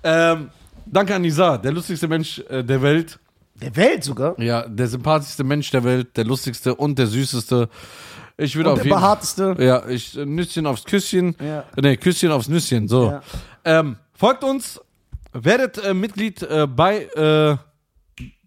Ähm, 0.02 0.50
danke 0.84 1.14
an 1.14 1.22
Nisa, 1.22 1.56
der 1.56 1.72
lustigste 1.72 2.06
Mensch 2.08 2.40
äh, 2.40 2.62
der 2.62 2.82
Welt. 2.82 3.18
Der 3.54 3.74
Welt 3.74 4.04
sogar. 4.04 4.38
Ja, 4.38 4.68
der 4.68 4.86
sympathischste 4.86 5.44
Mensch 5.44 5.70
der 5.70 5.82
Welt, 5.82 6.14
der 6.14 6.26
lustigste 6.26 6.74
und 6.74 6.98
der 6.98 7.06
süßeste. 7.06 7.70
Ich 8.36 8.56
würde 8.56 8.68
Und 8.68 8.74
auf 8.74 8.78
der 8.80 8.84
jeden 8.84 8.98
behaarteste. 8.98 9.56
Ja, 9.60 9.88
ich 9.88 10.14
äh, 10.14 10.26
Nüsschen 10.26 10.66
aufs 10.66 10.84
Küsschen. 10.84 11.36
Ja. 11.42 11.64
Nee, 11.80 11.96
Küsschen 11.96 12.30
aufs 12.30 12.48
Nüsschen. 12.48 12.86
So. 12.86 13.12
Ja. 13.12 13.22
Ähm, 13.64 13.96
folgt 14.12 14.44
uns, 14.44 14.78
werdet 15.32 15.78
äh, 15.78 15.94
Mitglied 15.94 16.42
äh, 16.42 16.66
bei 16.66 17.04
äh, 17.14 17.56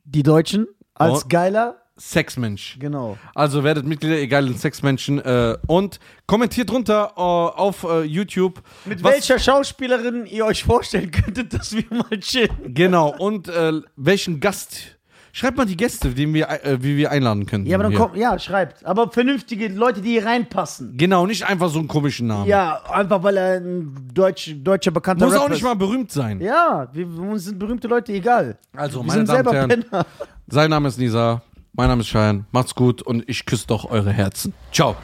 Die 0.04 0.22
Deutschen 0.22 0.68
als 1.00 1.24
Oh. 1.24 1.28
geiler. 1.30 1.76
Sexmensch. 2.00 2.78
Genau. 2.80 3.18
Also 3.34 3.64
werdet 3.64 3.86
Mitglieder, 3.86 4.18
egal 4.20 4.46
in 4.46 4.56
Sexmenschen. 4.56 5.18
Äh, 5.20 5.58
und 5.66 6.00
kommentiert 6.28 6.70
drunter 6.70 7.14
äh, 7.18 7.20
auf 7.20 7.84
äh, 7.84 8.04
YouTube. 8.04 8.62
Mit 8.86 9.04
welcher 9.04 9.40
Schauspielerin 9.40 10.28
ihr 10.28 10.46
euch 10.46 10.64
vorstellen 10.64 11.10
könntet, 11.10 11.54
dass 11.56 11.76
wir 11.76 11.86
mal 11.90 12.20
chillen. 12.20 12.74
Genau. 12.76 13.16
Und 13.18 13.48
äh, 13.48 13.74
welchen 13.96 14.40
Gast 14.40 14.97
Schreibt 15.38 15.56
mal 15.56 15.68
die 15.68 15.78
Gäste, 15.78 16.10
die 16.10 16.34
wir, 16.34 16.50
äh, 16.50 16.82
wie 16.82 16.98
wir 16.98 17.12
einladen 17.12 17.46
können. 17.46 17.68
Ja, 17.68 17.76
aber 17.76 17.84
dann 17.84 17.92
hier. 17.92 18.02
kommt, 18.02 18.18
ja, 18.18 18.40
schreibt. 18.40 18.84
Aber 18.84 19.12
vernünftige 19.12 19.68
Leute, 19.68 20.02
die 20.02 20.14
hier 20.14 20.26
reinpassen. 20.26 20.98
Genau, 20.98 21.28
nicht 21.28 21.48
einfach 21.48 21.70
so 21.70 21.78
einen 21.78 21.88
komischen 21.88 22.26
Namen. 22.26 22.48
Ja, 22.48 22.82
einfach 22.90 23.22
weil 23.22 23.38
er 23.38 23.58
ein 23.60 23.96
Deutsch, 24.16 24.56
deutscher 24.64 24.90
bekannter 24.90 25.26
Muss 25.28 25.36
auch 25.36 25.42
Rapper 25.42 25.50
nicht 25.50 25.60
ist. 25.60 25.64
mal 25.64 25.76
berühmt 25.76 26.12
sein. 26.12 26.42
Ja, 26.42 26.88
wir, 26.92 27.06
uns 27.20 27.46
sind 27.46 27.60
berühmte 27.60 27.88
Leute 27.88 28.14
egal. 28.14 28.58
Also, 28.76 29.02
wir 29.02 29.04
meine 29.06 29.18
sind 29.20 29.30
Damen 29.30 29.36
selber 29.36 29.52
und 29.52 29.56
Herren, 29.58 29.84
Penner. 29.84 30.06
sein 30.48 30.70
Name 30.72 30.88
ist 30.88 30.98
Nisa, 30.98 31.44
mein 31.74 31.90
Name 31.90 32.02
ist 32.02 32.08
Cheyenne. 32.08 32.46
Macht's 32.52 32.74
gut 32.74 33.04
und 33.04 33.24
ich 33.30 33.46
küsse 33.46 33.68
doch 33.68 33.86
eure 33.92 34.12
Herzen. 34.12 34.56
Ciao. 34.72 34.96